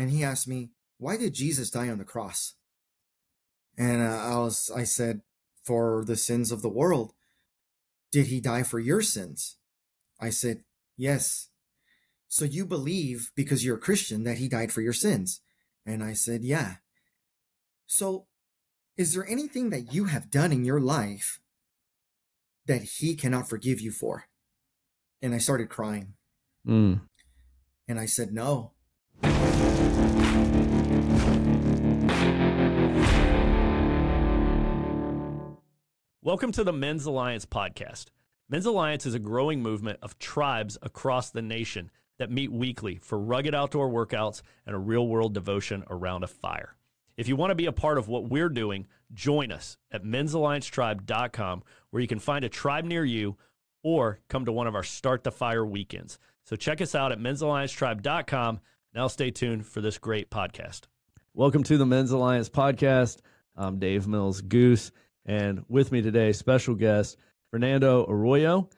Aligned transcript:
and 0.00 0.10
he 0.10 0.24
asked 0.24 0.48
me, 0.48 0.70
"Why 0.98 1.16
did 1.16 1.34
Jesus 1.34 1.70
die 1.70 1.88
on 1.88 1.98
the 1.98 2.04
cross?" 2.04 2.54
And 3.76 4.00
uh, 4.02 4.16
I 4.16 4.38
was, 4.38 4.70
I 4.74 4.84
said, 4.84 5.20
"For 5.62 6.04
the 6.06 6.16
sins 6.16 6.50
of 6.50 6.62
the 6.62 6.68
world." 6.68 7.12
Did 8.10 8.26
he 8.26 8.40
die 8.40 8.64
for 8.64 8.80
your 8.80 9.02
sins? 9.02 9.58
I 10.18 10.30
said, 10.30 10.64
"Yes." 10.96 11.50
So 12.28 12.44
you 12.44 12.64
believe 12.64 13.30
because 13.34 13.64
you're 13.64 13.76
a 13.76 13.80
Christian 13.80 14.24
that 14.24 14.38
he 14.38 14.48
died 14.48 14.72
for 14.72 14.80
your 14.80 14.92
sins? 14.92 15.40
And 15.84 16.02
I 16.02 16.14
said, 16.14 16.42
"Yeah." 16.42 16.76
So, 17.86 18.26
is 18.96 19.14
there 19.14 19.26
anything 19.26 19.70
that 19.70 19.92
you 19.92 20.04
have 20.04 20.30
done 20.30 20.52
in 20.52 20.64
your 20.64 20.80
life 20.80 21.40
that 22.66 22.82
he 22.82 23.14
cannot 23.14 23.48
forgive 23.48 23.80
you 23.80 23.90
for? 23.90 24.26
And 25.20 25.34
I 25.34 25.38
started 25.38 25.68
crying. 25.68 26.14
Mm. 26.66 27.00
And 27.88 27.98
I 27.98 28.06
said, 28.06 28.32
No. 28.32 28.72
Welcome 36.22 36.52
to 36.52 36.64
the 36.64 36.72
Men's 36.72 37.06
Alliance 37.06 37.46
podcast. 37.46 38.08
Men's 38.50 38.66
Alliance 38.66 39.06
is 39.06 39.14
a 39.14 39.18
growing 39.18 39.62
movement 39.62 40.00
of 40.02 40.18
tribes 40.18 40.76
across 40.82 41.30
the 41.30 41.40
nation 41.40 41.90
that 42.18 42.30
meet 42.30 42.52
weekly 42.52 42.98
for 42.98 43.18
rugged 43.18 43.54
outdoor 43.54 43.88
workouts 43.88 44.42
and 44.66 44.76
a 44.76 44.78
real 44.78 45.08
world 45.08 45.32
devotion 45.32 45.82
around 45.88 46.22
a 46.22 46.26
fire. 46.26 46.76
If 47.16 47.26
you 47.26 47.36
want 47.36 47.52
to 47.52 47.54
be 47.54 47.64
a 47.64 47.72
part 47.72 47.96
of 47.96 48.08
what 48.08 48.28
we're 48.28 48.50
doing, 48.50 48.86
join 49.14 49.50
us 49.50 49.78
at 49.90 50.04
mensalliancetribe.com 50.04 51.62
where 51.88 52.02
you 52.02 52.06
can 52.06 52.18
find 52.18 52.44
a 52.44 52.50
tribe 52.50 52.84
near 52.84 53.06
you 53.06 53.38
or 53.82 54.20
come 54.28 54.44
to 54.44 54.52
one 54.52 54.66
of 54.66 54.74
our 54.74 54.82
Start 54.82 55.24
the 55.24 55.32
Fire 55.32 55.64
weekends. 55.64 56.18
So 56.44 56.54
check 56.54 56.82
us 56.82 56.94
out 56.94 57.12
at 57.12 57.18
mensalliancetribe.com. 57.18 58.60
Now 58.94 59.06
stay 59.06 59.30
tuned 59.30 59.64
for 59.64 59.80
this 59.80 59.96
great 59.96 60.28
podcast. 60.28 60.82
Welcome 61.32 61.62
to 61.62 61.78
the 61.78 61.86
Men's 61.86 62.10
Alliance 62.10 62.50
podcast. 62.50 63.20
I'm 63.56 63.78
Dave 63.78 64.06
Mills 64.06 64.42
Goose, 64.42 64.92
and 65.26 65.64
with 65.68 65.92
me 65.92 66.02
today, 66.02 66.32
special 66.32 66.74
guest 66.74 67.16
Fernando 67.50 68.06
Arroyo, 68.08 68.68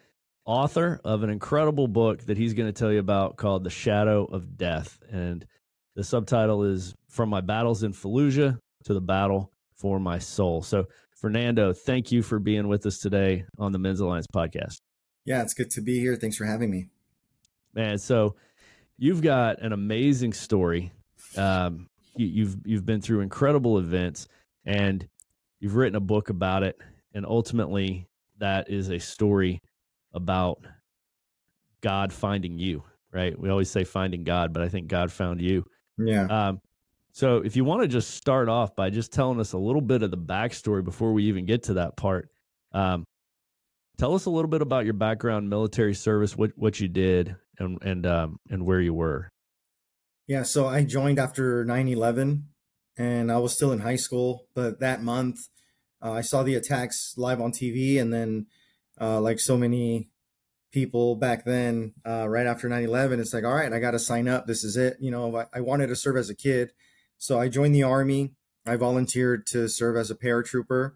author 0.44 1.00
of 1.04 1.22
an 1.22 1.30
incredible 1.30 1.86
book 1.86 2.24
that 2.26 2.36
he's 2.36 2.54
going 2.54 2.68
to 2.68 2.72
tell 2.72 2.92
you 2.92 2.98
about 2.98 3.36
called 3.36 3.64
The 3.64 3.70
Shadow 3.70 4.24
of 4.24 4.56
Death. 4.56 4.98
And 5.10 5.44
the 5.94 6.04
subtitle 6.04 6.64
is 6.64 6.94
From 7.08 7.28
My 7.28 7.40
Battles 7.40 7.82
in 7.82 7.92
Fallujah 7.92 8.58
to 8.84 8.94
the 8.94 9.00
Battle 9.00 9.52
for 9.76 10.00
My 10.00 10.18
Soul. 10.18 10.62
So, 10.62 10.86
Fernando, 11.20 11.72
thank 11.72 12.10
you 12.10 12.22
for 12.22 12.38
being 12.38 12.66
with 12.66 12.86
us 12.86 12.98
today 12.98 13.44
on 13.58 13.72
the 13.72 13.78
Men's 13.78 14.00
Alliance 14.00 14.26
podcast. 14.34 14.80
Yeah, 15.24 15.42
it's 15.42 15.54
good 15.54 15.70
to 15.72 15.80
be 15.80 16.00
here. 16.00 16.16
Thanks 16.16 16.36
for 16.36 16.46
having 16.46 16.70
me. 16.70 16.88
Man, 17.74 17.98
so 17.98 18.34
you've 18.98 19.22
got 19.22 19.60
an 19.60 19.72
amazing 19.72 20.32
story. 20.32 20.92
Um, 21.36 21.88
you, 22.16 22.26
you've 22.26 22.56
you've 22.64 22.86
been 22.86 23.00
through 23.00 23.20
incredible 23.20 23.78
events, 23.78 24.28
and 24.64 25.06
you've 25.62 25.76
written 25.76 25.96
a 25.96 26.00
book 26.00 26.28
about 26.28 26.64
it. 26.64 26.76
And 27.14 27.24
ultimately, 27.24 28.08
that 28.38 28.68
is 28.68 28.90
a 28.90 28.98
story 28.98 29.60
about 30.12 30.58
God 31.80 32.12
finding 32.12 32.58
you. 32.58 32.82
Right? 33.12 33.38
We 33.38 33.48
always 33.48 33.70
say 33.70 33.84
finding 33.84 34.24
God, 34.24 34.52
but 34.52 34.62
I 34.62 34.68
think 34.68 34.88
God 34.88 35.12
found 35.12 35.40
you. 35.40 35.64
Yeah. 35.98 36.24
Um, 36.26 36.60
so 37.12 37.38
if 37.38 37.56
you 37.56 37.64
want 37.64 37.82
to 37.82 37.88
just 37.88 38.12
start 38.12 38.48
off 38.48 38.74
by 38.74 38.88
just 38.88 39.12
telling 39.12 39.38
us 39.38 39.52
a 39.52 39.58
little 39.58 39.82
bit 39.82 40.02
of 40.02 40.10
the 40.10 40.16
backstory 40.16 40.82
before 40.82 41.12
we 41.12 41.24
even 41.24 41.44
get 41.44 41.64
to 41.64 41.74
that 41.74 41.94
part, 41.94 42.30
um, 42.72 43.04
tell 43.98 44.14
us 44.14 44.24
a 44.24 44.30
little 44.30 44.48
bit 44.48 44.62
about 44.62 44.84
your 44.84 44.94
background, 44.94 45.50
military 45.50 45.94
service, 45.94 46.36
what 46.36 46.52
what 46.56 46.80
you 46.80 46.88
did, 46.88 47.36
and 47.58 47.82
and 47.82 48.06
um, 48.06 48.38
and 48.48 48.64
where 48.64 48.80
you 48.80 48.94
were. 48.94 49.28
Yeah, 50.26 50.42
so 50.42 50.66
I 50.66 50.84
joined 50.84 51.18
after 51.18 51.66
9/11 51.66 52.44
and 52.96 53.30
I 53.30 53.38
was 53.38 53.52
still 53.52 53.72
in 53.72 53.80
high 53.80 53.96
school, 53.96 54.46
but 54.54 54.80
that 54.80 55.02
month 55.02 55.48
uh, 56.02 56.12
I 56.12 56.20
saw 56.20 56.42
the 56.42 56.54
attacks 56.54 57.14
live 57.16 57.40
on 57.40 57.52
TV 57.52 58.00
and 58.00 58.12
then 58.12 58.46
uh, 59.00 59.20
like 59.20 59.40
so 59.40 59.56
many 59.56 60.10
people 60.72 61.16
back 61.16 61.44
then 61.44 61.92
uh, 62.06 62.26
right 62.28 62.46
after 62.46 62.68
9/11 62.68 63.20
it's 63.20 63.34
like 63.34 63.44
all 63.44 63.54
right, 63.54 63.72
I 63.72 63.78
got 63.78 63.92
to 63.92 63.98
sign 63.98 64.28
up. 64.28 64.46
This 64.46 64.64
is 64.64 64.76
it. 64.76 64.96
You 65.00 65.10
know, 65.10 65.36
I, 65.36 65.46
I 65.54 65.60
wanted 65.60 65.88
to 65.88 65.96
serve 65.96 66.16
as 66.16 66.30
a 66.30 66.34
kid. 66.34 66.72
So 67.18 67.38
I 67.38 67.48
joined 67.48 67.74
the 67.74 67.84
army. 67.84 68.32
I 68.66 68.76
volunteered 68.76 69.46
to 69.48 69.68
serve 69.68 69.96
as 69.96 70.10
a 70.10 70.14
paratrooper. 70.14 70.92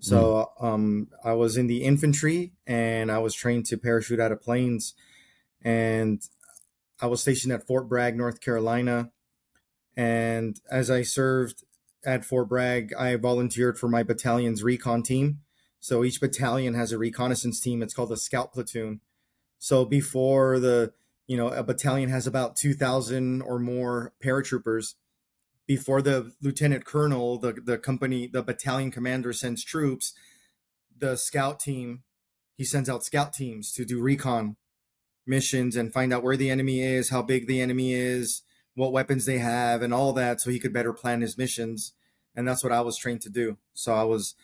So 0.00 0.52
um, 0.60 1.08
I 1.24 1.32
was 1.32 1.56
in 1.56 1.66
the 1.66 1.82
infantry 1.82 2.52
and 2.66 3.10
I 3.10 3.18
was 3.18 3.34
trained 3.34 3.66
to 3.66 3.76
parachute 3.76 4.20
out 4.20 4.30
of 4.30 4.40
planes. 4.40 4.94
And 5.62 6.22
I 7.00 7.06
was 7.06 7.20
stationed 7.20 7.52
at 7.52 7.66
Fort 7.66 7.88
Bragg, 7.88 8.16
North 8.16 8.40
Carolina. 8.40 9.10
And 9.96 10.60
as 10.70 10.90
I 10.90 11.02
served 11.02 11.64
at 12.04 12.24
Fort 12.24 12.48
Bragg, 12.48 12.92
I 12.94 13.16
volunteered 13.16 13.78
for 13.78 13.88
my 13.88 14.02
battalion's 14.02 14.62
recon 14.62 15.02
team. 15.02 15.40
So 15.80 16.04
each 16.04 16.20
battalion 16.20 16.74
has 16.74 16.92
a 16.92 16.98
reconnaissance 16.98 17.60
team. 17.60 17.82
It's 17.82 17.94
called 17.94 18.12
a 18.12 18.16
scout 18.16 18.52
platoon. 18.52 19.00
So 19.58 19.84
before 19.84 20.58
the, 20.58 20.92
you 21.26 21.36
know, 21.36 21.48
a 21.48 21.62
battalion 21.62 22.10
has 22.10 22.26
about 22.26 22.56
2,000 22.56 23.42
or 23.42 23.58
more 23.58 24.12
paratroopers. 24.22 24.94
Before 25.66 26.00
the 26.00 26.32
lieutenant 26.40 26.84
colonel, 26.84 27.38
the, 27.38 27.52
the 27.52 27.76
company, 27.76 28.26
the 28.26 28.42
battalion 28.42 28.90
commander 28.90 29.32
sends 29.32 29.62
troops, 29.62 30.14
the 30.96 31.16
scout 31.16 31.60
team, 31.60 32.04
he 32.56 32.64
sends 32.64 32.88
out 32.88 33.04
scout 33.04 33.32
teams 33.32 33.72
to 33.72 33.84
do 33.84 34.00
recon 34.00 34.56
missions 35.26 35.76
and 35.76 35.92
find 35.92 36.12
out 36.12 36.22
where 36.22 36.36
the 36.36 36.50
enemy 36.50 36.80
is, 36.80 37.10
how 37.10 37.22
big 37.22 37.46
the 37.46 37.60
enemy 37.60 37.92
is, 37.92 38.42
what 38.78 38.92
weapons 38.92 39.26
they 39.26 39.38
have, 39.38 39.82
and 39.82 39.92
all 39.92 40.12
that, 40.14 40.40
so 40.40 40.50
he 40.50 40.58
could 40.58 40.72
better 40.72 40.92
plan 40.92 41.20
his 41.20 41.36
missions. 41.36 41.92
And 42.34 42.46
that's 42.46 42.62
what 42.62 42.72
I 42.72 42.80
was 42.80 42.96
trained 42.96 43.20
to 43.22 43.28
do. 43.30 43.58
So 43.74 43.92
I 43.94 44.04
was 44.04 44.34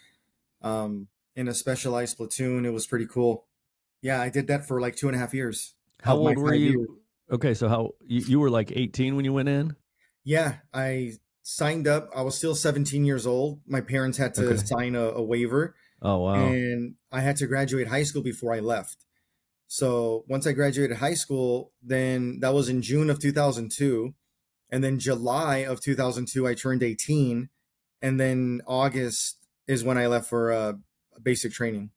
um, 0.62 1.08
in 1.36 1.48
a 1.48 1.54
specialized 1.54 2.16
platoon. 2.16 2.66
It 2.66 2.72
was 2.72 2.86
pretty 2.86 3.06
cool. 3.06 3.46
Yeah, 4.02 4.20
I 4.20 4.28
did 4.28 4.48
that 4.48 4.66
for 4.66 4.80
like 4.80 4.96
two 4.96 5.06
and 5.08 5.16
a 5.16 5.18
half 5.18 5.32
years. 5.32 5.74
How 6.02 6.16
old 6.16 6.36
were 6.36 6.52
you? 6.54 6.70
years. 6.70 6.88
Okay, 7.30 7.54
so 7.54 7.68
how 7.68 7.94
you, 8.06 8.20
you 8.26 8.40
were 8.40 8.50
like 8.50 8.72
18 8.74 9.16
when 9.16 9.24
you 9.24 9.32
went 9.32 9.48
in? 9.48 9.76
Yeah, 10.24 10.56
I 10.74 11.12
signed 11.42 11.86
up. 11.86 12.10
I 12.14 12.22
was 12.22 12.36
still 12.36 12.54
17 12.54 13.04
years 13.04 13.26
old. 13.26 13.60
My 13.66 13.80
parents 13.80 14.18
had 14.18 14.34
to 14.34 14.46
Okay. 14.48 14.56
sign 14.56 14.94
a, 14.96 15.04
a 15.10 15.22
waiver. 15.22 15.74
Oh 16.02 16.18
wow. 16.18 16.34
and 16.34 16.96
I 17.10 17.20
had 17.20 17.36
to 17.36 17.46
graduate 17.46 17.86
high 17.88 18.02
school 18.02 18.22
before 18.22 18.52
I 18.52 18.60
left. 18.60 18.96
So 19.68 20.24
once 20.28 20.46
I 20.46 20.52
graduated 20.52 20.98
high 20.98 21.14
school, 21.14 21.72
then 21.82 22.40
that 22.40 22.52
was 22.52 22.68
in 22.68 22.82
June 22.82 23.08
of 23.08 23.18
2002. 23.20 24.14
And 24.74 24.82
then 24.82 24.98
July 24.98 25.58
of 25.58 25.80
2002, 25.80 26.48
I 26.48 26.54
turned 26.54 26.82
18. 26.82 27.48
And 28.02 28.18
then 28.18 28.60
August 28.66 29.38
is 29.68 29.84
when 29.84 29.96
I 29.96 30.08
left 30.08 30.28
for 30.28 30.50
uh, 30.50 30.72
basic 31.22 31.52
training. 31.52 31.90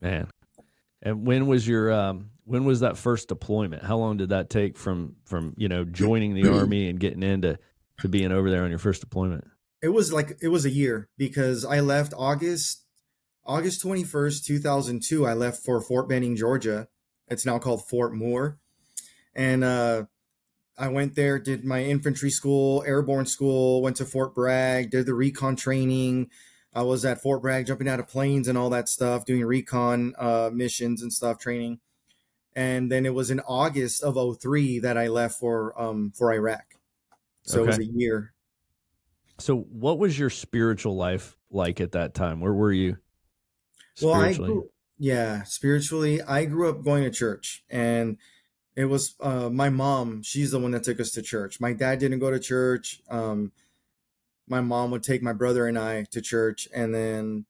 Man. 0.00 0.26
And 1.00 1.24
when 1.24 1.46
was 1.46 1.68
your 1.68 1.92
um 1.92 2.30
when 2.42 2.64
was 2.64 2.80
that 2.80 2.96
first 2.96 3.28
deployment? 3.28 3.84
How 3.84 3.96
long 3.96 4.16
did 4.16 4.30
that 4.30 4.50
take 4.50 4.76
from 4.76 5.14
from, 5.24 5.54
you 5.56 5.68
know, 5.68 5.84
joining 5.84 6.34
the 6.34 6.52
army 6.58 6.88
and 6.88 6.98
getting 6.98 7.22
into 7.22 7.60
to 8.00 8.08
being 8.08 8.32
over 8.32 8.50
there 8.50 8.64
on 8.64 8.70
your 8.70 8.80
first 8.80 9.00
deployment? 9.00 9.46
It 9.80 9.90
was 9.90 10.12
like, 10.12 10.36
it 10.42 10.48
was 10.48 10.64
a 10.64 10.70
year 10.70 11.08
because 11.16 11.64
I 11.64 11.78
left 11.78 12.12
August, 12.18 12.86
August 13.46 13.84
21st, 13.84 14.44
2002. 14.44 15.24
I 15.24 15.34
left 15.34 15.64
for 15.64 15.80
Fort 15.80 16.08
Benning, 16.08 16.34
Georgia. 16.34 16.88
It's 17.28 17.46
now 17.46 17.60
called 17.60 17.86
Fort 17.86 18.12
Moore. 18.12 18.58
And, 19.32 19.62
uh, 19.62 20.06
I 20.78 20.88
went 20.88 21.16
there, 21.16 21.38
did 21.40 21.64
my 21.64 21.82
infantry 21.82 22.30
school, 22.30 22.84
airborne 22.86 23.26
school, 23.26 23.82
went 23.82 23.96
to 23.96 24.04
Fort 24.04 24.34
Bragg, 24.34 24.90
did 24.90 25.06
the 25.06 25.14
recon 25.14 25.56
training. 25.56 26.30
I 26.72 26.82
was 26.82 27.04
at 27.04 27.20
Fort 27.20 27.42
Bragg 27.42 27.66
jumping 27.66 27.88
out 27.88 27.98
of 27.98 28.06
planes 28.06 28.46
and 28.46 28.56
all 28.56 28.70
that 28.70 28.88
stuff, 28.88 29.24
doing 29.24 29.44
recon 29.44 30.14
uh, 30.18 30.50
missions 30.52 31.02
and 31.02 31.12
stuff, 31.12 31.38
training. 31.38 31.80
And 32.54 32.92
then 32.92 33.06
it 33.06 33.14
was 33.14 33.30
in 33.30 33.40
August 33.40 34.02
of 34.04 34.38
03 34.40 34.78
that 34.80 34.96
I 34.96 35.08
left 35.08 35.38
for 35.38 35.80
um, 35.80 36.12
for 36.16 36.32
Iraq. 36.32 36.76
So 37.42 37.64
it 37.64 37.66
was 37.66 37.78
a 37.78 37.84
year. 37.84 38.34
So 39.38 39.56
what 39.56 39.98
was 39.98 40.18
your 40.18 40.30
spiritual 40.30 40.96
life 40.96 41.36
like 41.50 41.80
at 41.80 41.92
that 41.92 42.14
time? 42.14 42.40
Where 42.40 42.52
were 42.52 42.72
you 42.72 42.98
Well, 44.02 44.14
I 44.14 44.34
grew, 44.34 44.70
yeah, 44.98 45.44
spiritually, 45.44 46.20
I 46.22 46.44
grew 46.44 46.68
up 46.68 46.84
going 46.84 47.04
to 47.04 47.10
church, 47.10 47.64
and 47.70 48.18
it 48.78 48.84
was 48.84 49.16
uh, 49.18 49.50
my 49.50 49.70
mom. 49.70 50.22
She's 50.22 50.52
the 50.52 50.60
one 50.60 50.70
that 50.70 50.84
took 50.84 51.00
us 51.00 51.10
to 51.10 51.20
church. 51.20 51.60
My 51.60 51.72
dad 51.72 51.98
didn't 51.98 52.20
go 52.20 52.30
to 52.30 52.38
church. 52.38 53.02
Um, 53.10 53.50
my 54.46 54.60
mom 54.60 54.92
would 54.92 55.02
take 55.02 55.20
my 55.20 55.32
brother 55.32 55.66
and 55.66 55.76
I 55.76 56.04
to 56.12 56.20
church, 56.22 56.68
and 56.72 56.94
then 56.94 57.46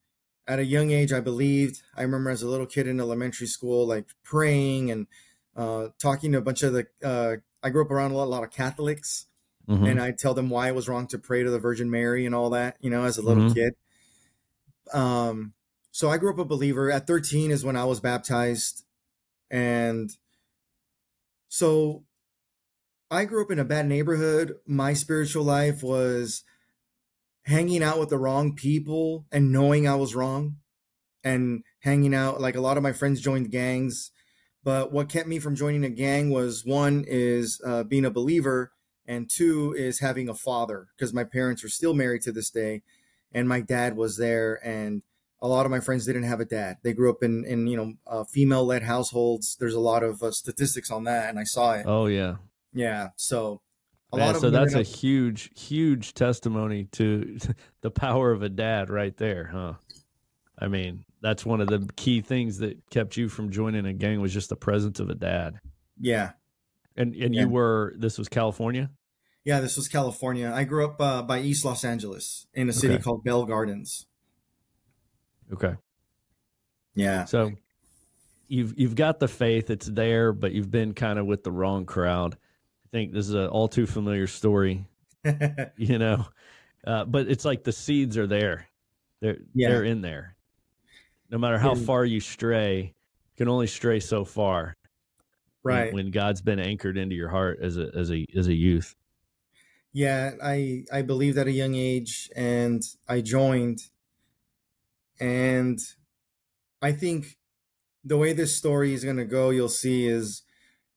at 0.47 0.57
a 0.57 0.65
young 0.65 0.89
age, 0.89 1.13
I 1.13 1.19
believed. 1.19 1.83
I 1.95 2.01
remember 2.01 2.31
as 2.31 2.41
a 2.41 2.47
little 2.47 2.65
kid 2.65 2.87
in 2.87 2.99
elementary 2.99 3.45
school, 3.45 3.85
like 3.85 4.05
praying 4.23 4.89
and 4.89 5.05
uh, 5.55 5.89
talking 5.99 6.31
to 6.31 6.39
a 6.39 6.41
bunch 6.41 6.63
of 6.63 6.73
the. 6.73 6.87
Uh, 7.03 7.35
I 7.61 7.69
grew 7.69 7.83
up 7.85 7.91
around 7.91 8.09
a 8.09 8.15
lot, 8.15 8.25
a 8.25 8.33
lot 8.33 8.43
of 8.43 8.49
Catholics, 8.49 9.27
Mhm. 9.69 9.87
and 9.87 10.01
I 10.01 10.11
tell 10.11 10.33
them 10.33 10.49
why 10.49 10.69
it 10.69 10.75
was 10.75 10.89
wrong 10.89 11.05
to 11.07 11.19
pray 11.19 11.43
to 11.43 11.51
the 11.51 11.59
Virgin 11.59 11.91
Mary 11.91 12.25
and 12.25 12.33
all 12.33 12.49
that, 12.49 12.77
you 12.81 12.89
know, 12.89 13.03
as 13.03 13.19
a 13.19 13.21
little 13.21 13.43
Mhm. 13.43 13.53
kid. 13.53 13.73
Um, 14.91 15.53
so 15.91 16.09
I 16.09 16.17
grew 16.17 16.31
up 16.31 16.39
a 16.39 16.45
believer. 16.45 16.89
At 16.91 17.05
13 17.05 17.51
is 17.51 17.63
when 17.63 17.75
I 17.75 17.85
was 17.85 17.99
baptized. 17.99 18.83
And 19.51 20.15
so 21.49 22.05
I 23.11 23.25
grew 23.25 23.43
up 23.43 23.51
in 23.51 23.59
a 23.59 23.65
bad 23.65 23.87
neighborhood. 23.87 24.53
My 24.67 24.93
spiritual 24.93 25.43
life 25.43 25.83
was 25.83 26.43
hanging 27.43 27.83
out 27.83 27.99
with 27.99 28.09
the 28.09 28.17
wrong 28.17 28.55
people 28.55 29.25
and 29.31 29.51
knowing 29.51 29.87
I 29.87 29.95
was 29.95 30.15
wrong 30.15 30.57
and 31.23 31.63
hanging 31.79 32.13
out 32.13 32.39
like 32.39 32.55
a 32.55 32.61
lot 32.61 32.77
of 32.77 32.83
my 32.83 32.93
friends 32.93 33.19
joined 33.19 33.51
gangs 33.51 34.11
but 34.63 34.91
what 34.91 35.09
kept 35.09 35.27
me 35.27 35.39
from 35.39 35.55
joining 35.55 35.83
a 35.83 35.89
gang 35.89 36.29
was 36.29 36.65
one 36.65 37.05
is 37.07 37.61
uh, 37.65 37.83
being 37.83 38.05
a 38.05 38.11
believer 38.11 38.71
and 39.05 39.29
two 39.29 39.73
is 39.77 39.99
having 39.99 40.29
a 40.29 40.35
father 40.35 40.87
because 40.95 41.13
my 41.13 41.23
parents 41.23 41.63
are 41.63 41.69
still 41.69 41.93
married 41.93 42.21
to 42.21 42.31
this 42.31 42.49
day 42.49 42.83
and 43.31 43.49
my 43.49 43.61
dad 43.61 43.95
was 43.95 44.17
there 44.17 44.59
and 44.63 45.01
a 45.41 45.47
lot 45.47 45.65
of 45.65 45.71
my 45.71 45.79
friends 45.79 46.05
didn't 46.05 46.23
have 46.23 46.39
a 46.39 46.45
dad 46.45 46.77
they 46.83 46.93
grew 46.93 47.09
up 47.09 47.23
in 47.23 47.45
in 47.45 47.67
you 47.67 47.77
know 47.77 47.93
uh, 48.07 48.23
female 48.23 48.65
led 48.65 48.83
households 48.83 49.55
there's 49.59 49.73
a 49.73 49.79
lot 49.79 50.03
of 50.03 50.21
uh, 50.21 50.31
statistics 50.31 50.91
on 50.91 51.03
that 51.03 51.29
and 51.29 51.39
i 51.39 51.43
saw 51.43 51.73
it 51.73 51.85
oh 51.87 52.07
yeah 52.07 52.35
yeah 52.73 53.09
so 53.15 53.61
a 54.11 54.17
Man, 54.17 54.39
so 54.39 54.49
that's 54.49 54.73
a 54.73 54.81
huge 54.81 55.51
huge 55.59 56.13
testimony 56.13 56.85
to 56.93 57.37
the 57.81 57.91
power 57.91 58.31
of 58.31 58.41
a 58.41 58.49
dad 58.49 58.89
right 58.89 59.15
there 59.17 59.49
huh 59.51 59.73
i 60.57 60.67
mean 60.67 61.05
that's 61.21 61.45
one 61.45 61.61
of 61.61 61.67
the 61.67 61.87
key 61.95 62.21
things 62.21 62.59
that 62.59 62.77
kept 62.89 63.17
you 63.17 63.29
from 63.29 63.51
joining 63.51 63.85
a 63.85 63.93
gang 63.93 64.21
was 64.21 64.33
just 64.33 64.49
the 64.49 64.55
presence 64.55 64.99
of 64.99 65.09
a 65.09 65.15
dad 65.15 65.59
yeah 65.99 66.31
and 66.95 67.15
and 67.15 67.35
yeah. 67.35 67.41
you 67.41 67.49
were 67.49 67.93
this 67.97 68.17
was 68.17 68.27
california 68.27 68.89
yeah, 69.45 69.61
this 69.61 69.77
was 69.77 69.87
California. 69.87 70.51
I 70.53 70.63
grew 70.63 70.85
up 70.85 71.01
uh, 71.01 71.23
by 71.23 71.39
East 71.39 71.63
Los 71.65 71.83
Angeles 71.83 72.45
in 72.53 72.69
a 72.69 72.73
city 72.73 72.95
okay. 72.95 73.03
called 73.03 73.23
Bell 73.23 73.45
Gardens. 73.45 74.05
Okay. 75.53 75.75
Yeah. 76.95 77.25
So 77.25 77.51
you've 78.47 78.77
you've 78.77 78.95
got 78.95 79.19
the 79.19 79.27
faith; 79.27 79.69
it's 79.69 79.87
there, 79.87 80.33
but 80.33 80.51
you've 80.51 80.71
been 80.71 80.93
kind 80.93 81.19
of 81.19 81.25
with 81.25 81.43
the 81.43 81.51
wrong 81.51 81.85
crowd. 81.85 82.35
I 82.85 82.89
think 82.91 83.13
this 83.13 83.27
is 83.27 83.33
an 83.33 83.47
all 83.47 83.67
too 83.67 83.85
familiar 83.85 84.27
story. 84.27 84.85
you 85.77 85.97
know, 85.97 86.25
uh, 86.85 87.05
but 87.05 87.27
it's 87.27 87.45
like 87.45 87.63
the 87.63 87.71
seeds 87.71 88.17
are 88.17 88.27
there; 88.27 88.67
they're 89.21 89.37
yeah. 89.53 89.69
they're 89.69 89.83
in 89.83 90.01
there. 90.01 90.35
No 91.29 91.37
matter 91.37 91.59
how 91.59 91.75
far 91.75 92.05
you 92.05 92.19
stray, 92.19 92.81
you 92.81 93.37
can 93.37 93.47
only 93.47 93.67
stray 93.67 93.99
so 93.99 94.25
far. 94.25 94.75
Right. 95.61 95.93
When, 95.93 96.05
when 96.05 96.11
God's 96.11 96.41
been 96.41 96.59
anchored 96.59 96.97
into 96.97 97.15
your 97.15 97.29
heart 97.29 97.59
as 97.61 97.77
a 97.77 97.91
as 97.95 98.11
a 98.11 98.25
as 98.35 98.47
a 98.47 98.53
youth. 98.53 98.95
Yeah, 99.91 100.31
I 100.43 100.85
I 100.91 101.01
believed 101.01 101.37
at 101.37 101.47
a 101.47 101.51
young 101.51 101.75
age, 101.75 102.29
and 102.35 102.83
I 103.07 103.21
joined, 103.21 103.81
and 105.19 105.79
I 106.81 106.91
think 106.91 107.37
the 108.03 108.17
way 108.17 108.33
this 108.33 108.55
story 108.55 108.93
is 108.93 109.03
going 109.03 109.17
to 109.17 109.25
go, 109.25 109.49
you'll 109.49 109.69
see 109.69 110.07
is 110.07 110.43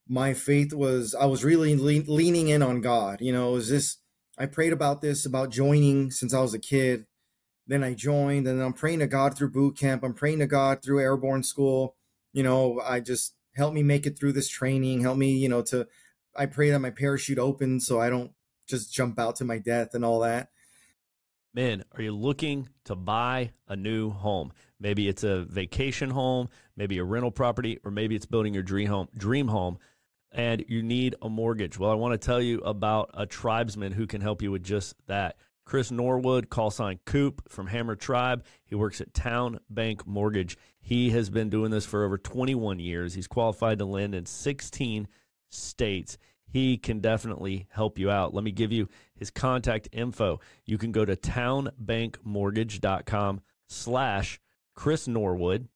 my 0.08 0.34
faith 0.34 0.72
was 0.72 1.14
I 1.14 1.26
was 1.26 1.44
really 1.44 1.76
le- 1.76 2.10
leaning 2.10 2.48
in 2.48 2.62
on 2.62 2.80
God. 2.80 3.20
You 3.20 3.32
know, 3.32 3.50
it 3.50 3.54
was 3.54 3.68
this 3.68 3.98
I 4.38 4.46
prayed 4.46 4.72
about 4.72 5.02
this 5.02 5.26
about 5.26 5.50
joining 5.50 6.10
since 6.10 6.32
I 6.32 6.40
was 6.40 6.54
a 6.54 6.58
kid. 6.58 7.06
Then 7.66 7.84
I 7.84 7.94
joined, 7.94 8.48
and 8.48 8.60
I'm 8.60 8.72
praying 8.72 8.98
to 9.00 9.06
God 9.06 9.36
through 9.36 9.52
boot 9.52 9.78
camp. 9.78 10.02
I'm 10.02 10.14
praying 10.14 10.40
to 10.40 10.46
God 10.46 10.82
through 10.82 11.00
airborne 11.00 11.44
school. 11.44 11.96
You 12.32 12.42
know, 12.42 12.80
I 12.84 13.00
just 13.00 13.34
help 13.54 13.72
me 13.72 13.82
make 13.82 14.06
it 14.06 14.18
through 14.18 14.32
this 14.32 14.48
training. 14.48 15.02
Help 15.02 15.16
me, 15.16 15.32
you 15.32 15.48
know, 15.48 15.62
to 15.62 15.86
I 16.36 16.46
pray 16.46 16.70
that 16.70 16.80
my 16.80 16.90
parachute 16.90 17.38
opens 17.38 17.86
so 17.86 18.00
I 18.00 18.10
don't 18.10 18.32
just 18.68 18.92
jump 18.92 19.18
out 19.18 19.36
to 19.36 19.44
my 19.44 19.58
death 19.58 19.94
and 19.94 20.04
all 20.04 20.20
that. 20.20 20.48
Man, 21.54 21.84
are 21.94 22.00
you 22.00 22.12
looking 22.12 22.70
to 22.86 22.94
buy 22.94 23.52
a 23.68 23.76
new 23.76 24.08
home? 24.08 24.52
Maybe 24.80 25.06
it's 25.06 25.22
a 25.22 25.42
vacation 25.42 26.08
home, 26.08 26.48
maybe 26.78 26.96
a 26.96 27.04
rental 27.04 27.30
property, 27.30 27.78
or 27.84 27.90
maybe 27.90 28.16
it's 28.16 28.24
building 28.24 28.54
your 28.54 28.62
dream 28.62 28.88
home, 28.88 29.08
dream 29.14 29.48
home, 29.48 29.78
and 30.30 30.64
you 30.66 30.82
need 30.82 31.14
a 31.20 31.28
mortgage. 31.28 31.78
Well, 31.78 31.90
I 31.90 31.94
want 31.94 32.18
to 32.18 32.26
tell 32.26 32.40
you 32.40 32.60
about 32.60 33.10
a 33.12 33.26
tribesman 33.26 33.92
who 33.92 34.06
can 34.06 34.22
help 34.22 34.40
you 34.40 34.50
with 34.50 34.62
just 34.62 34.94
that. 35.08 35.36
Chris 35.66 35.90
Norwood, 35.90 36.48
call 36.48 36.70
sign 36.70 36.98
Coop 37.04 37.42
from 37.50 37.66
Hammer 37.66 37.96
Tribe. 37.96 38.46
He 38.64 38.74
works 38.74 39.02
at 39.02 39.12
Towne 39.12 39.60
Bank 39.68 40.06
Mortgage. 40.06 40.56
He 40.80 41.10
has 41.10 41.28
been 41.28 41.50
doing 41.50 41.70
this 41.70 41.84
for 41.84 42.02
over 42.06 42.16
21 42.16 42.78
years. 42.78 43.12
He's 43.12 43.28
qualified 43.28 43.78
to 43.78 43.84
lend 43.84 44.14
in 44.14 44.24
16 44.24 45.06
states 45.50 46.16
he 46.52 46.76
can 46.76 47.00
definitely 47.00 47.66
help 47.70 47.98
you 47.98 48.10
out. 48.10 48.34
Let 48.34 48.44
me 48.44 48.52
give 48.52 48.72
you 48.72 48.90
his 49.14 49.30
contact 49.30 49.88
info. 49.90 50.40
You 50.66 50.76
can 50.76 50.92
go 50.92 51.06
to 51.06 51.16
townebankmortgage.com 51.16 53.40
slash 53.68 54.38
Chris 54.74 55.08
Norwood, 55.08 55.68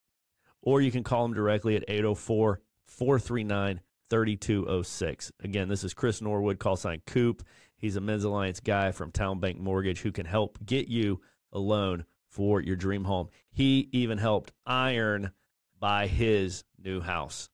or 0.61 0.79
you 0.79 0.91
can 0.91 1.03
call 1.03 1.25
him 1.25 1.33
directly 1.33 1.75
at 1.75 1.83
804 1.87 2.61
439 2.85 3.81
3206. 4.11 5.31
Again, 5.43 5.67
this 5.67 5.83
is 5.83 5.95
Chris 5.95 6.21
Norwood, 6.21 6.59
call 6.59 6.75
sign 6.75 7.01
Coop. 7.07 7.41
He's 7.75 7.95
a 7.95 8.01
Men's 8.01 8.23
Alliance 8.23 8.59
guy 8.59 8.91
from 8.91 9.11
Towne 9.11 9.39
Bank 9.39 9.59
Mortgage 9.59 10.01
who 10.01 10.11
can 10.11 10.27
help 10.27 10.59
get 10.63 10.89
you 10.89 11.21
a 11.51 11.57
loan 11.57 12.05
for 12.29 12.61
your 12.61 12.75
dream 12.75 13.03
home. 13.03 13.29
He 13.49 13.89
even 13.91 14.19
helped 14.19 14.51
Iron 14.67 15.31
buy 15.79 16.05
his 16.05 16.63
new 16.77 17.01
house. 17.01 17.49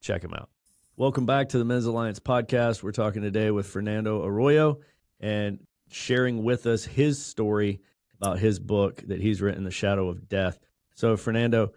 Check 0.00 0.22
him 0.22 0.34
out. 0.34 0.50
Welcome 0.96 1.26
back 1.26 1.48
to 1.48 1.58
the 1.58 1.64
Men's 1.64 1.86
Alliance 1.86 2.20
podcast. 2.20 2.84
We're 2.84 2.92
talking 2.92 3.22
today 3.22 3.50
with 3.50 3.66
Fernando 3.66 4.24
Arroyo 4.24 4.78
and 5.18 5.58
sharing 5.90 6.44
with 6.44 6.66
us 6.66 6.84
his 6.84 7.20
story 7.20 7.80
about 8.20 8.38
his 8.38 8.60
book 8.60 9.02
that 9.08 9.20
he's 9.20 9.42
written, 9.42 9.64
The 9.64 9.72
Shadow 9.72 10.08
of 10.08 10.28
Death. 10.28 10.56
So, 10.94 11.16
Fernando, 11.16 11.72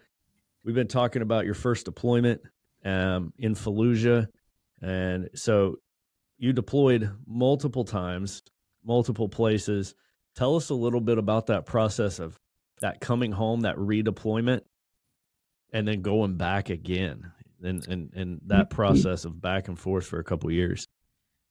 we've 0.64 0.75
been 0.75 0.88
talking 0.88 1.24
about 1.24 1.46
your 1.46 1.56
first 1.56 1.86
deployment 1.86 2.42
um, 2.86 3.34
in 3.40 3.56
Fallujah. 3.56 4.28
And 4.84 5.31
so 5.34 5.78
you 6.38 6.54
deployed 6.54 7.10
multiple 7.25 7.86
times, 7.86 8.44
multiple 8.86 9.30
places. 9.30 9.96
Tell 10.36 10.56
us 10.56 10.70
a 10.70 10.75
little 10.75 11.02
bit 11.02 11.18
about 11.18 11.48
that 11.48 11.66
process 11.66 12.20
of 12.20 12.40
that 12.81 13.02
coming 13.02 13.31
home, 13.31 13.62
that 13.62 13.78
redeployment, 13.78 14.62
and 15.74 15.88
then 15.88 16.04
going 16.04 16.36
back 16.36 16.70
again 16.70 17.31
and 17.62 17.88
and 17.88 18.13
and 18.13 18.42
that 18.45 18.69
process 18.69 19.25
of 19.25 19.42
back 19.42 19.68
and 19.68 19.80
forth 19.80 20.06
for 20.06 20.19
a 20.19 20.24
couple 20.24 20.51
years. 20.51 20.88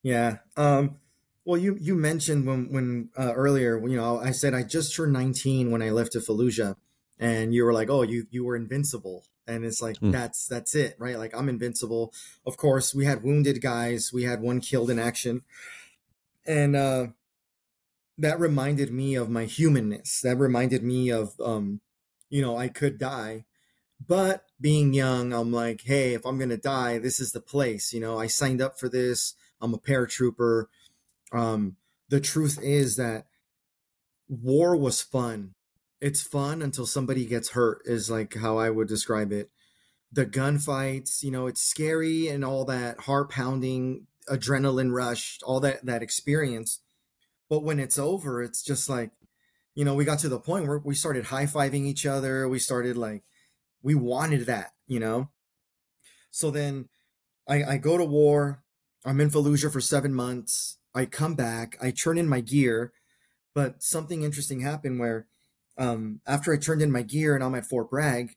Yeah. 0.03 0.39
Um, 0.57 0.97
well, 1.45 1.61
you 1.61 1.77
you 1.81 1.95
mentioned 1.95 2.47
when 2.47 2.73
when 2.73 3.11
uh, 3.17 3.33
earlier, 3.35 3.79
you 3.87 3.97
know, 3.97 4.19
I 4.19 4.33
said 4.33 4.55
I 4.55 4.63
just 4.63 4.95
turned 4.95 5.13
19 5.13 5.71
when 5.71 5.83
I 5.83 5.91
left 5.91 6.13
to 6.13 6.19
Fallujah, 6.19 6.77
and 7.19 7.55
you 7.55 7.65
were 7.65 7.73
like, 7.73 7.89
"Oh, 7.89 8.03
you 8.03 8.27
you 8.31 8.45
were 8.45 8.57
invincible," 8.57 9.25
and 9.47 9.65
it's 9.65 9.81
like 9.81 9.97
mm. 10.01 10.11
that's 10.11 10.47
that's 10.47 10.75
it, 10.75 10.97
right? 10.99 11.19
Like 11.19 11.37
I'm 11.37 11.49
invincible. 11.49 12.13
Of 12.45 12.57
course, 12.57 12.95
we 12.95 13.05
had 13.05 13.23
wounded 13.23 13.63
guys. 13.63 14.13
We 14.13 14.25
had 14.25 14.41
one 14.41 14.61
killed 14.61 14.91
in 14.91 14.99
action, 14.99 15.43
and 16.47 16.75
uh, 16.75 17.07
that 18.19 18.41
reminded 18.41 18.93
me 18.93 19.15
of 19.15 19.31
my 19.31 19.45
humanness. 19.45 20.21
That 20.23 20.37
reminded 20.37 20.83
me 20.83 21.11
of, 21.11 21.39
um, 21.41 21.81
you 22.29 22.43
know, 22.43 22.57
I 22.57 22.69
could 22.69 22.99
die, 22.99 23.45
but 24.05 24.46
being 24.61 24.95
young, 24.95 25.33
I'm 25.33 25.53
like, 25.53 25.83
hey, 25.83 26.15
if 26.15 26.25
I'm 26.25 26.39
gonna 26.39 26.57
die, 26.57 26.99
this 26.99 27.21
is 27.21 27.33
the 27.33 27.41
place. 27.41 27.93
You 27.93 28.01
know, 28.01 28.19
I 28.19 28.27
signed 28.27 28.63
up 28.63 28.79
for 28.79 28.89
this. 28.89 29.35
I'm 29.61 29.75
a 29.75 29.79
paratrooper. 29.79 30.67
Um, 31.33 31.77
the 32.09 32.21
truth 32.21 32.59
is 32.63 32.97
that 32.97 33.27
war 34.29 34.77
was 34.77 35.03
fun. 35.03 35.55
It's 36.01 36.23
fun 36.23 36.63
until 36.63 36.87
somebody 36.87 37.27
gets 37.27 37.51
hurt, 37.51 37.83
is 37.85 38.11
like 38.11 38.35
how 38.35 38.59
I 38.59 38.71
would 38.71 38.89
describe 38.89 39.33
it. 39.33 39.51
The 40.13 40.27
gunfights, 40.27 41.23
you 41.23 41.31
know, 41.31 41.47
it's 41.47 41.63
scary 41.63 42.29
and 42.29 42.45
all 42.45 42.65
that 42.67 43.01
heart 43.01 43.31
pounding, 43.31 44.07
adrenaline 44.29 44.93
rush, 44.93 45.39
all 45.45 45.61
that 45.61 45.85
that 45.85 46.03
experience. 46.03 46.81
But 47.49 47.63
when 47.63 47.79
it's 47.79 47.99
over, 47.99 48.43
it's 48.43 48.63
just 48.63 48.89
like, 48.89 49.11
you 49.75 49.85
know, 49.85 49.95
we 49.95 50.05
got 50.05 50.19
to 50.21 50.29
the 50.29 50.41
point 50.41 50.67
where 50.67 50.79
we 50.79 50.95
started 50.95 51.27
high 51.27 51.47
fiving 51.47 51.87
each 51.87 52.07
other. 52.07 52.49
We 52.49 52.59
started 52.59 52.97
like 52.97 53.23
we 53.87 53.95
wanted 53.95 54.47
that, 54.47 54.73
you 54.89 54.99
know? 54.99 55.31
So 56.33 56.51
then 56.51 56.89
I, 57.49 57.63
I 57.63 57.77
go 57.77 57.97
to 57.97 58.05
war. 58.05 58.65
I'm 59.05 59.21
in 59.21 59.31
Fallujah 59.31 59.73
for 59.73 59.81
seven 59.81 60.13
months. 60.13 60.79
I 60.93 61.07
come 61.07 61.37
back. 61.37 61.77
I 61.81 61.93
turn 61.93 62.19
in 62.19 62.29
my 62.29 62.41
gear. 62.41 62.93
But 63.55 63.85
something 63.85 64.23
interesting 64.23 64.59
happened 64.59 64.99
where 64.99 65.29
um, 65.79 66.21
after 66.27 66.53
I 66.53 66.57
turned 66.57 66.83
in 66.83 66.91
my 66.91 67.03
gear 67.03 67.37
and 67.37 67.45
I'm 67.45 67.55
at 67.55 67.65
Fort 67.65 67.89
Bragg, 67.89 68.35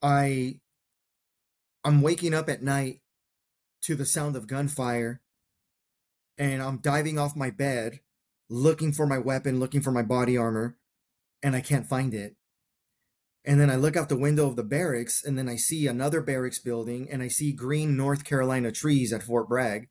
I 0.00 0.60
I'm 1.82 2.00
waking 2.00 2.32
up 2.32 2.48
at 2.48 2.62
night 2.62 3.00
to 3.82 3.96
the 3.96 4.06
sound 4.06 4.36
of 4.36 4.46
gunfire 4.46 5.20
and 6.38 6.62
I'm 6.62 6.76
diving 6.76 7.18
off 7.18 7.34
my 7.34 7.50
bed 7.50 7.98
looking 8.48 8.92
for 8.92 9.06
my 9.06 9.18
weapon, 9.18 9.58
looking 9.58 9.80
for 9.80 9.90
my 9.90 10.02
body 10.02 10.36
armor, 10.36 10.76
and 11.42 11.56
I 11.56 11.60
can't 11.60 11.88
find 11.88 12.14
it. 12.14 12.36
And 13.44 13.58
then 13.58 13.70
I 13.70 13.76
look 13.76 13.96
out 13.96 14.08
the 14.08 14.18
window 14.18 14.46
of 14.46 14.56
the 14.56 14.62
barracks, 14.62 15.24
and 15.24 15.38
then 15.38 15.48
I 15.48 15.56
see 15.56 15.86
another 15.86 16.20
barracks 16.20 16.58
building, 16.58 17.08
and 17.10 17.22
I 17.22 17.28
see 17.28 17.52
green 17.52 17.96
North 17.96 18.24
Carolina 18.24 18.70
trees 18.70 19.12
at 19.12 19.22
Fort 19.22 19.48
Bragg. 19.48 19.88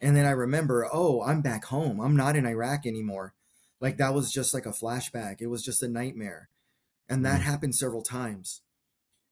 And 0.00 0.16
then 0.16 0.26
I 0.26 0.30
remember, 0.30 0.88
oh, 0.92 1.22
I'm 1.22 1.40
back 1.40 1.64
home. 1.66 2.00
I'm 2.00 2.16
not 2.16 2.36
in 2.36 2.46
Iraq 2.46 2.86
anymore. 2.86 3.34
Like 3.80 3.96
that 3.96 4.14
was 4.14 4.32
just 4.32 4.54
like 4.54 4.66
a 4.66 4.70
flashback. 4.70 5.40
It 5.40 5.48
was 5.48 5.62
just 5.62 5.82
a 5.82 5.88
nightmare. 5.88 6.48
And 7.08 7.24
that 7.24 7.40
mm. 7.40 7.44
happened 7.44 7.74
several 7.74 8.02
times. 8.02 8.62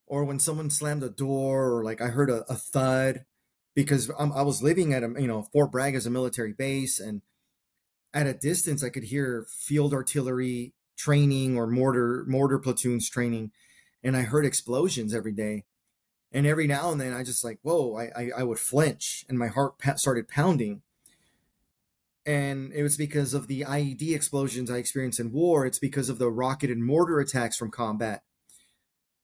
Or 0.07 0.25
when 0.25 0.39
someone 0.39 0.71
slammed 0.71 1.03
a 1.03 1.09
door, 1.09 1.73
or 1.73 1.85
like 1.85 2.01
I 2.01 2.09
heard 2.09 2.31
a, 2.31 2.45
a 2.49 2.55
thud, 2.55 3.25
because 3.75 4.11
um, 4.19 4.33
I 4.35 4.43
was 4.43 4.63
living 4.63 4.93
at 4.93 5.03
a 5.03 5.13
you 5.19 5.27
know 5.27 5.49
Fort 5.53 5.73
Bragg 5.73 5.95
as 5.95 6.05
a 6.05 6.11
military 6.11 6.53
base, 6.53 7.01
and 7.01 7.23
at 8.13 8.27
a 8.27 8.35
distance 8.35 8.85
I 8.85 8.91
could 8.91 9.05
hear 9.05 9.47
field 9.49 9.95
artillery 9.95 10.75
training 11.03 11.57
or 11.57 11.67
mortar 11.67 12.25
mortar 12.29 12.59
platoons 12.59 13.09
training, 13.09 13.51
and 14.03 14.17
I 14.17 14.23
heard 14.23 14.47
explosions 14.47 15.15
every 15.15 15.33
day, 15.33 15.65
and 16.31 16.47
every 16.47 16.67
now 16.67 16.93
and 16.93 17.01
then 17.01 17.13
I 17.13 17.25
just 17.25 17.45
like 17.45 17.59
whoa 17.63 17.97
I 17.97 18.05
I, 18.17 18.31
I 18.39 18.43
would 18.45 18.59
flinch 18.59 19.25
and 19.29 19.39
my 19.39 19.49
heart 19.49 19.79
pa- 19.79 19.97
started 19.97 20.29
pounding. 20.29 20.83
And 22.25 22.73
it 22.73 22.85
was 22.85 22.97
because 22.97 23.35
of 23.35 23.49
the 23.49 23.63
IED 23.63 24.15
explosions 24.15 24.71
I 24.71 24.77
experienced 24.77 25.19
in 25.19 25.33
war. 25.33 25.67
It's 25.67 25.81
because 25.81 26.09
of 26.09 26.21
the 26.21 26.31
rocket 26.31 26.71
and 26.71 26.87
mortar 26.87 27.19
attacks 27.19 27.57
from 27.57 27.73
combat. 27.73 28.23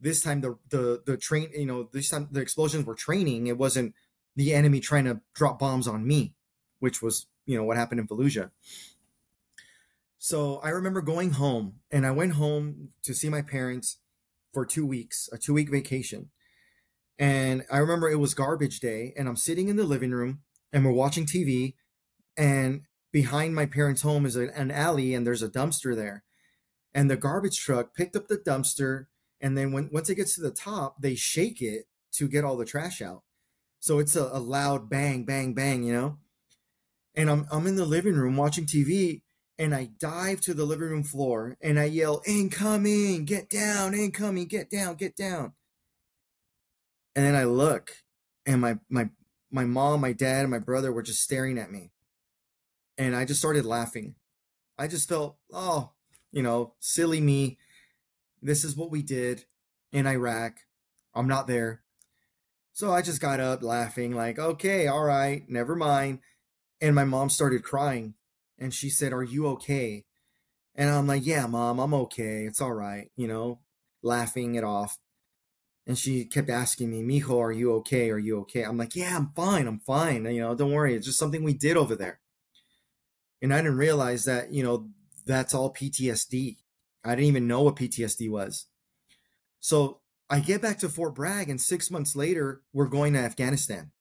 This 0.00 0.20
time 0.20 0.40
the 0.40 0.58
the 0.68 1.02
the 1.06 1.16
train, 1.16 1.50
you 1.56 1.66
know, 1.66 1.88
this 1.92 2.10
time 2.10 2.28
the 2.32 2.40
explosions 2.40 2.86
were 2.86 2.96
training. 2.96 3.46
It 3.46 3.56
wasn't 3.56 3.94
the 4.34 4.52
enemy 4.52 4.80
trying 4.80 5.04
to 5.04 5.20
drop 5.34 5.58
bombs 5.58 5.86
on 5.86 6.06
me, 6.06 6.34
which 6.78 7.02
was, 7.02 7.26
you 7.46 7.56
know, 7.56 7.64
what 7.64 7.76
happened 7.76 8.00
in 8.00 8.08
Fallujah. 8.08 8.50
So 10.18 10.56
I 10.64 10.70
remember 10.70 11.00
going 11.00 11.30
home 11.32 11.74
and 11.90 12.04
I 12.04 12.10
went 12.10 12.34
home 12.34 12.88
to 13.04 13.14
see 13.14 13.28
my 13.28 13.40
parents 13.40 13.98
for 14.52 14.66
two 14.66 14.84
weeks, 14.84 15.28
a 15.32 15.38
two 15.38 15.54
week 15.54 15.70
vacation. 15.70 16.30
And 17.18 17.64
I 17.70 17.78
remember 17.78 18.08
it 18.08 18.18
was 18.18 18.34
garbage 18.34 18.80
day 18.80 19.14
and 19.16 19.28
I'm 19.28 19.36
sitting 19.36 19.68
in 19.68 19.76
the 19.76 19.84
living 19.84 20.10
room 20.10 20.40
and 20.72 20.84
we're 20.84 20.92
watching 20.92 21.24
TV 21.24 21.74
and 22.36 22.82
behind 23.12 23.54
my 23.54 23.66
parents' 23.66 24.02
home 24.02 24.26
is 24.26 24.36
an 24.36 24.70
alley 24.70 25.14
and 25.14 25.26
there's 25.26 25.42
a 25.42 25.48
dumpster 25.48 25.94
there. 25.94 26.24
And 26.92 27.08
the 27.08 27.16
garbage 27.16 27.58
truck 27.58 27.94
picked 27.94 28.16
up 28.16 28.26
the 28.26 28.38
dumpster 28.38 29.06
and 29.40 29.56
then 29.56 29.70
when 29.70 29.88
once 29.92 30.10
it 30.10 30.16
gets 30.16 30.34
to 30.34 30.40
the 30.40 30.50
top, 30.50 30.96
they 31.00 31.14
shake 31.14 31.62
it 31.62 31.84
to 32.14 32.26
get 32.26 32.44
all 32.44 32.56
the 32.56 32.64
trash 32.64 33.00
out. 33.00 33.22
So 33.78 34.00
it's 34.00 34.16
a, 34.16 34.24
a 34.32 34.40
loud 34.40 34.90
bang, 34.90 35.24
bang, 35.24 35.54
bang, 35.54 35.84
you 35.84 35.92
know? 35.92 36.18
And 37.14 37.30
I'm, 37.30 37.46
I'm 37.52 37.66
in 37.68 37.76
the 37.76 37.84
living 37.84 38.14
room 38.14 38.36
watching 38.36 38.66
TV 38.66 39.22
and 39.58 39.74
I 39.74 39.90
dive 39.98 40.40
to 40.42 40.54
the 40.54 40.64
living 40.64 40.88
room 40.88 41.02
floor 41.02 41.56
and 41.60 41.78
I 41.80 41.84
yell, 41.84 42.22
incoming, 42.24 43.24
get 43.24 43.50
down, 43.50 43.92
incoming, 43.92 44.46
get 44.46 44.70
down, 44.70 44.94
get 44.94 45.16
down. 45.16 45.52
And 47.16 47.26
then 47.26 47.34
I 47.34 47.44
look 47.44 47.90
and 48.46 48.60
my, 48.60 48.78
my, 48.88 49.10
my 49.50 49.64
mom, 49.64 50.00
my 50.00 50.12
dad, 50.12 50.42
and 50.42 50.50
my 50.50 50.60
brother 50.60 50.92
were 50.92 51.02
just 51.02 51.22
staring 51.22 51.58
at 51.58 51.72
me. 51.72 51.90
And 52.96 53.16
I 53.16 53.24
just 53.24 53.40
started 53.40 53.64
laughing. 53.64 54.14
I 54.78 54.86
just 54.86 55.08
felt, 55.08 55.36
oh, 55.52 55.90
you 56.30 56.42
know, 56.42 56.74
silly 56.78 57.20
me. 57.20 57.58
This 58.40 58.62
is 58.62 58.76
what 58.76 58.90
we 58.90 59.02
did 59.02 59.44
in 59.92 60.06
Iraq. 60.06 60.58
I'm 61.14 61.26
not 61.26 61.48
there. 61.48 61.82
So 62.72 62.92
I 62.92 63.02
just 63.02 63.20
got 63.20 63.40
up 63.40 63.62
laughing, 63.64 64.14
like, 64.14 64.38
okay, 64.38 64.86
all 64.86 65.02
right, 65.02 65.42
never 65.48 65.74
mind. 65.74 66.20
And 66.80 66.94
my 66.94 67.04
mom 67.04 67.28
started 67.28 67.64
crying 67.64 68.14
and 68.58 68.72
she 68.72 68.90
said, 68.90 69.12
Are 69.12 69.22
you 69.22 69.46
okay? 69.48 70.04
And 70.74 70.90
I'm 70.90 71.06
like, 71.06 71.26
Yeah, 71.26 71.46
mom, 71.46 71.78
I'm 71.78 71.94
okay. 71.94 72.44
It's 72.44 72.60
all 72.60 72.72
right, 72.72 73.10
you 73.16 73.28
know, 73.28 73.60
laughing 74.02 74.54
it 74.54 74.64
off. 74.64 74.98
And 75.86 75.98
she 75.98 76.24
kept 76.26 76.50
asking 76.50 76.90
me, 76.90 77.02
Mijo, 77.02 77.38
are 77.38 77.52
you 77.52 77.72
okay? 77.76 78.10
Are 78.10 78.18
you 78.18 78.40
okay? 78.40 78.62
I'm 78.62 78.76
like, 78.76 78.94
Yeah, 78.94 79.16
I'm 79.16 79.32
fine. 79.34 79.66
I'm 79.66 79.80
fine. 79.80 80.24
You 80.26 80.40
know, 80.40 80.54
don't 80.54 80.72
worry. 80.72 80.94
It's 80.94 81.06
just 81.06 81.18
something 81.18 81.42
we 81.42 81.54
did 81.54 81.76
over 81.76 81.96
there. 81.96 82.20
And 83.40 83.54
I 83.54 83.58
didn't 83.58 83.78
realize 83.78 84.24
that, 84.24 84.52
you 84.52 84.62
know, 84.62 84.88
that's 85.24 85.54
all 85.54 85.72
PTSD. 85.72 86.56
I 87.04 87.10
didn't 87.10 87.26
even 87.26 87.46
know 87.46 87.62
what 87.62 87.76
PTSD 87.76 88.28
was. 88.30 88.66
So 89.60 90.00
I 90.30 90.40
get 90.40 90.60
back 90.60 90.78
to 90.80 90.88
Fort 90.88 91.14
Bragg, 91.14 91.48
and 91.48 91.60
six 91.60 91.90
months 91.90 92.14
later, 92.14 92.62
we're 92.72 92.88
going 92.88 93.14
to 93.14 93.20
Afghanistan. 93.20 93.92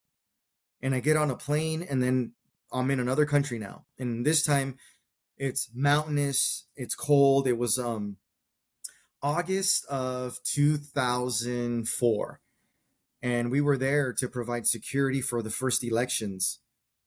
And 0.81 0.93
I 0.93 0.99
get 0.99 1.17
on 1.17 1.31
a 1.31 1.35
plane, 1.35 1.85
and 1.87 2.03
then 2.03 2.33
I'm 2.71 2.91
in 2.91 2.99
another 2.99 3.25
country 3.25 3.59
now. 3.59 3.85
And 3.97 4.25
this 4.25 4.43
time, 4.43 4.77
it's 5.37 5.69
mountainous, 5.73 6.65
it's 6.75 6.95
cold. 6.95 7.47
It 7.47 7.57
was 7.57 7.77
um 7.77 8.17
August 9.21 9.85
of 9.87 10.41
2004. 10.43 12.41
And 13.21 13.51
we 13.51 13.61
were 13.61 13.77
there 13.77 14.13
to 14.13 14.27
provide 14.27 14.67
security 14.67 15.21
for 15.21 15.41
the 15.41 15.49
first 15.49 15.83
elections 15.83 16.59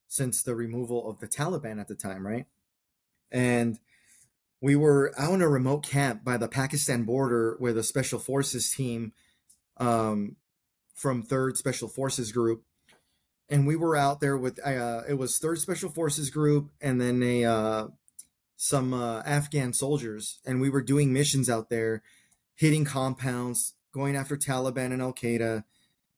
since 0.08 0.42
the 0.42 0.56
removal 0.56 1.08
of 1.08 1.20
the 1.20 1.28
Taliban 1.28 1.80
at 1.80 1.86
the 1.86 1.94
time, 1.94 2.26
right? 2.26 2.46
And 3.30 3.78
we 4.60 4.74
were 4.74 5.14
out 5.16 5.34
in 5.34 5.42
a 5.42 5.48
remote 5.48 5.86
camp 5.86 6.24
by 6.24 6.36
the 6.36 6.48
Pakistan 6.48 7.04
border 7.04 7.56
with 7.60 7.78
a 7.78 7.84
special 7.84 8.18
forces 8.18 8.70
team 8.70 9.12
um, 9.76 10.36
from 10.94 11.22
Third 11.22 11.56
Special 11.56 11.88
Forces 11.88 12.32
Group, 12.32 12.64
and 13.50 13.66
we 13.66 13.76
were 13.76 13.96
out 13.96 14.20
there 14.20 14.38
with 14.38 14.64
uh, 14.64 15.02
it 15.08 15.14
was 15.14 15.38
Third 15.38 15.58
Special 15.58 15.90
Forces 15.90 16.30
Group 16.30 16.70
and 16.80 17.00
then 17.00 17.22
a 17.22 17.44
uh, 17.44 17.88
some 18.56 18.94
uh, 18.94 19.22
Afghan 19.22 19.72
soldiers, 19.72 20.38
and 20.46 20.60
we 20.60 20.70
were 20.70 20.82
doing 20.82 21.12
missions 21.12 21.50
out 21.50 21.68
there, 21.68 22.02
hitting 22.54 22.84
compounds, 22.84 23.74
going 23.92 24.14
after 24.14 24.36
Taliban 24.36 24.92
and 24.92 25.02
Al 25.02 25.12
Qaeda, 25.12 25.64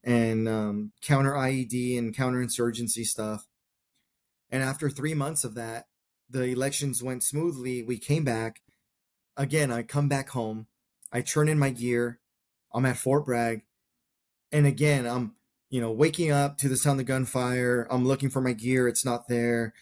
and 0.04 0.48
um, 0.48 0.92
counter 1.00 1.32
IED 1.32 1.96
and 1.98 2.14
counterinsurgency 2.14 3.04
stuff. 3.04 3.46
And 4.50 4.62
after 4.62 4.90
three 4.90 5.14
months 5.14 5.44
of 5.44 5.54
that, 5.54 5.86
the 6.28 6.42
elections 6.42 7.02
went 7.02 7.22
smoothly. 7.22 7.82
We 7.82 7.98
came 7.98 8.24
back. 8.24 8.60
Again, 9.36 9.70
I 9.70 9.82
come 9.82 10.08
back 10.08 10.30
home. 10.30 10.66
I 11.12 11.22
turn 11.22 11.48
in 11.48 11.58
my 11.58 11.70
gear. 11.70 12.20
I'm 12.74 12.86
at 12.86 12.96
Fort 12.96 13.24
Bragg. 13.24 13.62
And 14.50 14.66
again, 14.66 15.06
I'm, 15.06 15.36
you 15.72 15.80
know, 15.80 15.90
waking 15.90 16.30
up 16.30 16.58
to 16.58 16.68
the 16.68 16.76
sound 16.76 17.00
of 17.00 17.06
gunfire. 17.06 17.86
I'm 17.90 18.06
looking 18.06 18.28
for 18.28 18.42
my 18.42 18.52
gear. 18.52 18.88
It's 18.88 19.06
not 19.06 19.26
there. 19.26 19.72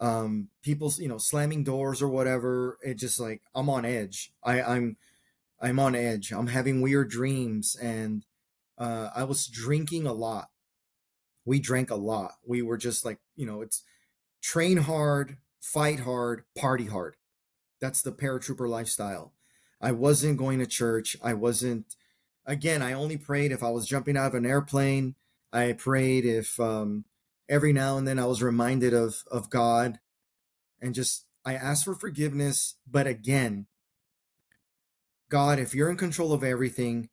Um, 0.00 0.48
people, 0.62 0.90
you 0.96 1.08
know, 1.08 1.18
slamming 1.18 1.62
doors 1.62 2.00
or 2.00 2.08
whatever. 2.08 2.78
It 2.82 2.94
just 2.94 3.20
like 3.20 3.42
I'm 3.54 3.68
on 3.68 3.84
edge. 3.84 4.32
I, 4.42 4.62
I'm 4.62 4.96
I'm 5.60 5.78
on 5.78 5.94
edge. 5.94 6.32
I'm 6.32 6.46
having 6.46 6.80
weird 6.80 7.10
dreams 7.10 7.76
and 7.76 8.24
uh 8.78 9.10
I 9.14 9.24
was 9.24 9.46
drinking 9.46 10.06
a 10.06 10.14
lot. 10.14 10.46
We 11.44 11.60
drank 11.60 11.90
a 11.90 11.96
lot. 11.96 12.32
We 12.42 12.62
were 12.62 12.78
just 12.78 13.04
like, 13.04 13.18
you 13.34 13.44
know, 13.44 13.60
it's 13.60 13.82
train 14.42 14.78
hard, 14.78 15.36
fight 15.60 16.00
hard, 16.00 16.44
party 16.58 16.86
hard. 16.86 17.16
That's 17.78 18.00
the 18.00 18.12
paratrooper 18.12 18.66
lifestyle. 18.66 19.34
I 19.82 19.92
wasn't 19.92 20.38
going 20.38 20.60
to 20.60 20.66
church. 20.66 21.14
I 21.22 21.34
wasn't, 21.34 21.94
again, 22.46 22.80
I 22.80 22.94
only 22.94 23.18
prayed 23.18 23.52
if 23.52 23.62
I 23.62 23.68
was 23.68 23.86
jumping 23.86 24.16
out 24.16 24.28
of 24.28 24.34
an 24.34 24.46
airplane. 24.46 25.14
I 25.56 25.72
prayed 25.72 26.26
if 26.26 26.60
um, 26.60 27.04
every 27.48 27.72
now 27.72 27.96
and 27.96 28.06
then 28.06 28.18
I 28.18 28.26
was 28.26 28.42
reminded 28.42 28.92
of, 28.92 29.24
of 29.30 29.48
God 29.48 29.98
and 30.80 30.94
just, 30.94 31.24
I 31.44 31.54
asked 31.54 31.84
for 31.84 31.94
forgiveness. 31.94 32.76
But 32.86 33.06
again, 33.06 33.66
God, 35.30 35.58
if 35.58 35.74
you're 35.74 35.90
in 35.90 35.96
control 35.96 36.32
of 36.34 36.44
everything, 36.44 37.08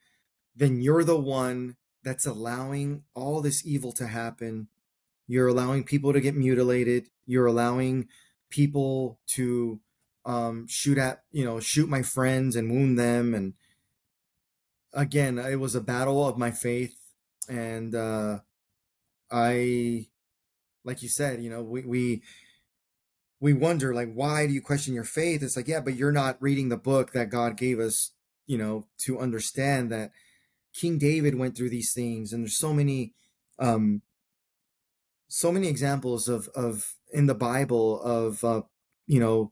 then 0.55 0.81
you're 0.81 1.05
the 1.05 1.19
one 1.19 1.77
that's 2.03 2.25
allowing 2.25 3.03
all 3.15 3.41
this 3.41 3.65
evil 3.65 3.93
to 3.93 4.07
happen. 4.07 4.67
You're 5.25 5.47
allowing 5.47 5.85
people 5.85 6.12
to 6.12 6.19
get 6.19 6.35
mutilated. 6.35 7.07
You're 7.25 7.45
allowing 7.45 8.09
people 8.50 9.19
to 9.27 9.79
um, 10.25 10.67
shoot 10.67 10.97
at 10.97 11.23
you 11.31 11.43
know 11.43 11.59
shoot 11.59 11.89
my 11.89 12.01
friends 12.01 12.55
and 12.55 12.71
wound 12.71 12.97
them 12.97 13.33
and 13.33 13.53
again 14.93 15.38
it 15.38 15.59
was 15.59 15.75
a 15.75 15.81
battle 15.81 16.25
of 16.25 16.38
my 16.38 16.51
faith 16.51 17.02
and 17.50 17.95
uh, 17.95 18.39
i 19.31 20.05
like 20.83 21.01
you 21.01 21.09
said 21.09 21.41
you 21.41 21.50
know 21.50 21.62
we 21.62 21.81
we 21.81 22.21
we 23.39 23.53
wonder 23.53 23.93
like 23.93 24.12
why 24.13 24.47
do 24.47 24.53
you 24.53 24.62
question 24.62 24.93
your 24.93 25.03
faith 25.03 25.43
it's 25.43 25.57
like 25.57 25.67
yeah 25.67 25.79
but 25.81 25.95
you're 25.95 26.12
not 26.12 26.41
reading 26.41 26.69
the 26.69 26.77
book 26.77 27.12
that 27.12 27.29
god 27.29 27.57
gave 27.57 27.79
us 27.79 28.12
you 28.45 28.57
know 28.57 28.88
to 28.97 29.19
understand 29.19 29.91
that 29.91 30.12
king 30.73 30.97
david 30.97 31.35
went 31.35 31.55
through 31.55 31.69
these 31.69 31.93
things 31.93 32.33
and 32.33 32.43
there's 32.43 32.57
so 32.57 32.73
many 32.73 33.13
um 33.59 34.01
so 35.33 35.51
many 35.51 35.67
examples 35.67 36.27
of 36.27 36.47
of 36.50 36.95
in 37.12 37.25
the 37.25 37.33
Bible 37.33 38.00
of 38.03 38.43
uh, 38.43 38.62
you 39.07 39.19
know 39.19 39.51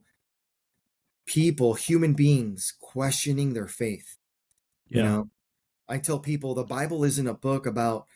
people, 1.26 1.74
human 1.74 2.14
beings 2.14 2.72
questioning 2.80 3.52
their 3.52 3.66
faith. 3.66 4.16
Yeah. 4.88 4.96
You 4.96 5.02
know, 5.02 5.30
I 5.92 5.98
tell 5.98 6.18
people 6.18 6.54
the 6.54 6.64
Bible 6.64 7.04
isn't 7.04 7.26
a 7.26 7.34
book 7.34 7.66
about 7.66 8.06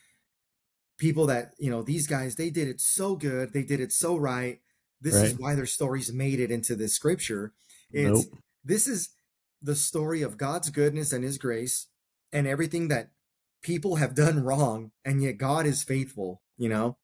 people 0.98 1.26
that 1.26 1.52
you 1.58 1.70
know 1.70 1.82
these 1.82 2.06
guys 2.06 2.36
they 2.36 2.48
did 2.48 2.68
it 2.68 2.80
so 2.80 3.16
good, 3.16 3.52
they 3.52 3.62
did 3.62 3.80
it 3.80 3.92
so 3.92 4.16
right. 4.16 4.60
This 5.00 5.16
right. 5.16 5.26
is 5.26 5.38
why 5.38 5.54
their 5.54 5.66
stories 5.66 6.10
made 6.10 6.40
it 6.40 6.50
into 6.50 6.74
this 6.74 6.94
scripture. 6.94 7.52
It's 7.92 8.26
nope. 8.26 8.40
this 8.64 8.86
is 8.86 9.10
the 9.60 9.76
story 9.76 10.22
of 10.22 10.38
God's 10.38 10.70
goodness 10.70 11.12
and 11.12 11.22
His 11.22 11.36
grace 11.36 11.88
and 12.32 12.46
everything 12.46 12.88
that 12.88 13.10
people 13.62 13.96
have 13.96 14.14
done 14.14 14.42
wrong, 14.42 14.92
and 15.04 15.22
yet 15.22 15.36
God 15.36 15.66
is 15.66 15.82
faithful. 15.82 16.40
You 16.56 16.70
know, 16.70 16.96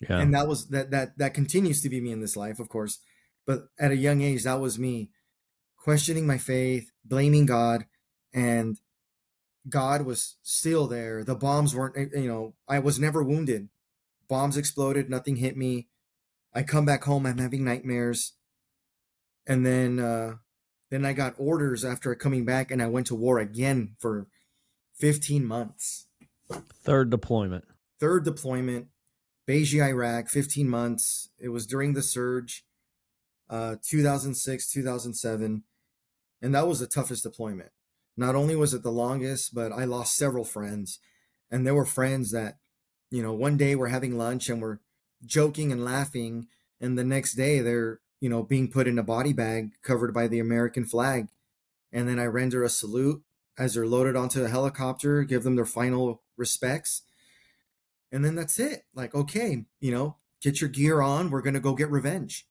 yeah. 0.00 0.18
And 0.18 0.34
that 0.34 0.48
was 0.48 0.68
that 0.68 0.90
that 0.92 1.18
that 1.18 1.34
continues 1.34 1.82
to 1.82 1.90
be 1.90 2.00
me 2.00 2.10
in 2.10 2.20
this 2.20 2.36
life, 2.36 2.58
of 2.58 2.70
course. 2.70 3.00
But 3.46 3.68
at 3.78 3.90
a 3.90 3.96
young 3.96 4.22
age, 4.22 4.44
that 4.44 4.60
was 4.60 4.78
me 4.78 5.10
questioning 5.76 6.26
my 6.26 6.38
faith, 6.38 6.90
blaming 7.04 7.44
God, 7.44 7.84
and 8.32 8.78
God 9.68 10.02
was 10.02 10.36
still 10.42 10.86
there. 10.86 11.24
The 11.24 11.34
bombs 11.34 11.74
weren't, 11.74 11.96
eh, 11.96 12.20
you 12.20 12.28
know, 12.28 12.54
I 12.68 12.78
was 12.78 12.98
never 12.98 13.22
wounded, 13.22 13.68
bombs 14.28 14.56
exploded, 14.56 15.10
nothing 15.10 15.36
hit 15.36 15.56
me. 15.56 15.88
I 16.54 16.62
come 16.62 16.84
back 16.84 17.04
home, 17.04 17.26
I'm 17.26 17.38
having 17.38 17.64
nightmares. 17.64 18.32
And 19.46 19.64
then 19.64 19.98
uh 19.98 20.36
then 20.90 21.04
I 21.04 21.12
got 21.12 21.34
orders 21.36 21.84
after 21.84 22.14
coming 22.14 22.44
back 22.44 22.70
and 22.70 22.80
I 22.80 22.86
went 22.86 23.08
to 23.08 23.14
war 23.14 23.38
again 23.38 23.96
for 23.98 24.28
15 24.94 25.44
months. 25.44 26.06
Third 26.48 27.10
deployment. 27.10 27.64
Third 27.98 28.24
deployment, 28.24 28.86
Beiji, 29.48 29.82
Iraq, 29.82 30.28
15 30.28 30.68
months. 30.68 31.30
It 31.38 31.48
was 31.48 31.66
during 31.66 31.94
the 31.94 32.02
surge, 32.02 32.64
uh 33.50 33.76
2006, 33.82 34.70
2007. 34.70 35.64
And 36.42 36.54
that 36.54 36.68
was 36.68 36.80
the 36.80 36.86
toughest 36.86 37.22
deployment. 37.22 37.70
Not 38.16 38.34
only 38.34 38.56
was 38.56 38.72
it 38.72 38.82
the 38.82 38.90
longest, 38.90 39.54
but 39.54 39.72
I 39.72 39.84
lost 39.84 40.16
several 40.16 40.44
friends. 40.44 40.98
And 41.50 41.66
there 41.66 41.74
were 41.74 41.84
friends 41.84 42.30
that, 42.32 42.58
you 43.10 43.22
know, 43.22 43.32
one 43.32 43.56
day 43.56 43.74
we're 43.74 43.88
having 43.88 44.16
lunch 44.16 44.48
and 44.48 44.60
we're 44.60 44.78
joking 45.24 45.70
and 45.70 45.84
laughing. 45.84 46.48
And 46.80 46.98
the 46.98 47.04
next 47.04 47.34
day 47.34 47.60
they're, 47.60 48.00
you 48.20 48.28
know, 48.28 48.42
being 48.42 48.70
put 48.70 48.88
in 48.88 48.98
a 48.98 49.02
body 49.02 49.32
bag 49.32 49.72
covered 49.82 50.14
by 50.14 50.28
the 50.28 50.38
American 50.38 50.84
flag. 50.84 51.28
And 51.92 52.08
then 52.08 52.18
I 52.18 52.24
render 52.24 52.62
a 52.62 52.68
salute 52.68 53.22
as 53.58 53.74
they're 53.74 53.86
loaded 53.86 54.16
onto 54.16 54.44
a 54.44 54.48
helicopter, 54.48 55.22
give 55.22 55.44
them 55.44 55.56
their 55.56 55.64
final 55.64 56.22
respects. 56.36 57.02
And 58.12 58.24
then 58.24 58.34
that's 58.34 58.58
it. 58.58 58.84
Like, 58.94 59.14
okay, 59.14 59.64
you 59.80 59.92
know, 59.92 60.16
get 60.40 60.60
your 60.60 60.70
gear 60.70 61.00
on. 61.00 61.30
We're 61.30 61.42
going 61.42 61.54
to 61.54 61.60
go 61.60 61.74
get 61.74 61.90
revenge. 61.90 62.46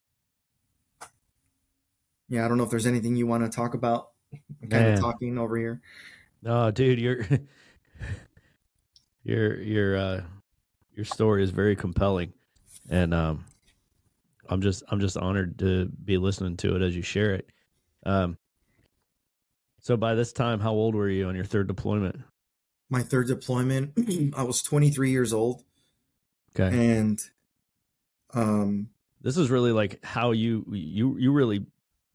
Yeah, 2.27 2.45
I 2.45 2.48
don't 2.48 2.57
know 2.57 2.63
if 2.63 2.72
there's 2.72 2.88
anything 2.88 3.15
you 3.15 3.27
want 3.27 3.43
to 3.43 3.55
talk 3.55 3.74
about. 3.74 4.10
I'm 4.62 4.70
kind 4.70 4.88
of 4.88 5.00
talking 5.00 5.38
over 5.38 5.58
here. 5.58 5.82
No, 6.42 6.72
dude, 6.72 7.00
your 7.00 7.25
your 9.24 9.62
your 9.62 9.98
uh 9.98 10.22
your 10.96 11.06
story 11.06 11.44
is 11.44 11.50
very 11.51 11.75
compelling. 11.75 12.34
And 12.89 13.13
um 13.13 13.46
I'm 14.48 14.62
just 14.62 14.84
I'm 14.89 15.00
just 15.00 15.18
honored 15.18 15.60
to 15.60 15.86
be 16.04 16.18
listening 16.18 16.58
to 16.58 16.75
it 16.75 16.82
as 16.82 16.96
you 16.96 17.01
share 17.01 17.34
it. 17.34 17.50
Um 18.06 18.38
so 19.82 19.96
by 19.98 20.15
this 20.15 20.34
time, 20.34 20.60
how 20.60 20.72
old 20.74 20.96
were 20.96 21.10
you 21.10 21.27
on 21.27 21.36
your 21.36 21.46
third 21.46 21.68
deployment? 21.68 22.20
My 22.89 23.04
third 23.04 23.27
deployment, 23.27 23.94
I 24.36 24.42
was 24.42 24.63
23 24.63 25.12
years 25.12 25.32
old, 25.32 25.63
Okay. 26.56 26.75
and 26.75 27.20
um, 28.34 28.89
This 29.22 29.38
is 29.38 29.51
really 29.51 29.72
like 29.72 30.04
how 30.04 30.32
you 30.32 30.65
you 30.72 31.18
you 31.18 31.32
really 31.32 31.65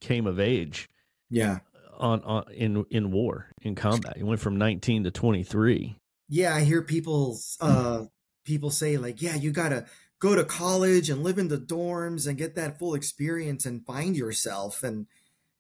came 0.01 0.27
of 0.27 0.41
age 0.41 0.89
yeah, 1.29 1.61
on, 2.01 2.23
on 2.23 2.45
in 2.53 2.85
in 2.91 3.11
war 3.13 3.51
in 3.63 3.75
combat. 3.75 4.17
You 4.17 4.27
went 4.27 4.41
from 4.41 4.57
19 4.57 5.05
to 5.05 5.11
23. 5.11 5.97
yeah. 6.29 6.55
I 6.55 6.63
hear 6.63 6.83
people, 6.83 7.39
uh, 7.61 8.05
people 8.45 8.71
say 8.71 8.97
like, 8.97 9.23
yeah, 9.23 9.37
you 9.37 9.53
gotta 9.53 9.87
go 10.21 10.35
to 10.35 10.45
college 10.45 11.09
and 11.11 11.23
live 11.23 11.39
in 11.39 11.49
the 11.49 11.59
dorms 11.59 12.27
and 12.27 12.39
get 12.39 12.55
that 12.55 12.79
full 12.79 12.95
experience 12.95 13.67
and 13.67 13.85
find 13.85 14.17
yourself, 14.17 14.83
and 14.83 15.07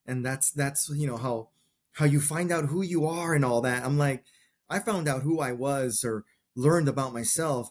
and 0.06 0.25
that's 0.25 0.50
that's 0.50 0.90
you 0.94 1.06
know 1.06 1.16
how 1.16 1.49
how 1.92 2.04
you 2.06 2.20
find 2.20 2.52
out 2.52 2.66
who 2.66 2.82
you 2.82 3.06
are 3.06 3.35
and 3.35 3.44
all 3.44 3.61
that. 3.62 3.85
I'm 3.85 3.99
like, 3.99 4.25
I 4.68 4.78
found 4.78 5.09
out 5.09 5.23
who 5.23 5.40
I 5.40 5.52
was 5.52 6.04
or 6.04 6.25
learned 6.54 6.88
about 6.88 7.12
myself 7.12 7.70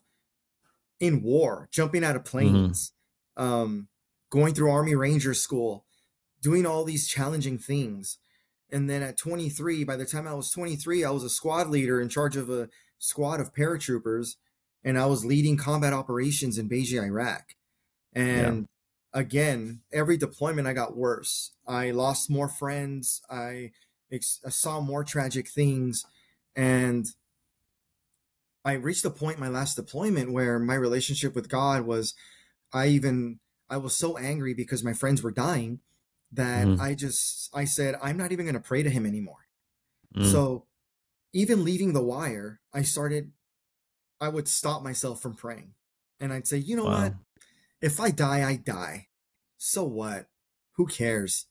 in 0.99 1.21
war, 1.21 1.69
jumping 1.71 2.03
out 2.03 2.15
of 2.15 2.25
planes, 2.25 2.91
um, 3.37 3.87
going 4.29 4.53
through 4.53 4.71
Army 4.71 4.95
Ranger 4.95 5.33
School, 5.33 5.85
doing 6.41 6.65
all 6.65 6.83
these 6.83 7.07
challenging 7.07 7.57
things. 7.57 8.17
And 8.71 8.89
then 8.89 9.01
at 9.01 9.17
23, 9.17 9.83
by 9.83 9.95
the 9.95 10.05
time 10.05 10.27
I 10.27 10.33
was 10.33 10.51
23, 10.51 11.03
I 11.03 11.09
was 11.09 11.23
a 11.23 11.29
squad 11.29 11.69
leader 11.69 11.99
in 11.99 12.09
charge 12.09 12.35
of 12.35 12.49
a 12.49 12.69
squad 12.99 13.39
of 13.39 13.53
paratroopers, 13.53 14.35
and 14.83 14.97
I 14.97 15.05
was 15.07 15.25
leading 15.25 15.57
combat 15.57 15.93
operations 15.93 16.57
in 16.57 16.69
Beiji, 16.69 17.01
Iraq. 17.01 17.55
And 18.13 18.67
again, 19.13 19.81
every 19.91 20.17
deployment 20.17 20.67
I 20.67 20.73
got 20.73 20.95
worse. 20.95 21.51
I 21.67 21.91
lost 21.91 22.29
more 22.29 22.49
friends. 22.49 23.21
I, 23.29 23.71
ex- 24.11 24.39
I 24.45 24.49
saw 24.49 24.81
more 24.81 25.03
tragic 25.03 25.49
things, 25.49 26.05
and 26.55 27.07
I 28.63 28.73
reached 28.73 29.05
a 29.05 29.09
point 29.09 29.39
my 29.39 29.47
last 29.47 29.75
deployment 29.75 30.31
where 30.31 30.59
my 30.59 30.75
relationship 30.75 31.33
with 31.33 31.49
God 31.49 31.83
was 31.83 32.13
I 32.71 32.87
even 32.87 33.39
I 33.69 33.77
was 33.77 33.97
so 33.97 34.17
angry 34.17 34.53
because 34.53 34.83
my 34.83 34.93
friends 34.93 35.23
were 35.23 35.31
dying 35.31 35.79
that 36.31 36.67
Mhm. 36.67 36.79
I 36.79 36.93
just 36.95 37.49
I 37.53 37.65
said 37.65 37.95
I'm 38.01 38.17
not 38.17 38.31
even 38.31 38.45
going 38.45 38.53
to 38.53 38.59
pray 38.59 38.83
to 38.83 38.89
him 38.89 39.05
anymore. 39.05 39.47
Mm. 40.15 40.31
So 40.31 40.67
even 41.33 41.63
leaving 41.63 41.93
the 41.93 42.03
wire, 42.03 42.61
I 42.73 42.83
started 42.83 43.31
I 44.21 44.27
would 44.29 44.47
stop 44.47 44.83
myself 44.83 45.21
from 45.21 45.35
praying. 45.35 45.75
And 46.19 46.33
I'd 46.33 46.47
say, 46.47 46.57
"You 46.57 46.75
know 46.75 46.85
Wow. 46.85 47.03
what? 47.03 47.13
If 47.81 47.99
I 47.99 48.11
die, 48.11 48.47
I 48.47 48.57
die. 48.57 49.07
So 49.57 49.83
what? 49.85 50.29
Who 50.73 50.85
cares? 50.87 51.45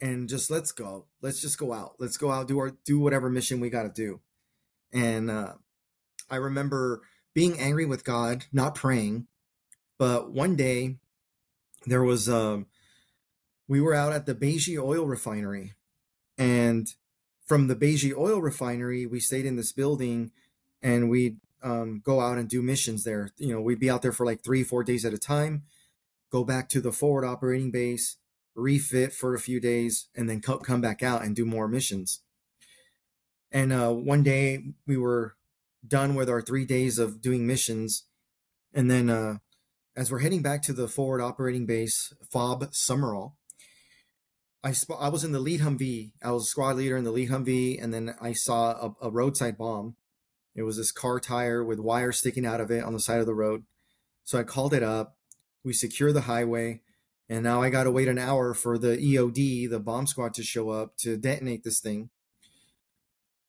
And 0.00 0.28
just 0.28 0.50
let's 0.50 0.72
go. 0.72 1.06
Let's 1.22 1.40
just 1.40 1.58
go 1.58 1.72
out. 1.72 1.96
Let's 1.98 2.16
go 2.18 2.30
out 2.30 2.48
do 2.48 2.58
our 2.58 2.70
do 2.84 2.98
whatever 3.00 3.30
mission 3.30 3.60
we 3.60 3.70
got 3.70 3.82
to 3.84 3.88
do." 3.88 4.20
And 4.92 5.30
uh 5.30 5.54
I 6.28 6.36
remember 6.36 7.02
being 7.34 7.58
angry 7.58 7.86
with 7.86 8.04
God, 8.04 8.46
not 8.52 8.74
praying. 8.74 9.26
But 9.98 10.30
one 10.32 10.56
day 10.56 10.98
there 11.86 12.02
was 12.02 12.28
um 12.28 12.66
we 13.70 13.80
were 13.80 13.94
out 13.94 14.12
at 14.12 14.26
the 14.26 14.34
Beiji 14.34 14.76
oil 14.82 15.06
refinery 15.06 15.74
and 16.36 16.88
from 17.46 17.68
the 17.68 17.76
Beiji 17.76 18.12
oil 18.12 18.40
refinery 18.40 19.06
we 19.06 19.20
stayed 19.20 19.46
in 19.46 19.54
this 19.54 19.70
building 19.70 20.32
and 20.82 21.08
we'd 21.08 21.36
um, 21.62 22.02
go 22.04 22.20
out 22.20 22.36
and 22.36 22.48
do 22.48 22.62
missions 22.62 23.04
there. 23.04 23.30
You 23.36 23.54
know, 23.54 23.60
we'd 23.60 23.78
be 23.78 23.88
out 23.88 24.02
there 24.02 24.10
for 24.10 24.26
like 24.26 24.42
three, 24.42 24.64
four 24.64 24.82
days 24.82 25.04
at 25.04 25.14
a 25.14 25.18
time, 25.18 25.62
go 26.32 26.42
back 26.42 26.68
to 26.70 26.80
the 26.80 26.90
forward 26.90 27.24
operating 27.24 27.70
base, 27.70 28.16
refit 28.56 29.12
for 29.12 29.36
a 29.36 29.40
few 29.40 29.60
days, 29.60 30.08
and 30.16 30.28
then 30.28 30.40
co- 30.40 30.58
come 30.58 30.80
back 30.80 31.00
out 31.00 31.22
and 31.22 31.36
do 31.36 31.44
more 31.44 31.68
missions. 31.68 32.22
And 33.52 33.72
uh, 33.72 33.92
one 33.92 34.24
day 34.24 34.64
we 34.84 34.96
were 34.96 35.36
done 35.86 36.16
with 36.16 36.28
our 36.28 36.42
three 36.42 36.64
days 36.64 36.98
of 36.98 37.20
doing 37.20 37.46
missions. 37.46 38.02
And 38.74 38.90
then 38.90 39.08
uh, 39.08 39.36
as 39.94 40.10
we're 40.10 40.20
heading 40.20 40.42
back 40.42 40.62
to 40.62 40.72
the 40.72 40.88
forward 40.88 41.20
operating 41.20 41.66
base, 41.66 42.12
FOB 42.32 42.74
Summerall, 42.74 43.36
I, 44.62 44.72
sp- 44.76 45.00
I 45.00 45.08
was 45.08 45.24
in 45.24 45.32
the 45.32 45.40
lead 45.40 45.60
Humvee. 45.60 46.12
I 46.22 46.32
was 46.32 46.44
a 46.44 46.46
squad 46.46 46.76
leader 46.76 46.96
in 46.96 47.04
the 47.04 47.10
lead 47.10 47.30
Humvee, 47.30 47.82
and 47.82 47.94
then 47.94 48.14
I 48.20 48.32
saw 48.32 48.72
a, 48.72 49.06
a 49.06 49.10
roadside 49.10 49.56
bomb. 49.56 49.96
It 50.54 50.62
was 50.64 50.76
this 50.76 50.92
car 50.92 51.18
tire 51.18 51.64
with 51.64 51.78
wire 51.78 52.12
sticking 52.12 52.44
out 52.44 52.60
of 52.60 52.70
it 52.70 52.84
on 52.84 52.92
the 52.92 53.00
side 53.00 53.20
of 53.20 53.26
the 53.26 53.34
road. 53.34 53.64
So 54.24 54.38
I 54.38 54.42
called 54.42 54.74
it 54.74 54.82
up. 54.82 55.16
We 55.64 55.72
secure 55.72 56.12
the 56.12 56.22
highway, 56.22 56.82
and 57.28 57.42
now 57.42 57.62
I 57.62 57.70
got 57.70 57.84
to 57.84 57.90
wait 57.90 58.08
an 58.08 58.18
hour 58.18 58.54
for 58.54 58.76
the 58.76 58.96
EOD, 58.96 59.70
the 59.70 59.80
bomb 59.80 60.06
squad, 60.06 60.34
to 60.34 60.42
show 60.42 60.70
up 60.70 60.96
to 60.98 61.16
detonate 61.16 61.64
this 61.64 61.80
thing. 61.80 62.10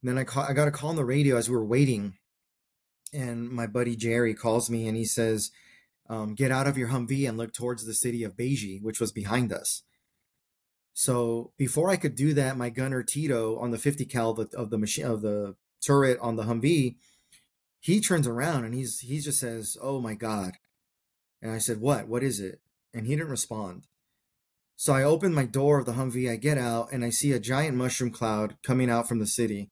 And 0.01 0.09
then 0.09 0.17
I 0.17 0.23
call, 0.23 0.43
I 0.43 0.53
got 0.53 0.67
a 0.67 0.71
call 0.71 0.89
on 0.89 0.95
the 0.95 1.05
radio 1.05 1.37
as 1.37 1.49
we 1.49 1.55
were 1.55 1.65
waiting, 1.65 2.15
and 3.13 3.49
my 3.49 3.67
buddy 3.67 3.95
Jerry 3.95 4.33
calls 4.33 4.69
me 4.69 4.87
and 4.87 4.97
he 4.97 5.05
says, 5.05 5.51
um, 6.09 6.35
"Get 6.35 6.51
out 6.51 6.67
of 6.67 6.77
your 6.77 6.89
Humvee 6.89 7.27
and 7.27 7.37
look 7.37 7.53
towards 7.53 7.85
the 7.85 7.93
city 7.93 8.23
of 8.23 8.35
Beiji, 8.37 8.81
which 8.81 8.99
was 8.99 9.11
behind 9.11 9.51
us." 9.51 9.83
So 10.93 11.51
before 11.57 11.89
I 11.89 11.95
could 11.95 12.15
do 12.15 12.33
that, 12.33 12.57
my 12.57 12.69
gunner 12.69 13.03
Tito 13.03 13.57
on 13.57 13.71
the 13.71 13.77
50 13.77 14.05
cal 14.05 14.31
of 14.31 14.51
the, 14.51 14.57
of 14.57 14.69
the 14.69 14.77
machine 14.77 15.05
of 15.05 15.21
the 15.21 15.55
turret 15.81 16.19
on 16.21 16.35
the 16.35 16.43
Humvee, 16.43 16.95
he 17.79 17.99
turns 17.99 18.27
around 18.27 18.65
and 18.65 18.75
he's 18.75 18.99
he 18.99 19.19
just 19.19 19.39
says, 19.39 19.77
"Oh 19.81 19.99
my 19.99 20.13
god!" 20.13 20.53
And 21.41 21.51
I 21.51 21.57
said, 21.57 21.81
"What? 21.81 22.07
What 22.07 22.23
is 22.23 22.39
it?" 22.39 22.61
And 22.93 23.07
he 23.07 23.15
didn't 23.15 23.31
respond. 23.31 23.87
So 24.75 24.93
I 24.93 25.03
open 25.03 25.33
my 25.33 25.45
door 25.45 25.79
of 25.79 25.85
the 25.85 25.93
Humvee, 25.93 26.31
I 26.31 26.35
get 26.35 26.57
out, 26.57 26.91
and 26.91 27.05
I 27.05 27.09
see 27.09 27.31
a 27.33 27.39
giant 27.39 27.77
mushroom 27.77 28.11
cloud 28.11 28.57
coming 28.63 28.89
out 28.89 29.07
from 29.07 29.19
the 29.19 29.27
city. 29.27 29.69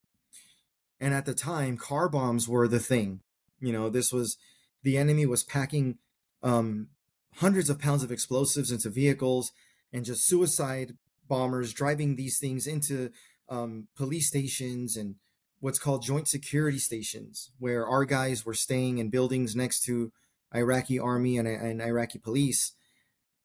And 0.99 1.13
at 1.13 1.25
the 1.25 1.33
time, 1.33 1.77
car 1.77 2.09
bombs 2.09 2.47
were 2.47 2.67
the 2.67 2.79
thing. 2.79 3.21
You 3.59 3.73
know, 3.73 3.89
this 3.89 4.13
was 4.13 4.37
the 4.83 4.97
enemy 4.97 5.25
was 5.25 5.43
packing 5.43 5.97
um, 6.43 6.89
hundreds 7.35 7.69
of 7.69 7.79
pounds 7.79 8.03
of 8.03 8.11
explosives 8.11 8.71
into 8.71 8.89
vehicles 8.89 9.51
and 9.91 10.05
just 10.05 10.25
suicide 10.25 10.95
bombers 11.29 11.71
driving 11.71 12.17
these 12.17 12.37
things 12.37 12.67
into 12.67 13.11
um, 13.47 13.87
police 13.95 14.27
stations 14.27 14.97
and 14.97 15.15
what's 15.61 15.79
called 15.79 16.03
joint 16.03 16.27
security 16.27 16.79
stations, 16.79 17.51
where 17.57 17.87
our 17.87 18.03
guys 18.03 18.45
were 18.45 18.53
staying 18.53 18.97
in 18.97 19.09
buildings 19.09 19.55
next 19.55 19.83
to 19.83 20.11
Iraqi 20.53 20.99
army 20.99 21.37
and, 21.37 21.47
and 21.47 21.81
Iraqi 21.81 22.19
police. 22.19 22.73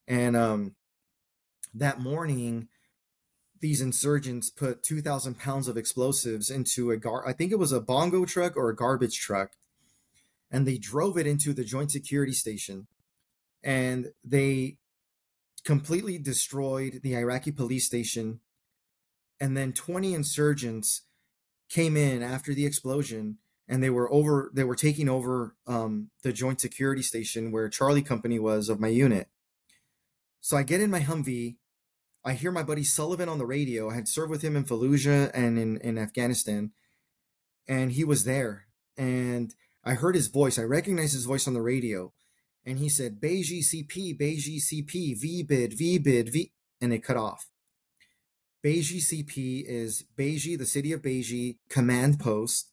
And 0.09 0.37
um, 0.37 0.75
that 1.73 2.01
morning, 2.01 2.69
these 3.61 3.81
insurgents 3.81 4.51
put 4.51 4.83
2,000 4.83 5.39
pounds 5.39 5.69
of 5.69 5.77
explosives 5.77 6.51
into 6.51 6.91
a 6.91 6.97
gar, 6.97 7.27
I 7.27 7.33
think 7.33 7.53
it 7.53 7.59
was 7.59 7.73
a 7.73 7.81
bongo 7.81 8.25
truck 8.25 8.57
or 8.57 8.69
a 8.69 8.77
garbage 8.77 9.19
truck, 9.19 9.53
and 10.51 10.67
they 10.67 10.79
drove 10.79 11.19
it 11.19 11.27
into 11.27 11.53
the 11.53 11.65
joint 11.65 11.91
security 11.91 12.33
station. 12.33 12.87
And 13.63 14.13
they 14.23 14.77
completely 15.65 16.19
destroyed 16.19 17.01
the 17.03 17.17
Iraqi 17.17 17.51
police 17.51 17.87
station. 17.87 18.41
And 19.41 19.57
then 19.57 19.73
20 19.73 20.15
insurgents 20.15 21.03
came 21.69 21.97
in 21.97 22.23
after 22.23 22.55
the 22.55 22.67
explosion 22.67 23.39
and 23.67 23.83
they 23.83 23.91
were 23.91 24.13
over 24.13 24.51
they 24.55 24.65
were 24.65 24.77
taking 24.77 25.09
over 25.09 25.57
um, 25.67 26.11
the 26.23 26.33
joint 26.33 26.61
security 26.61 27.03
station 27.03 27.51
where 27.51 27.69
charlie 27.69 28.03
company 28.03 28.39
was 28.39 28.69
of 28.69 28.81
my 28.81 28.89
unit. 28.89 29.29
So 30.41 30.57
i 30.57 30.63
get 30.63 30.81
in 30.81 30.91
my 30.91 31.01
humvee. 31.01 31.57
I 32.27 32.35
hear 32.35 32.53
my 32.53 32.63
buddy 32.63 32.85
sullivan 32.85 33.29
on 33.29 33.39
the 33.39 33.47
radio. 33.47 33.91
I 33.91 33.95
had 33.95 34.09
served 34.09 34.31
with 34.31 34.43
him 34.43 34.57
in 34.57 34.65
fallujah 34.65 35.31
and 35.35 35.59
in, 35.59 35.79
in 35.79 35.99
afghanistan 35.99 36.73
and 37.67 37.93
he 37.93 38.05
was 38.05 38.25
there. 38.25 38.67
And 38.97 39.55
i 39.83 39.95
heard 39.95 40.15
his 40.15 40.29
voice. 40.29 40.59
I 40.59 40.63
recognized 40.63 41.15
his 41.15 41.25
voice 41.25 41.49
on 41.49 41.55
the 41.55 41.63
radio 41.63 42.13
and 42.67 42.79
he 42.79 42.89
said 42.89 43.21
beiji 43.21 43.61
cp 43.61 44.19
beiji 44.19 44.59
cp 44.59 45.19
vbid 45.19 45.79
vbid 45.79 46.33
v 46.33 46.53
and 46.81 46.93
it 46.93 47.05
cut 47.05 47.17
off 47.17 47.47
beiji 48.65 48.99
cp 48.99 49.65
is 49.67 50.05
beiji 50.17 50.57
the 50.59 50.67
city 50.67 50.93
of 50.93 51.03
beiji 51.03 51.57
command 51.69 52.19
post 52.19 52.71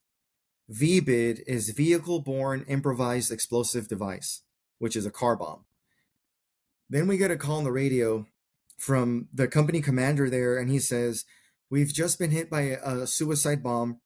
VBID 0.72 1.42
is 1.48 1.72
Vehicle 1.72 2.22
Borne 2.22 2.64
Improvised 2.68 3.32
Explosive 3.32 3.90
Device, 3.90 4.44
which 4.80 4.96
is 4.96 5.06
a 5.06 5.12
car 5.12 5.36
bomb. 5.36 5.66
Then 6.90 7.08
we 7.08 7.18
get 7.18 7.32
a 7.32 7.36
call 7.36 7.58
on 7.58 7.64
the 7.66 7.72
radio 7.72 8.26
from 8.78 9.28
the 9.34 9.48
company 9.48 9.82
commander 9.82 10.30
there, 10.30 10.58
and 10.58 10.70
he 10.70 10.80
says, 10.80 11.26
We've 11.70 11.94
just 11.94 12.20
been 12.20 12.32
hit 12.32 12.50
by 12.50 12.62
a, 12.62 13.06
suicide 13.06 13.64
bomb. 13.64 14.00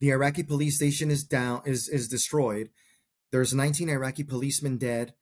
The 0.00 0.10
Iraqi 0.10 0.42
police 0.42 0.76
station 0.76 1.10
is 1.10 1.24
down 1.24 1.62
is 1.66 1.88
is 1.88 2.08
destroyed. 2.08 2.70
There's 3.30 3.54
19 3.54 3.88
Iraqi 3.88 4.24
policemen 4.24 4.76
dead, 4.76 5.14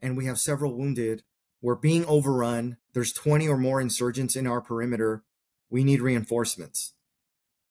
and 0.00 0.16
we 0.16 0.26
have 0.26 0.38
several 0.38 0.74
wounded. 0.74 1.22
We're 1.60 1.74
being 1.74 2.04
overrun. 2.06 2.76
There's 2.92 3.12
20 3.12 3.48
or 3.48 3.56
more 3.56 3.80
insurgents 3.80 4.36
in 4.36 4.46
our 4.46 4.60
perimeter. 4.60 5.24
We 5.68 5.82
need 5.82 6.00
reinforcements. 6.00 6.94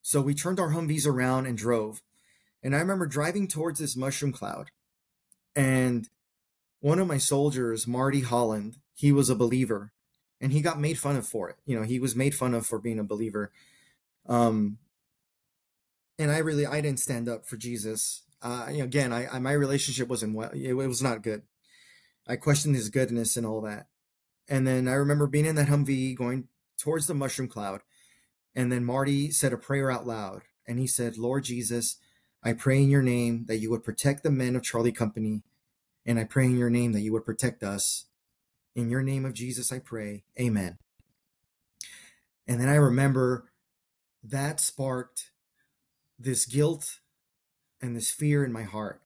So 0.01 0.21
we 0.21 0.33
turned 0.33 0.59
our 0.59 0.71
Humvees 0.71 1.07
around 1.07 1.45
and 1.45 1.57
drove. 1.57 2.01
And 2.61 2.75
I 2.75 2.79
remember 2.79 3.05
driving 3.05 3.47
towards 3.47 3.79
this 3.79 3.95
mushroom 3.95 4.31
cloud, 4.31 4.71
and 5.55 6.09
one 6.79 6.99
of 6.99 7.07
my 7.07 7.17
soldiers, 7.17 7.87
Marty 7.87 8.21
Holland, 8.21 8.77
he 8.93 9.11
was 9.11 9.29
a 9.29 9.35
believer, 9.35 9.91
and 10.41 10.51
he 10.51 10.61
got 10.61 10.79
made 10.79 10.99
fun 10.99 11.15
of 11.15 11.25
for 11.25 11.49
it. 11.49 11.55
You 11.65 11.77
know, 11.77 11.85
he 11.85 11.99
was 11.99 12.15
made 12.15 12.35
fun 12.35 12.53
of 12.53 12.65
for 12.65 12.79
being 12.79 12.99
a 12.99 13.03
believer. 13.03 13.51
Um, 14.27 14.77
and 16.19 16.31
I 16.31 16.39
really, 16.39 16.65
I 16.65 16.81
didn't 16.81 16.99
stand 16.99 17.29
up 17.29 17.45
for 17.45 17.57
Jesus. 17.57 18.23
Uh, 18.45 18.67
again, 18.67 19.11
I, 19.11 19.27
I 19.27 19.39
my 19.39 19.53
relationship 19.53 20.07
wasn't 20.07 20.35
well. 20.35 20.51
It, 20.53 20.69
it 20.69 20.73
was 20.73 21.01
not 21.01 21.23
good. 21.23 21.41
I 22.27 22.35
questioned 22.35 22.75
his 22.75 22.89
goodness 22.89 23.37
and 23.37 23.45
all 23.45 23.61
that. 23.61 23.87
And 24.47 24.67
then 24.67 24.87
I 24.87 24.93
remember 24.93 25.25
being 25.25 25.47
in 25.47 25.55
that 25.55 25.67
Humvee 25.67 26.15
going 26.15 26.47
towards 26.77 27.07
the 27.07 27.15
mushroom 27.15 27.47
cloud. 27.47 27.81
And 28.53 28.71
then 28.71 28.85
Marty 28.85 29.31
said 29.31 29.51
a 29.51 29.57
prayer 29.57 29.89
out 29.89 30.05
loud. 30.05 30.43
And 30.67 30.77
he 30.77 30.85
said, 30.85 31.17
Lord 31.17 31.45
Jesus, 31.45 31.97
I 32.43 32.53
pray 32.53 32.83
in 32.83 32.91
your 32.91 33.01
name 33.01 33.45
that 33.47 33.57
you 33.57 33.71
would 33.71 33.83
protect 33.83 34.21
the 34.21 34.29
men 34.29 34.55
of 34.55 34.61
Charlie 34.61 34.91
Company, 34.91 35.41
and 36.05 36.19
I 36.19 36.25
pray 36.25 36.45
in 36.45 36.57
your 36.57 36.69
name 36.69 36.91
that 36.91 37.01
you 37.01 37.11
would 37.13 37.25
protect 37.25 37.63
us. 37.63 38.05
In 38.75 38.91
your 38.91 39.01
name 39.01 39.25
of 39.25 39.33
Jesus, 39.33 39.71
I 39.71 39.79
pray. 39.79 40.25
Amen. 40.39 40.77
And 42.47 42.61
then 42.61 42.69
I 42.69 42.75
remember 42.75 43.49
that 44.23 44.59
sparked 44.59 45.31
this 46.19 46.45
guilt 46.45 46.99
and 47.81 47.95
this 47.95 48.11
fear 48.11 48.43
in 48.43 48.51
my 48.51 48.63
heart. 48.63 49.01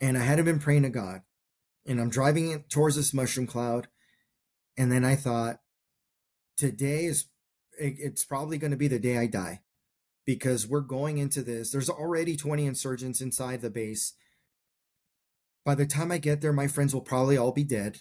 And 0.00 0.16
I 0.16 0.22
hadn't 0.22 0.44
been 0.44 0.58
praying 0.58 0.82
to 0.82 0.90
God. 0.90 1.22
And 1.86 2.00
I'm 2.00 2.10
driving 2.10 2.64
towards 2.68 2.96
this 2.96 3.14
mushroom 3.14 3.46
cloud. 3.46 3.88
And 4.76 4.90
then 4.90 5.04
I 5.04 5.16
thought, 5.16 5.60
today 6.56 7.04
is, 7.04 7.26
it's 7.78 8.24
probably 8.24 8.58
going 8.58 8.72
to 8.72 8.76
be 8.76 8.88
the 8.88 8.98
day 8.98 9.18
I 9.18 9.26
die 9.26 9.60
because 10.26 10.66
we're 10.66 10.80
going 10.80 11.18
into 11.18 11.42
this. 11.42 11.70
There's 11.70 11.88
already 11.88 12.36
20 12.36 12.66
insurgents 12.66 13.20
inside 13.20 13.62
the 13.62 13.70
base. 13.70 14.14
By 15.64 15.74
the 15.74 15.86
time 15.86 16.12
I 16.12 16.18
get 16.18 16.40
there, 16.40 16.52
my 16.52 16.66
friends 16.66 16.92
will 16.92 17.00
probably 17.00 17.36
all 17.36 17.52
be 17.52 17.64
dead. 17.64 18.00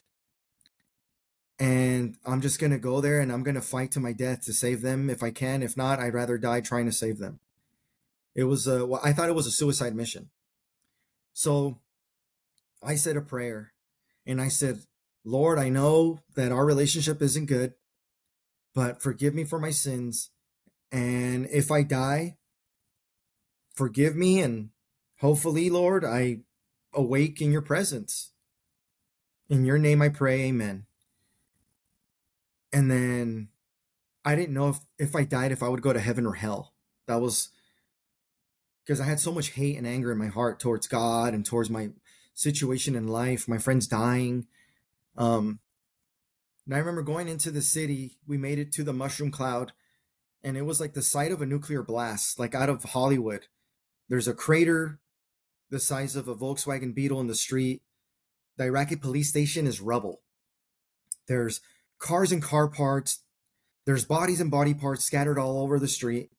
And 1.58 2.18
I'm 2.26 2.42
just 2.42 2.60
going 2.60 2.72
to 2.72 2.80
go 2.80 3.00
there 3.00 3.22
and 3.22 3.32
I'm 3.32 3.44
going 3.44 3.56
to 3.56 3.62
fight 3.62 3.92
to 3.92 4.00
my 4.00 4.12
death 4.12 4.44
to 4.46 4.54
save 4.54 4.82
them 4.82 5.10
if 5.10 5.24
I 5.24 5.32
can. 5.32 5.64
If 5.64 5.78
not, 5.78 6.00
I'd 6.00 6.14
rather 6.14 6.38
die 6.38 6.62
trying 6.62 6.86
to 6.86 6.92
save 6.92 7.20
them. 7.20 7.40
It 8.36 8.44
was 8.44 8.68
a, 8.68 8.86
well, 8.86 9.02
I 9.04 9.14
thought 9.14 9.30
it 9.30 9.36
was 9.36 9.48
a 9.48 9.52
suicide 9.52 9.96
mission. 9.96 10.30
So 11.34 11.80
I 12.84 12.96
said 12.96 13.18
a 13.18 13.22
prayer 13.22 13.74
and 14.26 14.42
I 14.42 14.50
said, 14.50 14.82
Lord, 15.24 15.58
I 15.58 15.70
know 15.70 16.20
that 16.36 16.52
our 16.52 16.66
relationship 16.66 17.22
isn't 17.22 17.46
good, 17.46 17.74
but 18.74 19.02
forgive 19.02 19.34
me 19.34 19.46
for 19.46 19.58
my 19.58 19.72
sins 19.72 20.32
and 20.92 21.48
if 21.52 21.72
I 21.72 21.84
die, 21.84 22.38
forgive 23.74 24.16
me 24.16 24.42
and 24.42 24.70
hopefully, 25.20 25.70
Lord, 25.70 26.06
I 26.06 26.40
awake 26.94 27.42
in 27.42 27.52
your 27.52 27.62
presence. 27.62 28.32
In 29.50 29.66
your 29.66 29.78
name 29.78 30.02
I 30.02 30.10
pray, 30.10 30.44
amen. 30.44 30.86
And 32.72 32.90
then 32.90 33.50
I 34.24 34.36
didn't 34.36 34.54
know 34.54 34.70
if, 34.70 34.80
if 34.98 35.16
I 35.16 35.24
died, 35.24 35.52
if 35.52 35.62
I 35.62 35.68
would 35.68 35.82
go 35.82 35.94
to 35.94 36.00
heaven 36.00 36.26
or 36.26 36.36
hell. 36.36 36.74
That 37.08 37.22
was 37.22 37.50
because 38.86 39.02
I 39.02 39.06
had 39.06 39.20
so 39.20 39.32
much 39.32 39.52
hate 39.52 39.78
and 39.78 39.88
anger 39.88 40.12
in 40.12 40.18
my 40.18 40.28
heart 40.28 40.60
towards 40.60 40.88
God 40.88 41.34
and 41.34 41.46
towards 41.46 41.70
my 41.70 41.90
situation 42.34 42.96
in 42.96 43.08
life, 43.08 43.48
my 43.48 43.58
friends 43.58 43.88
dying. 43.88 44.46
Um, 45.18 45.60
and 46.66 46.76
I 46.76 46.80
remember 46.80 47.02
going 47.02 47.28
into 47.28 47.50
the 47.50 47.62
city, 47.62 48.18
we 48.28 48.38
made 48.38 48.60
it 48.60 48.72
to 48.74 48.84
the 48.84 48.94
mushroom 48.94 49.32
cloud 49.32 49.72
and 50.44 50.56
it 50.56 50.62
was 50.62 50.80
like 50.80 50.94
the 50.94 51.02
site 51.02 51.32
of 51.32 51.42
a 51.42 51.46
nuclear 51.46 51.82
blast, 51.82 52.38
like 52.38 52.54
out 52.54 52.70
of 52.70 52.84
Hollywood. 52.84 53.48
There's 54.08 54.28
a 54.28 54.34
crater 54.34 55.00
the 55.72 55.80
size 55.80 56.16
of 56.16 56.28
a 56.28 56.36
Volkswagen 56.36 56.94
Beetle 56.94 57.20
in 57.20 57.28
the 57.28 57.36
street. 57.36 57.82
The 58.58 58.66
Iraqi 58.66 58.96
police 58.96 59.30
station 59.30 59.66
is 59.66 59.82
rubble. 59.82 60.22
There's 61.28 61.62
cars 61.98 62.32
and 62.32 62.44
car 62.44 62.68
parts. 62.68 63.24
There's 63.86 64.06
bodies 64.06 64.40
and 64.40 64.52
body 64.52 64.76
parts 64.76 65.04
scattered 65.04 65.40
all 65.40 65.60
over 65.60 65.80
the 65.80 65.88
street. 65.88 66.30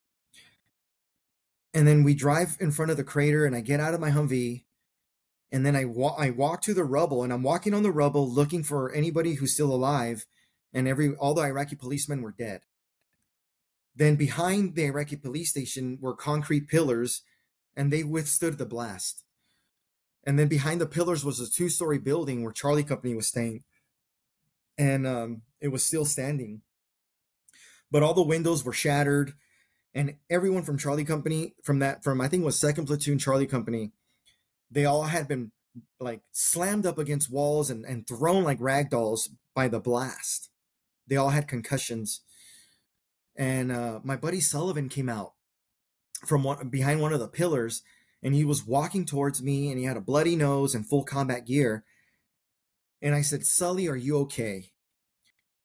And 1.76 1.86
then 1.86 2.04
we 2.04 2.14
drive 2.14 2.56
in 2.58 2.72
front 2.72 2.90
of 2.90 2.96
the 2.96 3.04
crater, 3.04 3.44
and 3.44 3.54
I 3.54 3.60
get 3.60 3.80
out 3.80 3.92
of 3.92 4.00
my 4.00 4.10
Humvee, 4.10 4.64
and 5.52 5.66
then 5.66 5.76
I 5.76 5.84
walk. 5.84 6.16
I 6.18 6.30
walk 6.30 6.62
to 6.62 6.72
the 6.72 6.84
rubble, 6.84 7.22
and 7.22 7.30
I'm 7.30 7.42
walking 7.42 7.74
on 7.74 7.82
the 7.82 7.92
rubble 7.92 8.26
looking 8.26 8.62
for 8.62 8.90
anybody 8.94 9.34
who's 9.34 9.52
still 9.52 9.70
alive. 9.74 10.24
And 10.72 10.88
every 10.88 11.14
all 11.14 11.34
the 11.34 11.42
Iraqi 11.42 11.76
policemen 11.76 12.22
were 12.22 12.32
dead. 12.32 12.62
Then 13.94 14.16
behind 14.16 14.74
the 14.74 14.86
Iraqi 14.86 15.16
police 15.16 15.50
station 15.50 15.98
were 16.00 16.16
concrete 16.16 16.66
pillars, 16.66 17.20
and 17.76 17.92
they 17.92 18.02
withstood 18.02 18.56
the 18.56 18.64
blast. 18.64 19.24
And 20.24 20.38
then 20.38 20.48
behind 20.48 20.80
the 20.80 20.86
pillars 20.86 21.26
was 21.26 21.40
a 21.40 21.50
two 21.50 21.68
story 21.68 21.98
building 21.98 22.42
where 22.42 22.52
Charlie 22.52 22.84
Company 22.84 23.14
was 23.14 23.28
staying. 23.28 23.64
And 24.78 25.06
um, 25.06 25.42
it 25.60 25.68
was 25.68 25.84
still 25.84 26.06
standing. 26.06 26.62
But 27.90 28.02
all 28.02 28.14
the 28.14 28.22
windows 28.22 28.64
were 28.64 28.72
shattered. 28.72 29.34
And 29.94 30.16
everyone 30.28 30.62
from 30.62 30.78
Charlie 30.78 31.04
Company, 31.04 31.54
from 31.64 31.78
that, 31.78 32.04
from 32.04 32.20
I 32.20 32.28
think 32.28 32.44
was 32.44 32.58
second 32.58 32.86
platoon 32.86 33.18
Charlie 33.18 33.46
Company, 33.46 33.92
they 34.70 34.84
all 34.84 35.04
had 35.04 35.26
been 35.26 35.52
like 36.00 36.20
slammed 36.32 36.86
up 36.86 36.98
against 36.98 37.30
walls 37.30 37.70
and, 37.70 37.84
and 37.84 38.06
thrown 38.06 38.44
like 38.44 38.58
rag 38.60 38.90
dolls 38.90 39.30
by 39.54 39.68
the 39.68 39.80
blast. 39.80 40.50
They 41.06 41.16
all 41.16 41.30
had 41.30 41.48
concussions 41.48 42.22
and 43.36 43.70
uh, 43.70 44.00
my 44.02 44.16
buddy 44.16 44.40
Sullivan 44.40 44.88
came 44.88 45.08
out 45.08 45.34
from 46.24 46.42
one 46.42 46.68
behind 46.68 47.00
one 47.00 47.12
of 47.12 47.20
the 47.20 47.28
pillars, 47.28 47.82
and 48.22 48.34
he 48.34 48.44
was 48.44 48.66
walking 48.66 49.04
towards 49.04 49.42
me, 49.42 49.70
and 49.70 49.78
he 49.78 49.84
had 49.84 49.96
a 49.96 50.02
bloody 50.02 50.36
nose 50.36 50.74
and 50.74 50.88
full 50.88 51.04
combat 51.04 51.46
gear. 51.46 51.84
And 53.02 53.14
I 53.14 53.20
said, 53.20 53.44
"Sully, 53.44 53.88
are 53.88 53.96
you 53.96 54.18
okay?" 54.20 54.70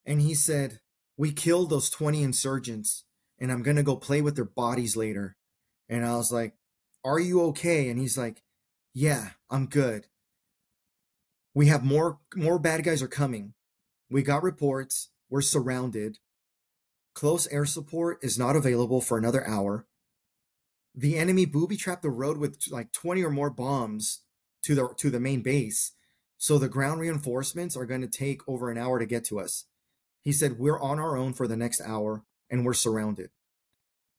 And 0.06 0.22
he 0.22 0.34
said, 0.34 0.82
"We 1.18 1.32
killed 1.32 1.70
those 1.70 1.90
twenty 1.90 2.24
insurgents, 2.24 3.06
and 3.42 3.52
I'm 3.52 3.64
gonna 3.64 3.84
go 3.84 3.98
play 3.98 4.22
with 4.22 4.36
their 4.36 4.46
bodies 4.46 4.96
later." 4.96 5.36
And 5.90 6.06
I 6.06 6.16
was 6.16 6.32
like, 6.32 6.56
"Are 7.04 7.20
you 7.20 7.42
okay?" 7.48 7.90
And 7.90 8.00
he's 8.00 8.18
like, 8.18 8.44
"Yeah, 8.94 9.32
I'm 9.50 9.66
good." 9.66 10.08
We 11.54 11.68
have 11.68 11.84
more 11.84 12.22
more 12.36 12.60
bad 12.60 12.84
guys 12.84 13.02
are 13.02 13.10
coming. 13.10 13.54
We 14.10 14.22
got 14.22 14.44
reports. 14.44 15.10
We're 15.30 15.42
surrounded. 15.42 16.20
Close 17.14 17.48
air 17.48 17.66
support 17.66 18.20
is 18.22 18.38
not 18.38 18.56
available 18.56 19.02
for 19.02 19.18
another 19.18 19.46
hour. 19.46 19.88
The 20.94 21.18
enemy 21.18 21.46
booby 21.46 21.78
trapped 21.78 22.04
the 22.04 22.10
road 22.10 22.38
with 22.38 22.68
like 22.70 22.92
20 22.92 23.24
or 23.24 23.30
more 23.30 23.50
bombs 23.50 24.22
to 24.64 24.76
the 24.76 24.94
to 24.98 25.10
the 25.10 25.20
main 25.20 25.42
base. 25.42 25.94
So 26.38 26.58
the 26.58 26.70
ground 26.70 27.02
reinforcements 27.02 27.76
are 27.76 27.86
going 27.86 28.02
to 28.02 28.08
take 28.08 28.48
over 28.48 28.70
an 28.70 28.78
hour 28.78 29.00
to 29.00 29.06
get 29.06 29.26
to 29.26 29.40
us. 29.40 29.66
He 30.22 30.32
said 30.32 30.60
we're 30.60 30.80
on 30.80 31.00
our 31.00 31.18
own 31.18 31.34
for 31.34 31.48
the 31.48 31.58
next 31.58 31.82
hour 31.82 32.24
and 32.52 32.64
we're 32.66 32.74
surrounded. 32.74 33.32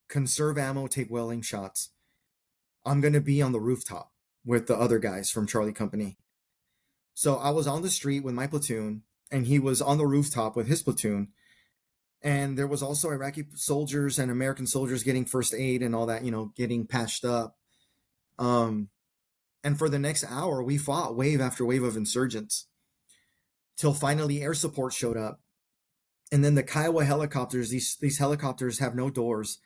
Conserve 0.08 0.58
ammo, 0.58 0.88
take 0.88 1.10
welling 1.10 1.42
shots. 1.42 1.90
I'm 2.84 3.00
going 3.00 3.14
to 3.14 3.20
be 3.20 3.40
on 3.40 3.52
the 3.52 3.60
rooftop 3.60 4.10
with 4.44 4.66
the 4.66 4.76
other 4.76 4.98
guys 4.98 5.30
from 5.30 5.46
Charlie 5.46 5.72
Company. 5.72 6.18
So 7.14 7.36
I 7.36 7.50
was 7.50 7.68
on 7.68 7.82
the 7.82 7.90
street 7.90 8.24
with 8.24 8.34
my 8.34 8.48
platoon 8.48 9.02
and 9.30 9.46
he 9.46 9.60
was 9.60 9.80
on 9.80 9.98
the 9.98 10.06
rooftop 10.06 10.56
with 10.56 10.66
his 10.66 10.82
platoon 10.82 11.28
and 12.22 12.56
there 12.56 12.66
was 12.66 12.82
also 12.82 13.10
Iraqi 13.10 13.46
soldiers 13.54 14.18
and 14.18 14.30
American 14.30 14.66
soldiers 14.66 15.02
getting 15.02 15.24
first 15.24 15.54
aid 15.54 15.82
and 15.82 15.94
all 15.94 16.06
that, 16.06 16.24
you 16.24 16.30
know, 16.30 16.52
getting 16.56 16.86
patched 16.86 17.24
up. 17.24 17.56
Um, 18.38 18.88
and 19.64 19.76
for 19.78 19.88
the 19.88 19.98
next 19.98 20.24
hour, 20.30 20.62
we 20.62 20.78
fought 20.78 21.16
wave 21.16 21.40
after 21.40 21.64
wave 21.64 21.82
of 21.82 21.96
insurgents 21.96 22.68
till 23.76 23.92
finally 23.92 24.42
air 24.42 24.54
support 24.54 24.92
showed 24.92 25.16
up. 25.16 25.40
And 26.32 26.42
then 26.42 26.54
the 26.54 26.62
Kiowa 26.62 27.04
helicopters, 27.04 27.68
these, 27.68 27.96
these 28.00 28.18
helicopters 28.18 28.78
have 28.78 28.94
no 28.94 29.10
doors. 29.10 29.58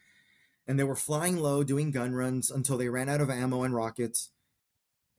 And 0.67 0.77
they 0.77 0.85
were 0.85 0.97
flying 0.97 1.37
low, 1.37 1.63
doing 1.63 1.93
gun 1.93 2.13
runs 2.13 2.51
until 2.51 2.77
they 2.77 2.89
ran 2.89 3.09
out 3.09 3.21
of 3.21 3.31
ammo 3.31 3.63
and 3.63 3.73
rockets. 3.73 4.31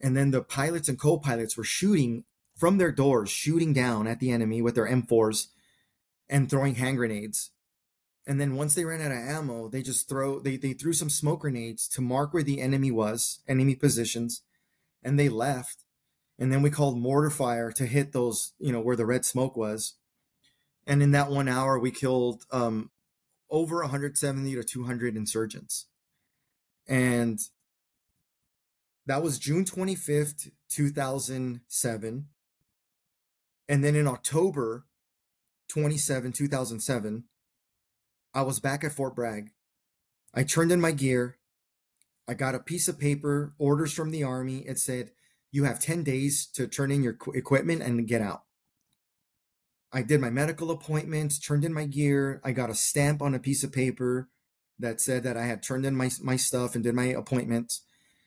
And 0.01 0.15
then 0.15 0.31
the 0.31 0.41
pilots 0.41 0.89
and 0.89 0.99
co 0.99 1.17
pilots 1.17 1.55
were 1.55 1.63
shooting 1.63 2.25
from 2.57 2.77
their 2.77 2.91
doors, 2.91 3.29
shooting 3.29 3.71
down 3.71 4.07
at 4.07 4.19
the 4.19 4.29
enemy 4.29 4.61
with 4.61 4.75
their 4.75 4.89
M4s 4.89 5.47
and 6.29 6.49
throwing 6.49 6.75
hand 6.75 6.97
grenades. 6.97 7.51
And 8.27 8.41
then 8.41 8.55
once 8.55 8.75
they 8.75 8.83
ran 8.83 9.01
out 9.01 9.13
of 9.13 9.17
ammo, 9.17 9.69
they 9.69 9.81
just 9.81 10.09
throw 10.09 10.41
they, 10.41 10.57
they 10.57 10.73
threw 10.73 10.91
some 10.91 11.09
smoke 11.09 11.41
grenades 11.41 11.87
to 11.89 12.01
mark 12.01 12.33
where 12.33 12.43
the 12.43 12.59
enemy 12.59 12.91
was, 12.91 13.39
enemy 13.47 13.75
positions, 13.75 14.41
and 15.01 15.17
they 15.17 15.29
left. 15.29 15.85
And 16.37 16.51
then 16.51 16.61
we 16.61 16.69
called 16.69 16.99
mortar 16.99 17.29
fire 17.29 17.71
to 17.71 17.85
hit 17.85 18.11
those, 18.11 18.51
you 18.59 18.73
know, 18.73 18.81
where 18.81 18.97
the 18.97 19.05
red 19.05 19.23
smoke 19.23 19.55
was. 19.55 19.93
And 20.87 21.03
in 21.03 21.11
that 21.11 21.29
one 21.29 21.49
hour, 21.49 21.77
we 21.77 21.91
killed 21.91 22.45
um, 22.49 22.91
over 23.49 23.81
170 23.81 24.55
to 24.55 24.63
200 24.63 25.17
insurgents. 25.17 25.87
And 26.87 27.37
that 29.05 29.21
was 29.21 29.37
June 29.37 29.65
25th, 29.65 30.49
2007. 30.69 32.27
And 33.69 33.83
then 33.83 33.95
in 33.95 34.07
October 34.07 34.85
27, 35.69 36.31
2007, 36.31 37.25
I 38.33 38.41
was 38.43 38.61
back 38.61 38.85
at 38.85 38.93
Fort 38.93 39.13
Bragg. 39.13 39.49
I 40.33 40.43
turned 40.43 40.71
in 40.71 40.79
my 40.79 40.91
gear. 40.91 41.37
I 42.29 42.33
got 42.33 42.55
a 42.55 42.59
piece 42.59 42.87
of 42.87 42.99
paper, 42.99 43.53
orders 43.59 43.91
from 43.91 44.11
the 44.11 44.23
Army. 44.23 44.59
It 44.59 44.79
said, 44.79 45.11
You 45.51 45.65
have 45.65 45.81
10 45.81 46.03
days 46.03 46.47
to 46.53 46.65
turn 46.65 46.91
in 46.91 47.03
your 47.03 47.17
equipment 47.33 47.81
and 47.81 48.07
get 48.07 48.21
out. 48.21 48.43
I 49.91 50.01
did 50.01 50.19
my 50.19 50.29
medical 50.29 50.69
appointments, 50.71 51.39
turned 51.39 51.63
in 51.63 51.73
my 51.73 51.85
gear. 51.85 52.41
I 52.43 52.51
got 52.51 52.69
a 52.69 52.75
stamp 52.75 53.21
on 53.21 53.33
a 53.33 53.39
piece 53.39 53.63
of 53.63 53.71
paper 53.71 54.29
that 54.79 55.01
said 55.01 55.23
that 55.23 55.37
I 55.37 55.45
had 55.45 55.63
turned 55.63 55.85
in 55.85 55.95
my, 55.95 56.09
my 56.21 56.35
stuff 56.35 56.75
and 56.75 56.83
did 56.83 56.93
my 56.93 57.05
appointments. 57.05 57.83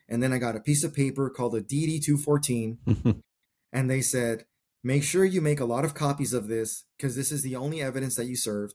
And 0.08 0.22
then 0.22 0.32
I 0.32 0.38
got 0.38 0.56
a 0.56 0.60
piece 0.60 0.82
of 0.82 0.94
paper 0.94 1.30
called 1.30 1.54
a 1.54 1.60
DD 1.60 2.02
214. 2.02 3.22
and 3.72 3.90
they 3.90 4.00
said, 4.00 4.44
Make 4.82 5.04
sure 5.04 5.26
you 5.26 5.42
make 5.42 5.60
a 5.60 5.66
lot 5.66 5.84
of 5.84 5.94
copies 5.94 6.32
of 6.32 6.48
this 6.48 6.84
because 6.96 7.14
this 7.14 7.30
is 7.30 7.42
the 7.42 7.54
only 7.54 7.82
evidence 7.82 8.16
that 8.16 8.26
you 8.26 8.34
served. 8.34 8.74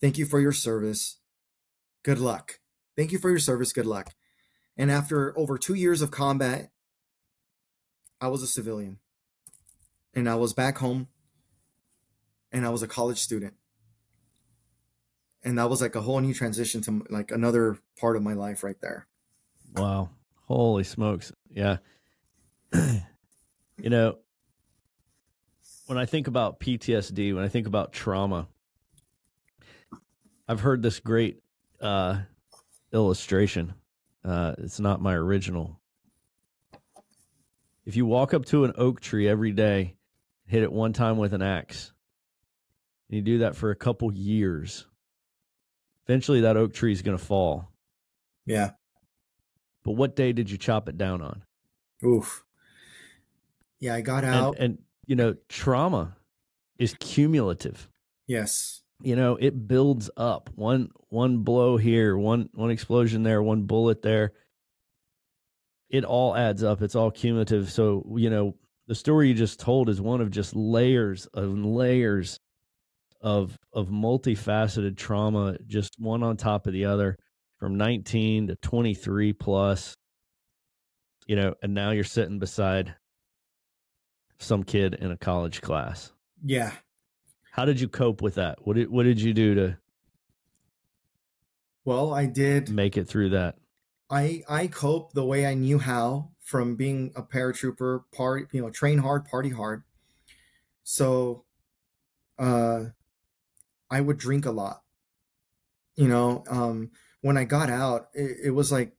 Thank 0.00 0.16
you 0.16 0.24
for 0.24 0.40
your 0.40 0.52
service. 0.52 1.18
Good 2.02 2.18
luck. 2.18 2.60
Thank 2.96 3.12
you 3.12 3.18
for 3.18 3.28
your 3.28 3.38
service. 3.38 3.72
Good 3.72 3.86
luck. 3.86 4.14
And 4.78 4.90
after 4.90 5.38
over 5.38 5.58
two 5.58 5.74
years 5.74 6.00
of 6.00 6.10
combat, 6.10 6.70
I 8.18 8.28
was 8.28 8.42
a 8.42 8.46
civilian. 8.46 8.98
And 10.14 10.28
I 10.28 10.36
was 10.36 10.54
back 10.54 10.78
home 10.78 11.08
and 12.56 12.64
I 12.64 12.70
was 12.70 12.82
a 12.82 12.88
college 12.88 13.18
student. 13.18 13.52
And 15.44 15.58
that 15.58 15.68
was 15.68 15.82
like 15.82 15.94
a 15.94 16.00
whole 16.00 16.18
new 16.20 16.32
transition 16.32 16.80
to 16.82 17.04
like 17.10 17.30
another 17.30 17.76
part 18.00 18.16
of 18.16 18.22
my 18.22 18.32
life 18.32 18.64
right 18.64 18.80
there. 18.80 19.06
Wow. 19.74 20.08
Holy 20.46 20.82
smokes. 20.82 21.32
Yeah. 21.50 21.76
you 22.72 23.90
know, 23.90 24.16
when 25.84 25.98
I 25.98 26.06
think 26.06 26.28
about 26.28 26.58
PTSD, 26.58 27.34
when 27.34 27.44
I 27.44 27.48
think 27.48 27.66
about 27.66 27.92
trauma, 27.92 28.48
I've 30.48 30.60
heard 30.60 30.82
this 30.82 30.98
great 30.98 31.42
uh, 31.82 32.20
illustration. 32.90 33.74
Uh, 34.24 34.54
it's 34.58 34.80
not 34.80 35.02
my 35.02 35.12
original. 35.12 35.78
If 37.84 37.96
you 37.96 38.06
walk 38.06 38.32
up 38.32 38.46
to 38.46 38.64
an 38.64 38.72
oak 38.78 39.00
tree 39.00 39.28
every 39.28 39.52
day, 39.52 39.96
hit 40.46 40.62
it 40.62 40.72
one 40.72 40.94
time 40.94 41.18
with 41.18 41.34
an 41.34 41.42
axe, 41.42 41.92
and 43.08 43.16
you 43.16 43.22
do 43.22 43.38
that 43.38 43.56
for 43.56 43.70
a 43.70 43.76
couple 43.76 44.12
years, 44.12 44.86
eventually 46.06 46.42
that 46.42 46.56
oak 46.56 46.74
tree 46.74 46.92
is 46.92 47.02
going 47.02 47.16
to 47.16 47.24
fall. 47.24 47.72
Yeah. 48.44 48.70
But 49.84 49.92
what 49.92 50.16
day 50.16 50.32
did 50.32 50.50
you 50.50 50.58
chop 50.58 50.88
it 50.88 50.98
down 50.98 51.22
on? 51.22 51.42
Oof. 52.04 52.44
Yeah, 53.80 53.94
I 53.94 54.00
got 54.00 54.24
out. 54.24 54.56
And, 54.58 54.64
and 54.64 54.78
you 55.06 55.16
know, 55.16 55.36
trauma 55.48 56.16
is 56.78 56.94
cumulative. 56.98 57.88
Yes. 58.26 58.82
You 59.02 59.14
know, 59.14 59.36
it 59.36 59.68
builds 59.68 60.10
up. 60.16 60.50
One 60.54 60.88
one 61.08 61.38
blow 61.38 61.76
here, 61.76 62.16
one 62.16 62.48
one 62.54 62.70
explosion 62.70 63.22
there, 63.22 63.42
one 63.42 63.62
bullet 63.62 64.02
there. 64.02 64.32
It 65.90 66.04
all 66.04 66.34
adds 66.34 66.64
up. 66.64 66.82
It's 66.82 66.96
all 66.96 67.10
cumulative. 67.10 67.70
So, 67.70 68.04
you 68.16 68.30
know, 68.30 68.56
the 68.88 68.94
story 68.94 69.28
you 69.28 69.34
just 69.34 69.60
told 69.60 69.88
is 69.88 70.00
one 70.00 70.20
of 70.20 70.30
just 70.30 70.56
layers 70.56 71.28
and 71.34 71.64
layers 71.76 72.40
of 73.26 73.58
of 73.72 73.88
multifaceted 73.88 74.96
trauma, 74.96 75.58
just 75.66 75.98
one 75.98 76.22
on 76.22 76.36
top 76.36 76.68
of 76.68 76.72
the 76.72 76.84
other, 76.84 77.18
from 77.58 77.76
19 77.76 78.46
to 78.46 78.54
23 78.54 79.32
plus. 79.32 79.96
You 81.26 81.34
know, 81.34 81.54
and 81.60 81.74
now 81.74 81.90
you're 81.90 82.04
sitting 82.04 82.38
beside 82.38 82.94
some 84.38 84.62
kid 84.62 84.94
in 84.94 85.10
a 85.10 85.16
college 85.16 85.60
class. 85.60 86.12
Yeah. 86.44 86.70
How 87.50 87.64
did 87.64 87.80
you 87.80 87.88
cope 87.88 88.22
with 88.22 88.36
that? 88.36 88.64
What 88.64 88.76
did 88.76 88.90
what 88.90 89.02
did 89.02 89.20
you 89.20 89.34
do 89.34 89.56
to 89.56 89.76
Well, 91.84 92.14
I 92.14 92.26
did 92.26 92.68
make 92.70 92.96
it 92.96 93.08
through 93.08 93.30
that? 93.30 93.56
I 94.08 94.44
I 94.48 94.68
cope 94.68 95.14
the 95.14 95.24
way 95.24 95.46
I 95.46 95.54
knew 95.54 95.80
how 95.80 96.30
from 96.44 96.76
being 96.76 97.10
a 97.16 97.24
paratrooper, 97.24 98.02
part 98.14 98.50
you 98.52 98.62
know, 98.62 98.70
train 98.70 98.98
hard, 98.98 99.24
party 99.24 99.50
hard. 99.50 99.82
So 100.84 101.44
uh 102.38 102.84
I 103.90 104.00
would 104.00 104.18
drink 104.18 104.46
a 104.46 104.50
lot. 104.50 104.82
You 105.94 106.08
know, 106.08 106.44
um 106.48 106.90
when 107.20 107.36
I 107.36 107.44
got 107.44 107.70
out, 107.70 108.08
it, 108.14 108.36
it 108.46 108.50
was 108.50 108.70
like 108.70 108.92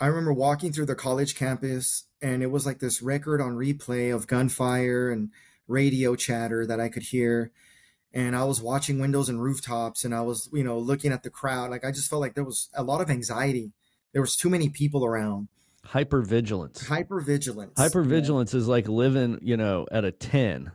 I 0.00 0.06
remember 0.06 0.32
walking 0.32 0.72
through 0.72 0.86
the 0.86 0.96
college 0.96 1.36
campus 1.36 2.04
and 2.20 2.42
it 2.42 2.50
was 2.50 2.66
like 2.66 2.80
this 2.80 3.02
record 3.02 3.40
on 3.40 3.52
replay 3.52 4.14
of 4.14 4.26
gunfire 4.26 5.10
and 5.10 5.30
radio 5.68 6.16
chatter 6.16 6.66
that 6.66 6.80
I 6.80 6.88
could 6.88 7.04
hear. 7.04 7.52
And 8.12 8.36
I 8.36 8.44
was 8.44 8.60
watching 8.60 8.98
windows 8.98 9.28
and 9.28 9.42
rooftops 9.42 10.04
and 10.04 10.14
I 10.14 10.20
was, 10.22 10.48
you 10.52 10.64
know, 10.64 10.78
looking 10.78 11.12
at 11.12 11.22
the 11.22 11.30
crowd. 11.30 11.70
Like 11.70 11.84
I 11.84 11.92
just 11.92 12.10
felt 12.10 12.20
like 12.20 12.34
there 12.34 12.44
was 12.44 12.68
a 12.74 12.82
lot 12.82 13.00
of 13.00 13.10
anxiety. 13.10 13.72
There 14.12 14.22
was 14.22 14.36
too 14.36 14.50
many 14.50 14.68
people 14.68 15.04
around. 15.04 15.48
Hypervigilance. 15.86 16.84
Hypervigilance. 16.84 17.74
Hypervigilance 17.74 18.52
yeah. 18.52 18.58
is 18.58 18.68
like 18.68 18.88
living, 18.88 19.38
you 19.42 19.56
know, 19.56 19.86
at 19.90 20.04
a 20.04 20.12
10. 20.12 20.72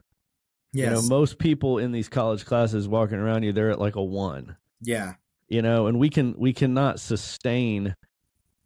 Yes. 0.73 0.89
You 0.89 0.95
know, 0.95 1.01
most 1.03 1.39
people 1.39 1.77
in 1.77 1.91
these 1.91 2.09
college 2.09 2.45
classes 2.45 2.87
walking 2.87 3.17
around 3.17 3.43
you, 3.43 3.53
they're 3.53 3.71
at 3.71 3.79
like 3.79 3.95
a 3.95 4.03
one. 4.03 4.57
Yeah. 4.81 5.13
You 5.47 5.61
know, 5.61 5.87
and 5.87 5.97
we 5.99 6.09
can 6.09 6.35
we 6.37 6.53
cannot 6.53 6.99
sustain 6.99 7.95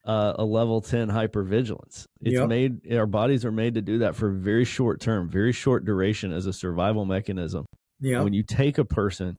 uh, 0.06 0.34
a 0.38 0.44
level 0.44 0.82
10 0.82 1.10
hypervigilance. 1.10 2.08
It's 2.22 2.34
yep. 2.34 2.48
made, 2.48 2.94
our 2.94 3.06
bodies 3.06 3.46
are 3.46 3.52
made 3.52 3.76
to 3.76 3.82
do 3.82 4.00
that 4.00 4.16
for 4.16 4.32
very 4.32 4.66
short 4.66 5.00
term, 5.00 5.30
very 5.30 5.52
short 5.52 5.86
duration 5.86 6.34
as 6.34 6.46
a 6.48 6.54
survival 6.54 7.06
mechanism. 7.06 7.66
Yeah. 8.00 8.22
When 8.22 8.34
you 8.34 8.44
take 8.44 8.78
a 8.78 8.86
person 8.86 9.38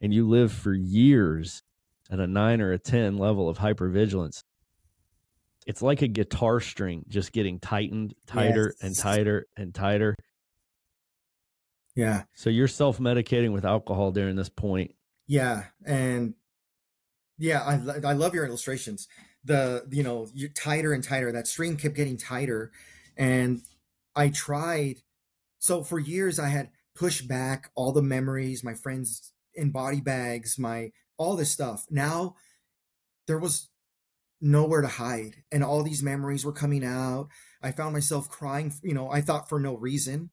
and 0.00 0.12
you 0.12 0.28
live 0.28 0.52
for 0.52 0.74
years 0.74 1.62
at 2.10 2.20
a 2.20 2.26
nine 2.26 2.60
or 2.60 2.72
a 2.72 2.78
10 2.78 3.16
level 3.16 3.48
of 3.48 3.58
hypervigilance, 3.58 4.42
it's 5.66 5.80
like 5.80 6.02
a 6.02 6.08
guitar 6.08 6.60
string 6.60 7.04
just 7.08 7.32
getting 7.32 7.58
tightened 7.58 8.14
tighter 8.26 8.74
yes. 8.74 8.86
and 8.86 8.96
tighter 8.96 9.46
and 9.56 9.74
tighter. 9.74 10.16
Yeah. 11.94 12.24
So 12.34 12.50
you're 12.50 12.68
self 12.68 12.98
medicating 12.98 13.52
with 13.52 13.64
alcohol 13.64 14.12
during 14.12 14.36
this 14.36 14.48
point. 14.48 14.94
Yeah. 15.26 15.64
And 15.84 16.34
yeah, 17.38 17.60
I, 17.60 18.08
I 18.08 18.12
love 18.12 18.34
your 18.34 18.46
illustrations 18.46 19.08
the 19.44 19.84
you 19.90 20.02
know 20.02 20.28
you're 20.34 20.50
tighter 20.50 20.92
and 20.92 21.02
tighter 21.02 21.32
that 21.32 21.46
string 21.46 21.76
kept 21.76 21.96
getting 21.96 22.16
tighter 22.16 22.70
and 23.16 23.62
i 24.14 24.28
tried 24.28 24.96
so 25.58 25.82
for 25.82 25.98
years 25.98 26.38
i 26.38 26.48
had 26.48 26.70
pushed 26.94 27.26
back 27.26 27.70
all 27.74 27.92
the 27.92 28.02
memories 28.02 28.62
my 28.62 28.74
friends 28.74 29.32
in 29.54 29.70
body 29.70 30.00
bags 30.00 30.58
my 30.58 30.90
all 31.16 31.36
this 31.36 31.50
stuff 31.50 31.86
now 31.90 32.34
there 33.26 33.38
was 33.38 33.68
nowhere 34.40 34.80
to 34.80 34.88
hide 34.88 35.36
and 35.50 35.62
all 35.62 35.82
these 35.82 36.02
memories 36.02 36.44
were 36.44 36.52
coming 36.52 36.84
out 36.84 37.28
i 37.62 37.72
found 37.72 37.92
myself 37.92 38.28
crying 38.28 38.72
you 38.82 38.94
know 38.94 39.10
i 39.10 39.20
thought 39.20 39.48
for 39.48 39.58
no 39.58 39.76
reason 39.76 40.30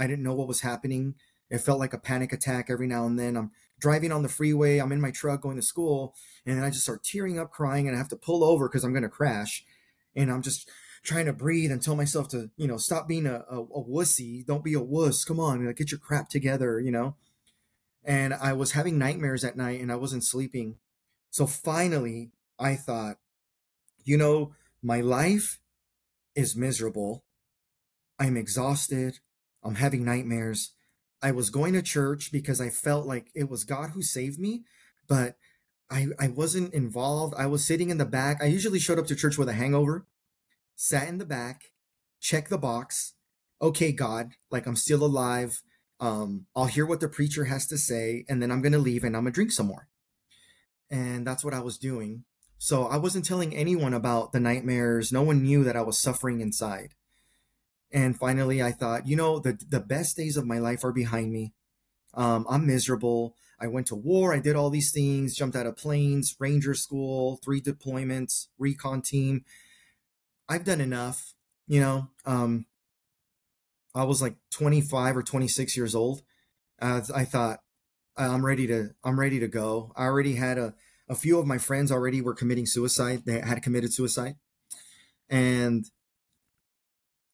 i 0.00 0.06
didn't 0.06 0.24
know 0.24 0.34
what 0.34 0.48
was 0.48 0.62
happening 0.62 1.14
it 1.50 1.58
felt 1.58 1.80
like 1.80 1.92
a 1.92 1.98
panic 1.98 2.32
attack 2.32 2.68
every 2.68 2.86
now 2.86 3.06
and 3.06 3.18
then 3.18 3.36
i'm 3.36 3.50
driving 3.80 4.12
on 4.12 4.22
the 4.22 4.28
freeway. 4.28 4.78
I'm 4.78 4.92
in 4.92 5.00
my 5.00 5.10
truck 5.10 5.40
going 5.40 5.56
to 5.56 5.62
school, 5.62 6.14
and 6.46 6.64
I 6.64 6.70
just 6.70 6.84
start 6.84 7.02
tearing 7.02 7.38
up, 7.38 7.50
crying, 7.50 7.88
and 7.88 7.96
I 7.96 7.98
have 7.98 8.08
to 8.10 8.16
pull 8.16 8.44
over 8.44 8.68
because 8.68 8.84
I'm 8.84 8.92
going 8.92 9.02
to 9.02 9.08
crash. 9.08 9.64
And 10.14 10.30
I'm 10.30 10.42
just 10.42 10.68
trying 11.02 11.26
to 11.26 11.32
breathe 11.32 11.72
and 11.72 11.82
tell 11.82 11.96
myself 11.96 12.28
to, 12.28 12.50
you 12.56 12.68
know, 12.68 12.76
stop 12.76 13.08
being 13.08 13.26
a, 13.26 13.44
a, 13.50 13.60
a 13.60 13.84
wussy. 13.84 14.44
Don't 14.46 14.64
be 14.64 14.74
a 14.74 14.82
wuss. 14.82 15.24
Come 15.24 15.40
on, 15.40 15.66
like, 15.66 15.76
get 15.76 15.90
your 15.90 15.98
crap 15.98 16.28
together, 16.28 16.78
you 16.78 16.92
know. 16.92 17.16
And 18.04 18.34
I 18.34 18.52
was 18.52 18.72
having 18.72 18.98
nightmares 18.98 19.44
at 19.44 19.56
night, 19.56 19.80
and 19.80 19.90
I 19.90 19.96
wasn't 19.96 20.24
sleeping. 20.24 20.76
So 21.30 21.46
finally, 21.46 22.30
I 22.58 22.76
thought, 22.76 23.16
you 24.04 24.16
know, 24.16 24.52
my 24.82 25.00
life 25.00 25.58
is 26.34 26.56
miserable. 26.56 27.24
I'm 28.18 28.36
exhausted. 28.36 29.20
I'm 29.62 29.76
having 29.76 30.04
nightmares. 30.04 30.72
I 31.22 31.32
was 31.32 31.50
going 31.50 31.74
to 31.74 31.82
church 31.82 32.32
because 32.32 32.60
I 32.60 32.70
felt 32.70 33.06
like 33.06 33.30
it 33.34 33.50
was 33.50 33.64
God 33.64 33.90
who 33.90 34.02
saved 34.02 34.38
me, 34.38 34.64
but 35.06 35.36
I, 35.90 36.06
I 36.18 36.28
wasn't 36.28 36.72
involved. 36.72 37.34
I 37.36 37.46
was 37.46 37.64
sitting 37.64 37.90
in 37.90 37.98
the 37.98 38.06
back. 38.06 38.42
I 38.42 38.46
usually 38.46 38.78
showed 38.78 38.98
up 38.98 39.06
to 39.08 39.16
church 39.16 39.36
with 39.36 39.48
a 39.48 39.54
hangover, 39.54 40.06
sat 40.76 41.08
in 41.08 41.18
the 41.18 41.26
back, 41.26 41.72
check 42.20 42.48
the 42.48 42.58
box. 42.58 43.14
Okay, 43.60 43.92
God, 43.92 44.32
like 44.50 44.66
I'm 44.66 44.76
still 44.76 45.04
alive. 45.04 45.62
Um, 45.98 46.46
I'll 46.56 46.66
hear 46.66 46.86
what 46.86 47.00
the 47.00 47.08
preacher 47.08 47.44
has 47.44 47.66
to 47.66 47.76
say, 47.76 48.24
and 48.28 48.40
then 48.40 48.50
I'm 48.50 48.62
gonna 48.62 48.78
leave 48.78 49.04
and 49.04 49.14
I'm 49.14 49.24
gonna 49.24 49.32
drink 49.32 49.52
some 49.52 49.66
more. 49.66 49.88
And 50.90 51.26
that's 51.26 51.44
what 51.44 51.54
I 51.54 51.60
was 51.60 51.76
doing. 51.76 52.24
So 52.56 52.86
I 52.86 52.96
wasn't 52.96 53.24
telling 53.24 53.54
anyone 53.54 53.94
about 53.94 54.32
the 54.32 54.40
nightmares. 54.40 55.12
No 55.12 55.22
one 55.22 55.42
knew 55.42 55.64
that 55.64 55.76
I 55.76 55.82
was 55.82 55.98
suffering 55.98 56.40
inside. 56.40 56.94
And 57.92 58.18
finally, 58.18 58.62
I 58.62 58.72
thought, 58.72 59.06
you 59.06 59.16
know, 59.16 59.38
the 59.38 59.58
the 59.68 59.80
best 59.80 60.16
days 60.16 60.36
of 60.36 60.46
my 60.46 60.58
life 60.58 60.84
are 60.84 60.92
behind 60.92 61.32
me. 61.32 61.52
Um, 62.14 62.46
I'm 62.48 62.66
miserable. 62.66 63.34
I 63.60 63.66
went 63.66 63.88
to 63.88 63.94
war. 63.94 64.32
I 64.32 64.38
did 64.38 64.56
all 64.56 64.70
these 64.70 64.92
things. 64.92 65.34
Jumped 65.34 65.56
out 65.56 65.66
of 65.66 65.76
planes, 65.76 66.36
Ranger 66.38 66.74
school, 66.74 67.38
three 67.44 67.60
deployments, 67.60 68.46
recon 68.58 69.02
team. 69.02 69.44
I've 70.48 70.64
done 70.64 70.80
enough. 70.80 71.34
You 71.66 71.80
know, 71.80 72.08
um, 72.24 72.66
I 73.94 74.04
was 74.04 74.22
like 74.22 74.36
25 74.50 75.16
or 75.16 75.22
26 75.22 75.76
years 75.76 75.94
old. 75.94 76.22
Uh, 76.80 77.02
I 77.14 77.24
thought 77.24 77.60
I'm 78.16 78.44
ready 78.44 78.66
to 78.66 78.90
I'm 79.04 79.18
ready 79.18 79.40
to 79.40 79.48
go. 79.48 79.92
I 79.96 80.04
already 80.04 80.34
had 80.34 80.58
a 80.58 80.74
a 81.08 81.14
few 81.14 81.38
of 81.38 81.46
my 81.46 81.58
friends 81.58 81.90
already 81.90 82.20
were 82.20 82.34
committing 82.34 82.66
suicide. 82.66 83.22
They 83.26 83.40
had 83.40 83.62
committed 83.62 83.92
suicide, 83.92 84.36
and 85.28 85.84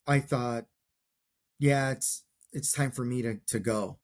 I 0.06 0.20
thought, 0.20 0.66
yeah, 1.58 1.90
it's 1.90 2.24
it's 2.52 2.72
time 2.72 2.90
for 2.90 3.04
me 3.04 3.22
to 3.22 3.38
to 3.46 3.58
go. 3.58 3.98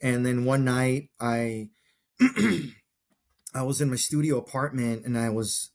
And 0.00 0.24
then 0.26 0.44
one 0.44 0.64
night 0.64 1.10
I 1.20 1.70
I 3.54 3.62
was 3.62 3.80
in 3.80 3.90
my 3.90 3.96
studio 3.96 4.38
apartment 4.38 5.04
and 5.04 5.16
I 5.16 5.30
was 5.30 5.70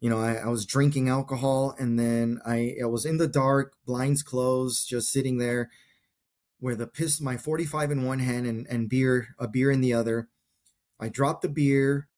you 0.00 0.10
know, 0.10 0.20
I, 0.20 0.34
I 0.34 0.48
was 0.48 0.66
drinking 0.66 1.08
alcohol 1.08 1.74
and 1.78 1.98
then 1.98 2.40
I, 2.46 2.74
I 2.82 2.86
was 2.86 3.06
in 3.06 3.16
the 3.16 3.26
dark, 3.26 3.74
blinds 3.86 4.22
closed, 4.22 4.88
just 4.88 5.10
sitting 5.10 5.38
there 5.38 5.70
with 6.60 6.80
a 6.80 6.86
piss 6.86 7.20
my 7.20 7.36
45 7.36 7.90
in 7.90 8.04
one 8.04 8.18
hand 8.18 8.46
and, 8.46 8.66
and 8.68 8.88
beer, 8.88 9.34
a 9.38 9.48
beer 9.48 9.70
in 9.70 9.80
the 9.80 9.94
other. 9.94 10.28
I 11.00 11.08
dropped 11.08 11.42
the 11.42 11.48
beer 11.48 12.08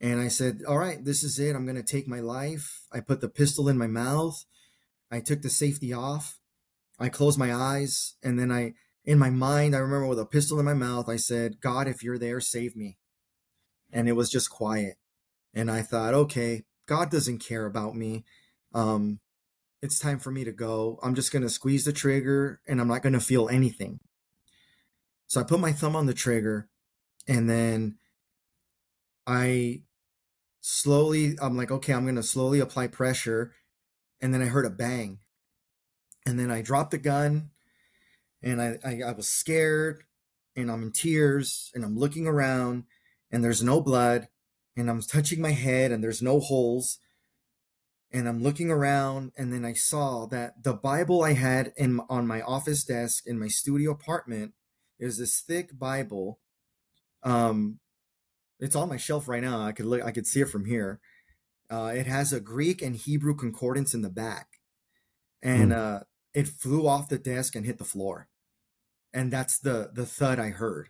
and 0.00 0.20
I 0.20 0.28
said, 0.28 0.62
All 0.66 0.78
right, 0.78 1.04
this 1.04 1.22
is 1.22 1.38
it. 1.38 1.54
I'm 1.54 1.66
gonna 1.66 1.82
take 1.82 2.08
my 2.08 2.20
life. 2.20 2.82
I 2.92 3.00
put 3.00 3.20
the 3.20 3.28
pistol 3.28 3.68
in 3.68 3.78
my 3.78 3.86
mouth. 3.86 4.44
I 5.10 5.20
took 5.20 5.42
the 5.42 5.50
safety 5.50 5.92
off. 5.92 6.38
I 6.98 7.08
closed 7.08 7.38
my 7.38 7.54
eyes, 7.54 8.14
and 8.22 8.38
then 8.38 8.52
I, 8.52 8.74
in 9.04 9.18
my 9.18 9.30
mind, 9.30 9.74
I 9.74 9.78
remember 9.78 10.06
with 10.06 10.18
a 10.18 10.26
pistol 10.26 10.58
in 10.58 10.66
my 10.66 10.74
mouth, 10.74 11.08
I 11.08 11.16
said, 11.16 11.60
God, 11.60 11.88
if 11.88 12.02
you're 12.02 12.18
there, 12.18 12.40
save 12.40 12.76
me. 12.76 12.98
And 13.92 14.08
it 14.08 14.12
was 14.12 14.30
just 14.30 14.50
quiet. 14.50 14.96
And 15.54 15.70
I 15.70 15.82
thought, 15.82 16.14
okay, 16.14 16.64
God 16.86 17.10
doesn't 17.10 17.38
care 17.38 17.66
about 17.66 17.96
me. 17.96 18.24
Um, 18.74 19.20
it's 19.82 19.98
time 19.98 20.18
for 20.18 20.30
me 20.30 20.44
to 20.44 20.52
go. 20.52 20.98
I'm 21.02 21.14
just 21.14 21.32
going 21.32 21.42
to 21.42 21.48
squeeze 21.48 21.84
the 21.84 21.92
trigger 21.92 22.60
and 22.68 22.80
I'm 22.80 22.88
not 22.88 23.02
going 23.02 23.14
to 23.14 23.20
feel 23.20 23.48
anything. 23.48 24.00
So 25.26 25.40
I 25.40 25.44
put 25.44 25.60
my 25.60 25.72
thumb 25.72 25.96
on 25.96 26.06
the 26.06 26.14
trigger 26.14 26.68
and 27.26 27.48
then 27.48 27.96
I 29.26 29.82
slowly, 30.60 31.36
I'm 31.40 31.56
like, 31.56 31.70
okay, 31.70 31.94
I'm 31.94 32.04
going 32.04 32.16
to 32.16 32.22
slowly 32.22 32.60
apply 32.60 32.88
pressure. 32.88 33.52
And 34.20 34.34
then 34.34 34.42
I 34.42 34.46
heard 34.46 34.66
a 34.66 34.70
bang 34.70 35.18
and 36.26 36.38
then 36.38 36.50
I 36.50 36.62
dropped 36.62 36.90
the 36.90 36.98
gun 36.98 37.50
and 38.42 38.60
I, 38.60 38.78
I, 38.84 39.00
I 39.06 39.12
was 39.12 39.28
scared 39.28 40.04
and 40.56 40.70
I'm 40.70 40.82
in 40.82 40.92
tears 40.92 41.70
and 41.74 41.84
I'm 41.84 41.98
looking 41.98 42.26
around 42.26 42.84
and 43.30 43.42
there's 43.42 43.62
no 43.62 43.80
blood 43.80 44.28
and 44.76 44.90
I'm 44.90 45.00
touching 45.02 45.40
my 45.40 45.52
head 45.52 45.92
and 45.92 46.02
there's 46.02 46.22
no 46.22 46.40
holes 46.40 46.98
and 48.12 48.28
I'm 48.28 48.42
looking 48.42 48.70
around 48.70 49.32
and 49.36 49.52
then 49.52 49.64
I 49.64 49.72
saw 49.72 50.26
that 50.26 50.62
the 50.62 50.74
Bible 50.74 51.22
I 51.22 51.34
had 51.34 51.72
in 51.76 52.00
on 52.08 52.26
my 52.26 52.42
office 52.42 52.84
desk 52.84 53.24
in 53.26 53.38
my 53.38 53.48
studio 53.48 53.92
apartment 53.92 54.52
is 54.98 55.18
this 55.18 55.40
thick 55.40 55.78
Bible. 55.78 56.38
Um, 57.22 57.78
it's 58.58 58.76
on 58.76 58.88
my 58.88 58.96
shelf 58.96 59.28
right 59.28 59.42
now. 59.42 59.62
I 59.62 59.72
could 59.72 59.86
look. 59.86 60.02
I 60.02 60.10
could 60.10 60.26
see 60.26 60.40
it 60.40 60.48
from 60.50 60.66
here. 60.66 61.00
Uh, 61.70 61.92
it 61.94 62.06
has 62.06 62.32
a 62.32 62.40
Greek 62.40 62.82
and 62.82 62.96
Hebrew 62.96 63.34
concordance 63.34 63.94
in 63.94 64.02
the 64.02 64.10
back, 64.10 64.58
and 65.42 65.70
mm. 65.70 65.76
uh, 65.76 66.00
it 66.34 66.48
flew 66.48 66.86
off 66.86 67.08
the 67.08 67.18
desk 67.18 67.54
and 67.54 67.66
hit 67.66 67.78
the 67.78 67.84
floor. 67.84 68.28
And 69.12 69.32
that's 69.32 69.58
the 69.58 69.90
the 69.92 70.06
thud 70.06 70.38
i 70.38 70.50
heard. 70.50 70.88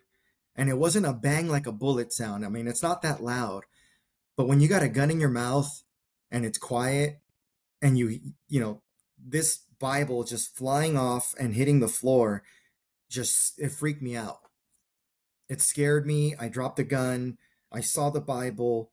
And 0.55 0.69
it 0.69 0.77
wasn't 0.77 1.05
a 1.05 1.13
bang 1.13 1.47
like 1.47 1.65
a 1.65 1.71
bullet 1.71 2.13
sound. 2.13 2.45
I 2.45 2.49
mean 2.49 2.67
it's 2.67 2.83
not 2.83 3.01
that 3.01 3.23
loud. 3.23 3.63
But 4.37 4.47
when 4.47 4.59
you 4.59 4.67
got 4.67 4.83
a 4.83 4.89
gun 4.89 5.11
in 5.11 5.19
your 5.19 5.29
mouth 5.29 5.83
and 6.29 6.45
it's 6.45 6.57
quiet 6.57 7.19
and 7.81 7.97
you 7.97 8.19
you 8.47 8.59
know 8.59 8.81
this 9.23 9.61
bible 9.79 10.23
just 10.23 10.55
flying 10.55 10.97
off 10.97 11.33
and 11.39 11.55
hitting 11.55 11.79
the 11.79 11.87
floor 11.87 12.43
just 13.09 13.59
it 13.59 13.71
freaked 13.71 14.01
me 14.01 14.15
out. 14.15 14.39
It 15.49 15.61
scared 15.61 16.05
me. 16.05 16.35
I 16.39 16.47
dropped 16.47 16.77
the 16.77 16.83
gun. 16.83 17.37
I 17.71 17.81
saw 17.81 18.09
the 18.09 18.21
bible 18.21 18.90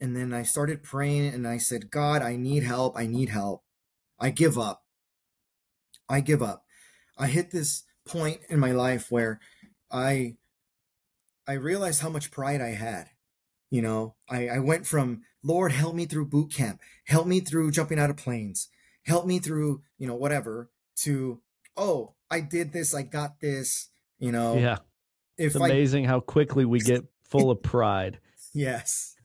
and 0.00 0.16
then 0.16 0.32
i 0.32 0.42
started 0.42 0.82
praying 0.82 1.32
and 1.32 1.46
i 1.46 1.56
said 1.56 1.90
god 1.90 2.22
i 2.22 2.36
need 2.36 2.62
help 2.62 2.96
i 2.96 3.06
need 3.06 3.28
help 3.28 3.62
i 4.18 4.30
give 4.30 4.58
up 4.58 4.82
I 6.08 6.20
give 6.20 6.42
up. 6.42 6.64
I 7.18 7.28
hit 7.28 7.50
this 7.50 7.84
point 8.06 8.40
in 8.48 8.58
my 8.58 8.72
life 8.72 9.10
where 9.10 9.40
I 9.90 10.36
I 11.46 11.54
realized 11.54 12.02
how 12.02 12.08
much 12.08 12.30
pride 12.30 12.60
I 12.60 12.70
had. 12.70 13.08
You 13.70 13.82
know, 13.82 14.14
I, 14.28 14.48
I 14.48 14.58
went 14.60 14.86
from 14.86 15.22
Lord, 15.42 15.72
help 15.72 15.94
me 15.94 16.06
through 16.06 16.26
boot 16.26 16.52
camp, 16.52 16.80
help 17.04 17.26
me 17.26 17.40
through 17.40 17.72
jumping 17.72 17.98
out 17.98 18.10
of 18.10 18.16
planes, 18.16 18.68
help 19.04 19.26
me 19.26 19.38
through, 19.38 19.82
you 19.98 20.06
know, 20.06 20.14
whatever, 20.14 20.70
to 21.02 21.40
oh, 21.76 22.14
I 22.30 22.40
did 22.40 22.72
this, 22.72 22.94
I 22.94 23.02
got 23.02 23.40
this, 23.40 23.88
you 24.18 24.32
know. 24.32 24.56
Yeah. 24.56 24.78
If 25.36 25.54
it's 25.54 25.56
amazing 25.56 26.06
I, 26.06 26.08
how 26.08 26.20
quickly 26.20 26.64
we 26.64 26.80
get 26.80 27.04
full 27.24 27.50
of 27.50 27.62
pride. 27.62 28.20
Yes. 28.54 29.15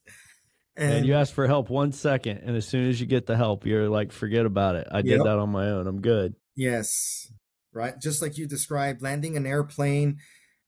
And, 0.78 0.94
and, 0.94 1.06
you 1.06 1.16
ask 1.16 1.34
for 1.34 1.48
help 1.48 1.70
one 1.70 1.92
second, 1.92 2.40
and 2.40 2.56
as 2.56 2.66
soon 2.66 2.88
as 2.88 3.00
you 3.00 3.06
get 3.06 3.26
the 3.26 3.36
help, 3.36 3.66
you're 3.66 3.90
like, 3.90 4.12
forget 4.12 4.46
about 4.46 4.76
it. 4.76 4.88
I 4.90 5.02
did 5.02 5.20
that 5.20 5.38
on 5.38 5.50
my 5.50 5.70
own. 5.70 5.86
I'm 5.86 6.02
good. 6.02 6.36
Yes. 6.56 7.32
Right. 7.74 7.94
Just 8.02 8.22
like 8.22 8.38
you 8.38 8.48
described, 8.48 9.02
landing 9.02 9.36
an 9.36 9.46
airplane, 9.46 10.18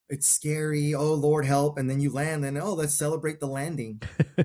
it's 0.10 0.28
scary. 0.28 0.94
Oh, 0.94 1.14
Lord, 1.14 1.46
help. 1.46 1.78
And 1.78 1.90
then 1.90 2.00
you 2.00 2.12
land, 2.12 2.44
and 2.44 2.58
oh, 2.58 2.74
let's 2.74 2.98
celebrate 2.98 3.40
the 3.40 3.48
landing. 3.48 4.02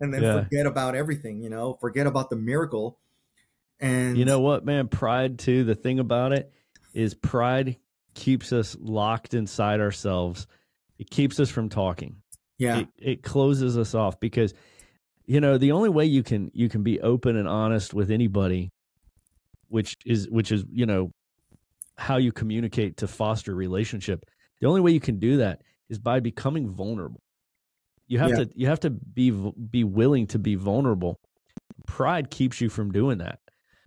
and 0.00 0.12
then 0.12 0.22
yeah. 0.22 0.42
forget 0.42 0.66
about 0.66 0.94
everything, 0.94 1.42
you 1.42 1.50
know, 1.50 1.78
forget 1.80 2.06
about 2.06 2.30
the 2.30 2.36
miracle. 2.36 2.98
And 3.80 4.16
you 4.16 4.24
know 4.24 4.40
what, 4.40 4.64
man? 4.64 4.88
Pride, 4.88 5.38
too. 5.38 5.64
The 5.64 5.74
thing 5.74 5.98
about 5.98 6.32
it 6.32 6.52
is, 6.92 7.14
pride 7.14 7.76
keeps 8.14 8.52
us 8.52 8.76
locked 8.80 9.34
inside 9.34 9.80
ourselves, 9.80 10.46
it 10.98 11.10
keeps 11.10 11.40
us 11.40 11.50
from 11.50 11.68
talking. 11.68 12.16
Yeah. 12.58 12.80
It, 12.80 12.88
it 12.98 13.22
closes 13.22 13.76
us 13.76 13.94
off 13.94 14.18
because 14.18 14.54
you 15.26 15.40
know 15.40 15.58
the 15.58 15.72
only 15.72 15.88
way 15.88 16.04
you 16.06 16.22
can 16.22 16.50
you 16.54 16.68
can 16.68 16.82
be 16.82 17.00
open 17.00 17.36
and 17.36 17.48
honest 17.48 17.92
with 17.92 18.10
anybody 18.10 18.72
which 19.68 19.96
is 20.06 20.28
which 20.30 20.52
is 20.52 20.64
you 20.70 20.86
know 20.86 21.10
how 21.98 22.16
you 22.16 22.32
communicate 22.32 22.96
to 22.98 23.08
foster 23.08 23.54
relationship 23.54 24.24
the 24.60 24.66
only 24.66 24.80
way 24.80 24.92
you 24.92 25.00
can 25.00 25.18
do 25.18 25.38
that 25.38 25.62
is 25.88 25.98
by 25.98 26.20
becoming 26.20 26.70
vulnerable 26.70 27.22
you 28.06 28.18
have 28.18 28.30
yeah. 28.30 28.36
to 28.36 28.50
you 28.54 28.66
have 28.66 28.80
to 28.80 28.90
be 28.90 29.30
be 29.70 29.84
willing 29.84 30.26
to 30.26 30.38
be 30.38 30.54
vulnerable 30.54 31.18
pride 31.86 32.30
keeps 32.30 32.60
you 32.60 32.68
from 32.68 32.92
doing 32.92 33.18
that 33.18 33.40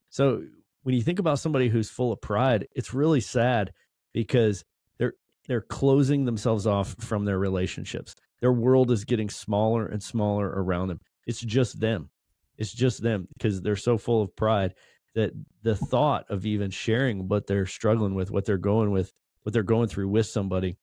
so 0.09 0.43
when 0.83 0.95
you 0.95 1.01
think 1.01 1.19
about 1.19 1.39
somebody 1.39 1.69
who's 1.69 1.89
full 1.89 2.11
of 2.11 2.21
pride 2.21 2.67
it's 2.75 2.93
really 2.93 3.21
sad 3.21 3.71
because 4.13 4.65
they're 4.97 5.13
they're 5.47 5.61
closing 5.61 6.25
themselves 6.25 6.67
off 6.67 6.95
from 6.99 7.25
their 7.25 7.39
relationships 7.39 8.15
their 8.41 8.53
world 8.53 8.91
is 8.91 9.05
getting 9.05 9.29
smaller 9.29 9.85
and 9.85 10.01
smaller 10.01 10.47
around 10.47 10.87
them 10.87 10.99
it's 11.25 11.41
just 11.41 11.79
them 11.79 12.09
it's 12.57 12.73
just 12.73 13.01
them 13.01 13.27
because 13.33 13.61
they're 13.61 13.75
so 13.77 13.97
full 13.97 14.21
of 14.21 14.35
pride 14.35 14.73
that 15.15 15.31
the 15.63 15.75
thought 15.75 16.25
of 16.29 16.45
even 16.45 16.71
sharing 16.71 17.27
what 17.27 17.47
they're 17.47 17.65
struggling 17.65 18.15
with, 18.15 18.31
what 18.31 18.45
they're 18.45 18.57
going 18.57 18.91
with, 18.91 19.13
what 19.43 19.53
they're 19.53 19.63
going 19.63 19.87
through 19.87 20.09
with 20.09 20.25
somebody, 20.25 20.77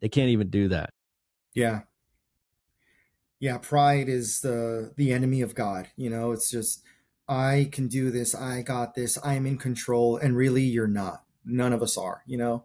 they 0.00 0.08
can't 0.08 0.30
even 0.30 0.48
do 0.48 0.68
that. 0.68 0.90
Yeah. 1.54 1.80
Yeah, 3.40 3.58
pride 3.58 4.08
is 4.08 4.40
the 4.40 4.92
the 4.96 5.12
enemy 5.12 5.42
of 5.42 5.54
God. 5.54 5.88
You 5.94 6.10
know, 6.10 6.32
it's 6.32 6.50
just 6.50 6.82
I 7.28 7.68
can 7.70 7.86
do 7.86 8.10
this, 8.10 8.34
I 8.34 8.62
got 8.62 8.94
this, 8.94 9.18
I'm 9.22 9.46
in 9.46 9.58
control, 9.58 10.16
and 10.16 10.36
really 10.36 10.62
you're 10.62 10.88
not. 10.88 11.22
None 11.44 11.72
of 11.72 11.82
us 11.82 11.96
are, 11.96 12.22
you 12.26 12.36
know. 12.36 12.64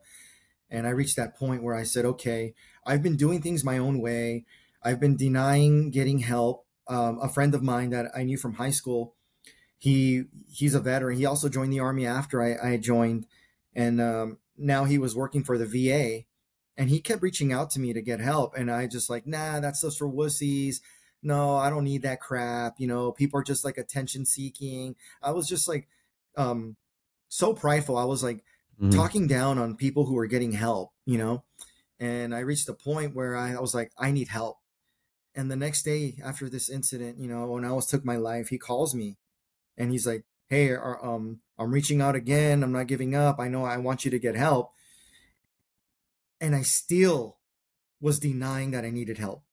And 0.70 0.88
I 0.88 0.92
reached 0.92 1.18
that 1.18 1.38
point 1.38 1.62
where 1.62 1.76
I 1.76 1.84
said, 1.84 2.06
okay, 2.06 2.56
I've 2.86 3.04
been 3.04 3.16
doing 3.16 3.42
things 3.42 3.64
my 3.64 3.78
own 3.78 4.00
way. 4.00 4.46
I've 4.84 5.00
been 5.00 5.16
denying 5.16 5.92
getting 5.92 6.20
help. 6.20 6.66
Um, 6.88 7.20
a 7.22 7.30
friend 7.30 7.56
of 7.56 7.64
mine 7.64 7.92
that 7.92 8.08
I 8.14 8.24
knew 8.24 8.38
from 8.38 8.56
high 8.56 8.72
school 8.72 9.16
he 9.84 10.24
he's 10.50 10.76
a 10.76 10.80
veteran. 10.80 11.18
He 11.18 11.26
also 11.26 11.50
joined 11.50 11.74
the 11.74 11.82
army 11.82 12.08
after 12.08 12.42
I, 12.42 12.72
I 12.72 12.78
joined, 12.78 13.28
and 13.76 14.00
um, 14.00 14.38
now 14.58 14.86
he 14.86 14.98
was 14.98 15.14
working 15.14 15.44
for 15.44 15.58
the 15.58 15.66
VA, 15.66 16.24
and 16.78 16.90
he 16.90 17.02
kept 17.02 17.22
reaching 17.22 17.52
out 17.52 17.70
to 17.72 17.82
me 17.82 17.92
to 17.92 18.02
get 18.02 18.22
help, 18.22 18.56
and 18.56 18.72
I 18.72 18.88
just 18.88 19.10
like, 19.10 19.28
nah, 19.28 19.60
that's 19.60 19.82
just 19.82 20.00
for 20.00 20.08
wussies. 20.08 20.78
No, 21.22 21.58
I 21.58 21.70
don't 21.70 21.84
need 21.84 22.04
that 22.04 22.22
crap. 22.22 22.76
You 22.78 22.88
know, 22.88 23.12
people 23.12 23.38
are 23.42 23.44
just 23.44 23.66
like 23.66 23.78
attention 23.78 24.26
seeking. 24.26 24.96
I 25.22 25.32
was 25.32 25.50
just 25.50 25.68
like, 25.68 25.90
um, 26.38 26.78
so 27.28 27.54
prideful. 27.54 27.98
I 27.98 28.06
was 28.06 28.24
like 28.24 28.38
mm-hmm. 28.82 28.92
talking 28.92 29.28
down 29.28 29.60
on 29.60 29.76
people 29.76 30.06
who 30.06 30.14
were 30.14 30.28
getting 30.28 30.54
help. 30.54 30.94
You 31.06 31.18
know, 31.18 31.44
and 32.04 32.36
I 32.36 32.40
reached 32.40 32.68
a 32.68 32.74
point 32.74 33.16
where 33.16 33.38
I, 33.38 33.58
was 33.58 33.74
like, 33.74 33.94
I 33.98 34.12
need 34.12 34.28
help. 34.28 34.58
And 35.34 35.50
the 35.50 35.56
next 35.56 35.84
day 35.84 36.18
after 36.22 36.50
this 36.50 36.70
incident, 36.70 37.18
you 37.18 37.30
know, 37.30 37.48
when 37.48 37.64
I 37.64 37.70
almost 37.70 37.90
took 37.90 38.04
my 38.04 38.18
life, 38.18 38.50
he 38.50 38.58
calls 38.58 38.94
me 38.94 39.18
and 39.78 39.90
he's 39.90 40.06
like, 40.06 40.26
"Hey, 40.48 40.76
um, 40.76 41.40
I'm 41.58 41.72
reaching 41.72 42.02
out 42.02 42.16
again. 42.16 42.62
I'm 42.62 42.74
not 42.74 42.88
giving 42.88 43.16
up. 43.16 43.40
I 43.40 43.48
know 43.48 43.64
I 43.64 43.78
want 43.78 44.04
you 44.04 44.12
to 44.12 44.20
get 44.20 44.36
help." 44.36 44.74
And 46.42 46.54
I 46.54 46.62
still 46.62 47.38
was 48.02 48.20
denying 48.20 48.72
that 48.72 48.84
I 48.84 48.90
needed 48.90 49.18
help. 49.18 49.44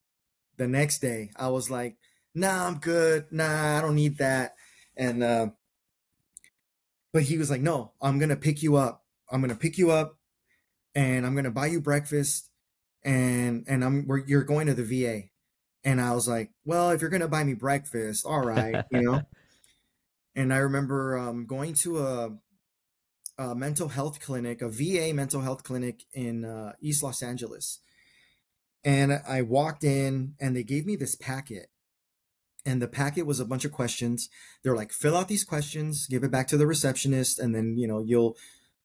The 0.57 0.67
next 0.67 0.99
day, 0.99 1.31
I 1.37 1.47
was 1.47 1.71
like, 1.71 1.95
"Nah, 2.35 2.67
I'm 2.67 2.79
good. 2.79 3.31
Nah, 3.31 3.77
I 3.77 3.81
don't 3.81 3.95
need 3.95 4.17
that." 4.17 4.55
And 4.97 5.23
uh, 5.23 5.47
but 7.13 7.23
he 7.23 7.37
was 7.37 7.49
like, 7.49 7.61
"No, 7.61 7.93
I'm 8.01 8.19
gonna 8.19 8.35
pick 8.35 8.61
you 8.61 8.75
up. 8.75 9.05
I'm 9.31 9.39
gonna 9.41 9.55
pick 9.55 9.77
you 9.77 9.89
up, 9.89 10.19
and 10.95 11.25
I'm 11.25 11.35
gonna 11.35 11.51
buy 11.51 11.67
you 11.67 11.81
breakfast, 11.81 12.49
and 13.03 13.65
and 13.67 13.83
I'm 13.83 14.07
we're, 14.07 14.25
you're 14.25 14.43
going 14.43 14.67
to 14.67 14.73
the 14.73 14.83
VA." 14.83 15.23
And 15.83 15.99
I 15.99 16.13
was 16.13 16.27
like, 16.27 16.51
"Well, 16.65 16.91
if 16.91 17.01
you're 17.01 17.09
gonna 17.09 17.27
buy 17.27 17.43
me 17.43 17.53
breakfast, 17.53 18.25
all 18.25 18.41
right, 18.41 18.85
you 18.91 19.01
know." 19.01 19.21
and 20.35 20.53
I 20.53 20.57
remember 20.57 21.17
um, 21.17 21.45
going 21.45 21.73
to 21.75 21.99
a, 21.99 22.29
a, 23.37 23.55
mental 23.55 23.89
health 23.89 24.19
clinic, 24.19 24.61
a 24.61 24.69
VA 24.69 25.13
mental 25.13 25.41
health 25.41 25.63
clinic 25.63 26.03
in 26.13 26.45
uh, 26.45 26.73
East 26.81 27.03
Los 27.03 27.21
Angeles. 27.21 27.79
And 28.83 29.21
I 29.27 29.41
walked 29.41 29.83
in, 29.83 30.33
and 30.39 30.55
they 30.55 30.63
gave 30.63 30.85
me 30.85 30.95
this 30.95 31.15
packet. 31.15 31.67
And 32.65 32.81
the 32.81 32.87
packet 32.87 33.25
was 33.25 33.39
a 33.39 33.45
bunch 33.45 33.65
of 33.65 33.71
questions. 33.71 34.29
They're 34.63 34.75
like, 34.75 34.91
fill 34.91 35.17
out 35.17 35.27
these 35.27 35.43
questions, 35.43 36.07
give 36.07 36.23
it 36.23 36.31
back 36.31 36.47
to 36.49 36.57
the 36.57 36.67
receptionist, 36.67 37.39
and 37.39 37.55
then 37.55 37.75
you 37.77 37.87
know 37.87 38.03
you'll 38.03 38.37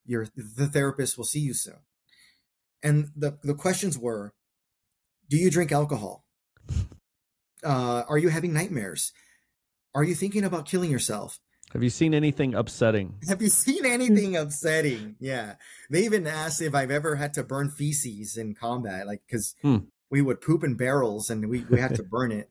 your 0.06 0.26
the 0.34 0.66
therapist 0.66 1.18
will 1.18 1.24
see 1.24 1.40
you 1.40 1.52
soon. 1.52 1.80
And 2.86 3.10
the 3.16 3.36
the 3.42 3.54
questions 3.54 3.98
were, 3.98 4.32
do 5.28 5.36
you 5.36 5.50
drink 5.50 5.72
alcohol? 5.72 6.24
Uh, 7.64 8.04
are 8.08 8.16
you 8.16 8.28
having 8.28 8.52
nightmares? 8.52 9.12
Are 9.92 10.04
you 10.04 10.14
thinking 10.14 10.44
about 10.44 10.66
killing 10.66 10.88
yourself? 10.88 11.40
Have 11.72 11.82
you 11.82 11.90
seen 11.90 12.14
anything 12.14 12.54
upsetting? 12.54 13.16
Have 13.28 13.42
you 13.42 13.48
seen 13.48 13.84
anything 13.84 14.36
upsetting? 14.36 15.16
Yeah. 15.18 15.54
They 15.90 16.04
even 16.04 16.28
asked 16.28 16.62
if 16.62 16.76
I've 16.76 16.92
ever 16.92 17.16
had 17.16 17.34
to 17.34 17.42
burn 17.42 17.70
feces 17.70 18.36
in 18.36 18.54
combat, 18.54 19.04
like, 19.08 19.22
because 19.26 19.56
hmm. 19.62 19.78
we 20.08 20.22
would 20.22 20.40
poop 20.40 20.62
in 20.62 20.76
barrels 20.76 21.28
and 21.28 21.48
we, 21.48 21.64
we 21.68 21.80
had 21.80 21.96
to 21.96 22.02
burn 22.10 22.30
it. 22.30 22.48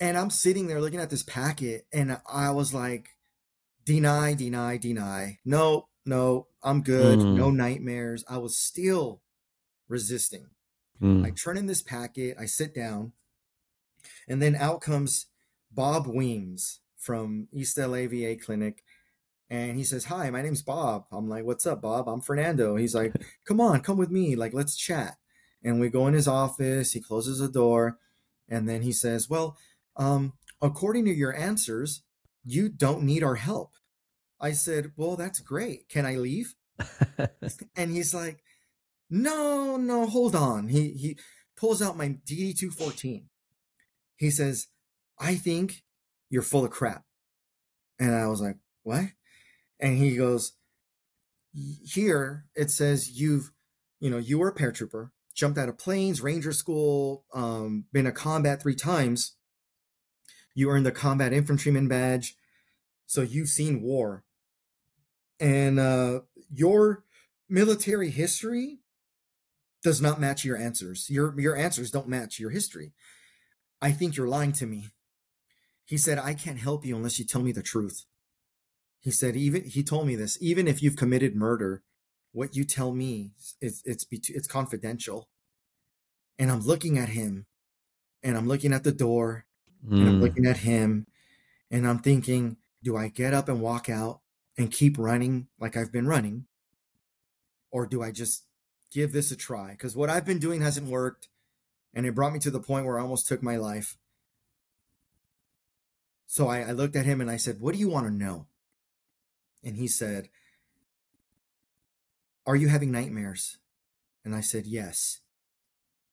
And 0.00 0.18
I'm 0.18 0.30
sitting 0.30 0.66
there 0.66 0.80
looking 0.80 0.98
at 0.98 1.10
this 1.10 1.22
packet 1.22 1.86
and 1.92 2.18
I 2.28 2.50
was 2.50 2.74
like, 2.74 3.10
deny, 3.84 4.34
deny, 4.34 4.76
deny. 4.76 5.38
No, 5.44 5.86
no, 6.04 6.48
I'm 6.64 6.82
good. 6.82 7.18
Mm. 7.18 7.36
No 7.36 7.50
nightmares. 7.50 8.24
I 8.28 8.38
was 8.38 8.56
still 8.56 9.20
resisting. 9.88 10.46
Mm. 11.00 11.24
I 11.26 11.30
turn 11.30 11.56
in 11.56 11.66
this 11.66 11.82
packet, 11.82 12.36
I 12.40 12.46
sit 12.46 12.74
down, 12.74 13.12
and 14.28 14.40
then 14.40 14.54
out 14.54 14.80
comes 14.80 15.26
Bob 15.70 16.06
Weems 16.06 16.80
from 16.98 17.48
East 17.52 17.78
LA 17.78 18.06
VA 18.06 18.36
Clinic. 18.36 18.82
And 19.50 19.76
he 19.76 19.84
says, 19.84 20.06
Hi, 20.06 20.30
my 20.30 20.40
name's 20.40 20.62
Bob. 20.62 21.04
I'm 21.12 21.28
like, 21.28 21.44
What's 21.44 21.66
up, 21.66 21.82
Bob? 21.82 22.08
I'm 22.08 22.20
Fernando. 22.20 22.76
He's 22.76 22.94
like, 22.94 23.14
Come 23.44 23.60
on, 23.60 23.80
come 23.80 23.98
with 23.98 24.10
me. 24.10 24.36
Like, 24.36 24.54
let's 24.54 24.76
chat. 24.76 25.16
And 25.62 25.80
we 25.80 25.88
go 25.88 26.06
in 26.06 26.14
his 26.14 26.28
office. 26.28 26.92
He 26.92 27.00
closes 27.00 27.38
the 27.38 27.48
door. 27.48 27.98
And 28.48 28.68
then 28.68 28.82
he 28.82 28.92
says, 28.92 29.28
Well, 29.28 29.56
um, 29.96 30.32
according 30.62 31.04
to 31.06 31.12
your 31.12 31.36
answers, 31.36 32.02
you 32.44 32.68
don't 32.68 33.02
need 33.02 33.22
our 33.22 33.36
help. 33.36 33.72
I 34.44 34.52
said, 34.52 34.92
Well, 34.96 35.16
that's 35.16 35.40
great. 35.40 35.88
Can 35.88 36.04
I 36.04 36.16
leave? 36.16 36.54
and 37.76 37.90
he's 37.90 38.14
like, 38.14 38.42
No, 39.08 39.76
no, 39.76 40.06
hold 40.06 40.36
on. 40.36 40.68
He 40.68 40.90
he 40.90 41.18
pulls 41.56 41.80
out 41.80 41.96
my 41.96 42.18
DD 42.26 42.56
two 42.56 42.70
fourteen. 42.70 43.28
He 44.16 44.30
says, 44.30 44.68
I 45.18 45.34
think 45.34 45.82
you're 46.30 46.42
full 46.42 46.64
of 46.64 46.70
crap. 46.70 47.04
And 47.98 48.14
I 48.14 48.26
was 48.26 48.40
like, 48.40 48.56
what? 48.82 49.04
And 49.80 49.98
he 49.98 50.16
goes, 50.16 50.52
here 51.52 52.46
it 52.54 52.70
says 52.70 53.18
you've, 53.20 53.52
you 54.00 54.10
know, 54.10 54.18
you 54.18 54.38
were 54.38 54.48
a 54.48 54.54
paratrooper, 54.54 55.10
jumped 55.34 55.58
out 55.58 55.68
of 55.68 55.78
planes, 55.78 56.20
ranger 56.20 56.52
school, 56.52 57.24
um, 57.32 57.84
been 57.92 58.06
a 58.06 58.12
combat 58.12 58.60
three 58.60 58.74
times. 58.74 59.36
You 60.54 60.70
earned 60.70 60.86
the 60.86 60.92
combat 60.92 61.32
infantryman 61.32 61.88
badge. 61.88 62.36
So 63.06 63.22
you've 63.22 63.48
seen 63.48 63.82
war. 63.82 64.24
And 65.40 65.78
uh, 65.78 66.20
your 66.52 67.04
military 67.48 68.10
history 68.10 68.78
does 69.82 70.00
not 70.00 70.20
match 70.20 70.44
your 70.44 70.56
answers. 70.56 71.08
Your 71.10 71.38
your 71.38 71.56
answers 71.56 71.90
don't 71.90 72.08
match 72.08 72.38
your 72.38 72.50
history. 72.50 72.92
I 73.82 73.92
think 73.92 74.16
you're 74.16 74.28
lying 74.28 74.52
to 74.52 74.66
me. 74.66 74.86
He 75.84 75.98
said, 75.98 76.18
I 76.18 76.32
can't 76.32 76.58
help 76.58 76.86
you 76.86 76.96
unless 76.96 77.18
you 77.18 77.26
tell 77.26 77.42
me 77.42 77.52
the 77.52 77.62
truth. 77.62 78.06
He 79.00 79.10
said, 79.10 79.36
even 79.36 79.64
he 79.64 79.82
told 79.82 80.06
me 80.06 80.16
this, 80.16 80.38
even 80.40 80.66
if 80.66 80.82
you've 80.82 80.96
committed 80.96 81.36
murder, 81.36 81.82
what 82.32 82.56
you 82.56 82.64
tell 82.64 82.92
me 82.92 83.32
is 83.60 83.82
it's 83.84 84.06
it's 84.10 84.30
it's 84.30 84.48
confidential. 84.48 85.28
And 86.38 86.50
I'm 86.50 86.62
looking 86.62 86.98
at 86.98 87.10
him 87.10 87.46
and 88.22 88.36
I'm 88.36 88.48
looking 88.48 88.72
at 88.72 88.82
the 88.82 88.92
door 88.92 89.44
mm. 89.86 89.92
and 89.92 90.08
I'm 90.08 90.14
hmm. 90.16 90.22
looking 90.22 90.46
at 90.46 90.56
him 90.58 91.06
and 91.70 91.86
I'm 91.86 91.98
thinking, 91.98 92.56
do 92.82 92.96
I 92.96 93.08
get 93.08 93.34
up 93.34 93.48
and 93.48 93.60
walk 93.60 93.88
out 93.88 94.20
and 94.56 94.70
keep 94.70 94.98
running 94.98 95.48
like 95.58 95.76
I've 95.76 95.92
been 95.92 96.06
running? 96.06 96.46
Or 97.70 97.86
do 97.86 98.02
I 98.02 98.12
just 98.12 98.44
give 98.92 99.12
this 99.12 99.30
a 99.30 99.36
try? 99.36 99.72
Because 99.72 99.96
what 99.96 100.10
I've 100.10 100.24
been 100.24 100.38
doing 100.38 100.60
hasn't 100.60 100.88
worked 100.88 101.28
and 101.94 102.06
it 102.06 102.14
brought 102.14 102.32
me 102.32 102.40
to 102.40 102.50
the 102.50 102.60
point 102.60 102.86
where 102.86 102.98
I 102.98 103.02
almost 103.02 103.28
took 103.28 103.42
my 103.42 103.56
life. 103.56 103.96
So 106.26 106.48
I, 106.48 106.62
I 106.62 106.72
looked 106.72 106.96
at 106.96 107.06
him 107.06 107.20
and 107.20 107.30
I 107.30 107.36
said, 107.36 107.60
What 107.60 107.74
do 107.74 107.80
you 107.80 107.88
want 107.88 108.06
to 108.06 108.12
know? 108.12 108.46
And 109.62 109.76
he 109.76 109.86
said, 109.86 110.28
Are 112.46 112.56
you 112.56 112.68
having 112.68 112.90
nightmares? 112.90 113.58
And 114.24 114.34
I 114.34 114.40
said, 114.40 114.66
Yes. 114.66 115.20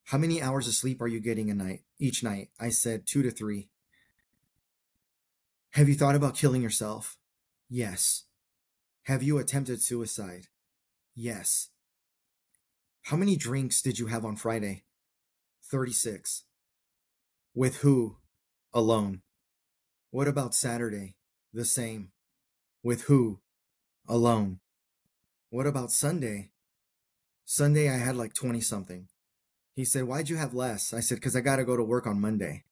How 0.05 0.17
many 0.17 0.41
hours 0.41 0.67
of 0.67 0.73
sleep 0.73 1.01
are 1.01 1.07
you 1.07 1.19
getting 1.19 1.49
a 1.49 1.55
night 1.55 1.81
each 1.97 2.23
night? 2.23 2.49
I 2.59 2.69
said, 2.69 3.07
Two 3.07 3.23
to 3.23 3.31
three. 3.31 3.69
Have 5.71 5.87
you 5.87 5.95
thought 5.95 6.15
about 6.15 6.35
killing 6.35 6.61
yourself? 6.61 7.17
Yes. 7.69 8.25
Have 9.05 9.23
you 9.23 9.39
attempted 9.39 9.81
suicide? 9.81 10.47
Yes. 11.15 11.69
How 13.03 13.17
many 13.17 13.35
drinks 13.35 13.81
did 13.81 13.97
you 13.97 14.07
have 14.07 14.23
on 14.23 14.35
Friday? 14.35 14.83
36. 15.71 16.43
With 17.55 17.77
who? 17.77 18.17
Alone. 18.73 19.21
What 20.11 20.27
about 20.27 20.53
Saturday? 20.53 21.15
The 21.51 21.65
same. 21.65 22.11
With 22.83 23.03
who? 23.03 23.39
Alone. 24.07 24.59
What 25.49 25.65
about 25.65 25.91
Sunday? 25.91 26.51
Sunday 27.43 27.89
I 27.89 27.97
had 27.97 28.15
like 28.15 28.35
20 28.35 28.61
something. 28.61 29.07
He 29.73 29.83
said, 29.83 30.03
Why'd 30.03 30.29
you 30.29 30.37
have 30.37 30.53
less? 30.53 30.93
I 30.93 30.99
said, 30.99 31.15
Because 31.15 31.35
I 31.35 31.41
got 31.41 31.55
to 31.55 31.65
go 31.65 31.75
to 31.75 31.83
work 31.83 32.05
on 32.05 32.21
Monday. 32.21 32.65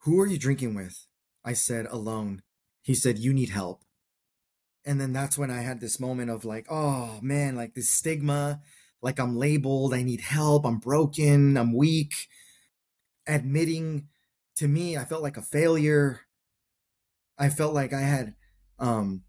Who 0.00 0.20
are 0.20 0.26
you 0.26 0.38
drinking 0.38 0.76
with? 0.76 1.06
I 1.44 1.54
said, 1.54 1.86
Alone. 1.86 2.42
He 2.82 2.94
said, 2.94 3.18
You 3.18 3.34
need 3.34 3.50
help. 3.50 3.82
And 4.86 5.00
then 5.00 5.12
that's 5.12 5.36
when 5.36 5.50
I 5.50 5.62
had 5.62 5.80
this 5.80 5.98
moment 5.98 6.30
of 6.30 6.44
like, 6.44 6.66
oh 6.70 7.18
man, 7.20 7.56
like 7.56 7.74
this 7.74 7.90
stigma, 7.90 8.60
like 9.02 9.18
I'm 9.18 9.36
labeled, 9.36 9.92
I 9.92 10.02
need 10.02 10.20
help, 10.20 10.64
I'm 10.64 10.78
broken, 10.78 11.56
I'm 11.56 11.74
weak. 11.74 12.28
Admitting 13.26 14.06
to 14.56 14.68
me, 14.68 14.96
I 14.96 15.04
felt 15.04 15.22
like 15.22 15.36
a 15.36 15.42
failure. 15.42 16.20
I 17.36 17.48
felt 17.50 17.74
like 17.74 17.92
I 17.92 18.00
had 18.00 18.34
um 18.78 19.22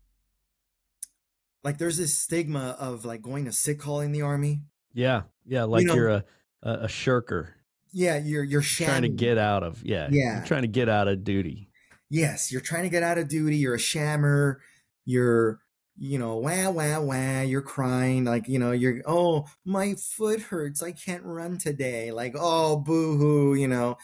like 1.63 1.79
there's 1.79 1.97
this 1.97 2.17
stigma 2.17 2.77
of 2.79 3.03
like 3.03 3.21
going 3.21 3.45
to 3.45 3.51
sick 3.51 3.79
call 3.79 3.99
in 4.01 4.11
the 4.11 4.21
army. 4.21 4.61
Yeah. 4.93 5.23
Yeah, 5.47 5.63
like 5.63 5.85
you 5.85 5.97
are 5.97 6.09
a, 6.09 6.25
a, 6.61 6.71
a 6.83 6.87
shirker. 6.87 7.55
Yeah, 7.91 8.17
you're 8.17 8.43
you're 8.43 8.61
trying 8.61 9.03
to 9.03 9.09
get 9.09 9.37
out 9.37 9.63
of 9.63 9.83
yeah, 9.83 10.09
yeah. 10.11 10.37
You're 10.37 10.45
trying 10.45 10.63
to 10.63 10.67
get 10.67 10.89
out 10.89 11.07
of 11.07 11.23
duty. 11.23 11.69
Yes, 12.09 12.51
you're 12.51 12.61
trying 12.61 12.83
to 12.83 12.89
get 12.89 13.01
out 13.01 13.17
of 13.17 13.27
duty, 13.27 13.57
you're 13.57 13.75
a 13.75 13.79
shammer, 13.79 14.59
you're 15.07 15.59
you 15.99 16.19
know, 16.19 16.37
wah, 16.37 16.69
wah, 16.69 16.99
wah, 16.99 17.41
you're 17.41 17.61
crying. 17.63 18.23
Like, 18.23 18.47
you 18.47 18.59
know, 18.59 18.71
you're, 18.71 19.01
oh, 19.07 19.47
my 19.65 19.95
foot 19.95 20.41
hurts. 20.41 20.83
I 20.83 20.91
can't 20.91 21.23
run 21.23 21.57
today. 21.57 22.11
Like, 22.11 22.35
oh, 22.37 22.77
boo 22.77 23.17
hoo, 23.17 23.55
you 23.55 23.67
know. 23.67 23.97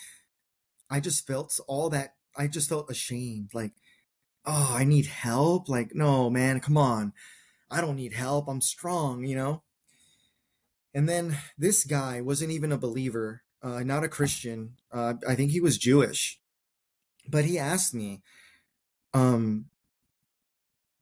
I 0.89 0.99
just 0.99 1.27
felt 1.27 1.59
all 1.67 1.91
that 1.91 2.15
I 2.35 2.47
just 2.47 2.69
felt 2.69 2.89
ashamed. 2.89 3.51
Like, 3.53 3.73
oh, 4.45 4.73
I 4.75 4.83
need 4.85 5.05
help. 5.05 5.69
Like, 5.69 5.93
no, 5.93 6.29
man, 6.29 6.59
come 6.59 6.77
on. 6.77 7.13
I 7.69 7.81
don't 7.81 7.95
need 7.95 8.13
help. 8.13 8.47
I'm 8.47 8.61
strong, 8.61 9.23
you 9.23 9.35
know? 9.35 9.63
And 10.93 11.07
then 11.07 11.37
this 11.57 11.85
guy 11.85 12.21
wasn't 12.21 12.51
even 12.51 12.71
a 12.71 12.77
believer, 12.77 13.43
uh, 13.61 13.81
not 13.83 14.03
a 14.03 14.09
Christian. 14.09 14.75
Uh, 14.91 15.15
I 15.27 15.35
think 15.35 15.51
he 15.51 15.59
was 15.59 15.77
Jewish. 15.77 16.39
But 17.27 17.45
he 17.45 17.57
asked 17.57 17.93
me, 17.93 18.21
um, 19.13 19.65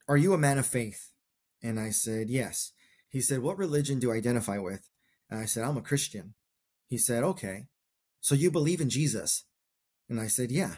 Are 0.07 0.17
you 0.17 0.33
a 0.33 0.37
man 0.37 0.57
of 0.57 0.65
faith? 0.65 1.11
And 1.61 1.79
I 1.79 1.89
said, 1.89 2.29
Yes. 2.29 2.71
He 3.09 3.21
said, 3.21 3.39
What 3.39 3.57
religion 3.57 3.99
do 3.99 4.07
you 4.07 4.13
identify 4.13 4.57
with? 4.57 4.89
And 5.29 5.39
I 5.39 5.45
said, 5.45 5.63
I'm 5.63 5.77
a 5.77 5.81
Christian. 5.81 6.33
He 6.87 6.97
said, 6.97 7.23
Okay. 7.23 7.67
So 8.19 8.35
you 8.35 8.51
believe 8.51 8.81
in 8.81 8.89
Jesus? 8.89 9.45
And 10.09 10.19
I 10.19 10.27
said, 10.27 10.51
Yeah. 10.51 10.75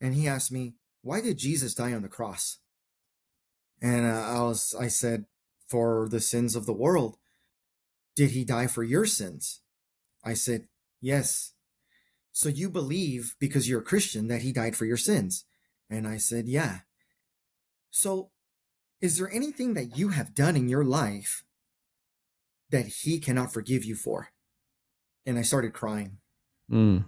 And 0.00 0.14
he 0.14 0.28
asked 0.28 0.52
me, 0.52 0.74
Why 1.02 1.20
did 1.20 1.38
Jesus 1.38 1.74
die 1.74 1.92
on 1.92 2.02
the 2.02 2.08
cross? 2.08 2.58
And 3.80 4.06
uh, 4.06 4.20
I 4.20 4.40
was, 4.42 4.74
I 4.78 4.88
said, 4.88 5.26
For 5.68 6.08
the 6.08 6.20
sins 6.20 6.54
of 6.56 6.66
the 6.66 6.72
world. 6.72 7.16
Did 8.14 8.30
he 8.30 8.44
die 8.44 8.66
for 8.66 8.82
your 8.82 9.06
sins? 9.06 9.60
I 10.24 10.34
said, 10.34 10.68
Yes. 11.00 11.52
So 12.32 12.48
you 12.48 12.70
believe 12.70 13.34
because 13.38 13.68
you're 13.68 13.80
a 13.80 13.84
Christian 13.84 14.28
that 14.28 14.42
he 14.42 14.52
died 14.52 14.76
for 14.76 14.86
your 14.86 14.96
sins? 14.96 15.44
And 15.90 16.06
I 16.06 16.16
said, 16.16 16.46
Yeah. 16.46 16.80
So 17.92 18.30
is 19.00 19.18
there 19.18 19.30
anything 19.30 19.74
that 19.74 19.96
you 19.96 20.08
have 20.08 20.34
done 20.34 20.56
in 20.56 20.68
your 20.68 20.84
life 20.84 21.44
that 22.70 22.86
he 22.86 23.20
cannot 23.20 23.52
forgive 23.52 23.84
you 23.84 23.94
for? 23.94 24.30
And 25.26 25.38
I 25.38 25.42
started 25.42 25.74
crying. 25.74 26.16
Mm. 26.70 27.04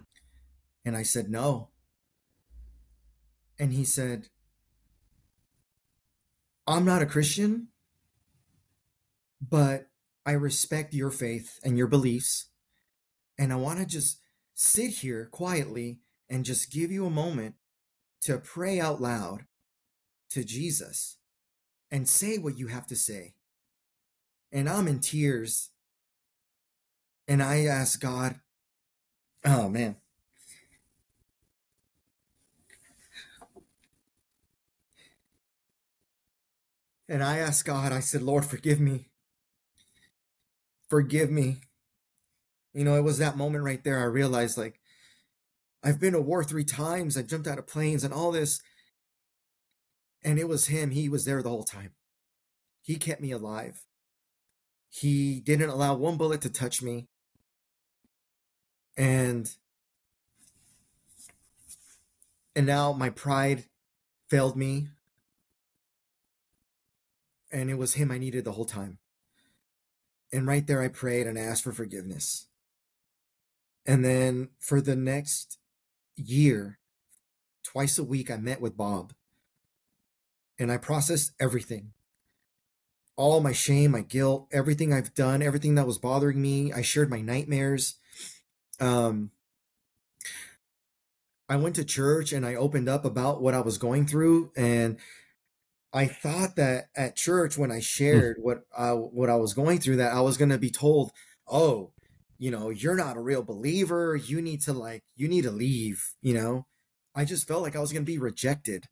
And 0.85 0.95
I 0.95 1.03
said, 1.03 1.29
No. 1.29 1.69
And 3.57 3.73
he 3.73 3.83
said, 3.83 4.27
I'm 6.67 6.85
not 6.85 7.01
a 7.01 7.05
Christian, 7.05 7.69
but 9.41 9.87
I 10.25 10.31
respect 10.31 10.93
your 10.93 11.11
faith 11.11 11.59
and 11.63 11.77
your 11.77 11.87
beliefs. 11.87 12.49
And 13.39 13.51
I 13.51 13.55
want 13.55 13.79
to 13.79 13.85
just 13.85 14.19
sit 14.53 14.91
here 14.91 15.29
quietly 15.31 15.99
and 16.29 16.45
just 16.45 16.71
give 16.71 16.91
you 16.91 17.05
a 17.05 17.11
moment 17.11 17.55
to 18.21 18.37
pray 18.37 18.79
out 18.79 19.01
loud 19.01 19.45
to 20.35 20.43
Jesus 20.43 21.15
and 21.89 22.09
say 22.09 22.37
what 22.37 22.57
you 22.57 22.67
have 22.67 22.85
to 22.87 22.95
say. 22.95 23.35
And 24.51 24.69
I'm 24.69 24.87
in 24.87 24.99
tears. 24.99 25.69
And 27.25 27.41
I 27.41 27.65
ask 27.65 28.01
God, 28.01 28.35
oh 29.45 29.69
man. 29.69 29.95
And 37.07 37.23
I 37.23 37.37
asked 37.37 37.65
God, 37.65 37.93
I 37.93 38.01
said, 38.01 38.21
Lord, 38.21 38.43
forgive 38.43 38.79
me. 38.79 39.05
Forgive 40.89 41.31
me. 41.31 41.61
You 42.73 42.83
know, 42.83 42.95
it 42.95 43.03
was 43.03 43.19
that 43.19 43.37
moment 43.37 43.63
right 43.63 43.81
there 43.83 43.99
I 43.99 44.05
realized, 44.05 44.57
like, 44.57 44.81
I've 45.81 45.99
been 45.99 46.13
to 46.13 46.21
war 46.21 46.43
three 46.43 46.65
times. 46.65 47.15
I 47.15 47.21
jumped 47.21 47.47
out 47.47 47.59
of 47.59 47.67
planes 47.67 48.03
and 48.03 48.13
all 48.13 48.31
this. 48.31 48.59
And 50.25 50.39
it 50.39 50.47
was 50.47 50.65
him. 50.67 50.89
He 50.89 51.07
was 51.07 51.23
there 51.25 51.43
the 51.43 51.49
whole 51.49 51.63
time. 51.63 51.91
He 52.81 52.95
kept 52.95 53.21
me 53.21 53.31
alive. 53.31 53.85
He 54.89 55.39
didn't 55.39 55.69
allow 55.69 55.93
one 55.93 56.17
bullet 56.17 56.41
to 56.41 56.49
touch 56.49 56.81
me. 56.81 57.07
And 58.97 59.49
and 62.55 62.65
now 62.65 62.91
my 62.91 63.11
pride 63.11 63.65
failed 64.27 64.57
me. 64.57 64.87
And 67.51 67.69
it 67.69 67.77
was 67.77 67.93
him 67.93 68.09
I 68.09 68.17
needed 68.17 68.45
the 68.45 68.53
whole 68.53 68.65
time. 68.65 68.97
And 70.33 70.47
right 70.47 70.65
there 70.65 70.81
I 70.81 70.87
prayed 70.87 71.27
and 71.27 71.37
asked 71.37 71.63
for 71.63 71.71
forgiveness. 71.71 72.47
And 73.85 74.03
then 74.03 74.49
for 74.57 74.81
the 74.81 74.95
next 74.95 75.59
year, 76.15 76.79
twice 77.63 77.99
a 77.99 78.03
week, 78.03 78.31
I 78.31 78.37
met 78.37 78.59
with 78.59 78.75
Bob 78.75 79.13
and 80.59 80.71
I 80.71 80.77
processed 80.77 81.31
everything 81.39 81.93
all 83.17 83.39
my 83.39 83.53
shame, 83.53 83.91
my 83.91 84.01
guilt, 84.01 84.47
everything 84.51 84.93
I've 84.93 85.13
done, 85.13 85.41
everything 85.41 85.75
that 85.75 85.87
was 85.87 85.97
bothering 85.97 86.41
me. 86.41 86.73
I 86.73 86.81
shared 86.81 87.09
my 87.09 87.21
nightmares. 87.21 87.95
Um, 88.79 89.31
I 91.47 91.55
went 91.55 91.75
to 91.75 91.85
church 91.85 92.33
and 92.33 92.45
I 92.45 92.55
opened 92.55 92.89
up 92.89 93.05
about 93.05 93.41
what 93.41 93.53
I 93.53 93.61
was 93.61 93.77
going 93.77 94.07
through, 94.07 94.51
and 94.57 94.97
I 95.93 96.07
thought 96.07 96.55
that 96.55 96.87
at 96.95 97.15
church 97.15 97.57
when 97.57 97.71
I 97.71 97.79
shared 97.79 98.37
what 98.39 98.63
I, 98.77 98.91
what 98.91 99.29
I 99.29 99.35
was 99.35 99.53
going 99.53 99.79
through, 99.79 99.97
that 99.97 100.13
I 100.13 100.21
was 100.21 100.37
going 100.37 100.49
to 100.49 100.57
be 100.57 100.71
told, 100.71 101.11
"Oh, 101.47 101.93
you 102.37 102.51
know, 102.51 102.69
you're 102.69 102.95
not 102.95 103.15
a 103.15 103.21
real 103.21 103.43
believer. 103.43 104.15
You 104.15 104.41
need 104.41 104.61
to 104.63 104.73
like, 104.73 105.03
you 105.15 105.27
need 105.27 105.43
to 105.43 105.51
leave." 105.51 106.15
You 106.21 106.33
know, 106.33 106.65
I 107.15 107.25
just 107.25 107.47
felt 107.47 107.61
like 107.61 107.75
I 107.75 107.79
was 107.79 107.93
going 107.93 108.03
to 108.03 108.11
be 108.11 108.17
rejected, 108.17 108.87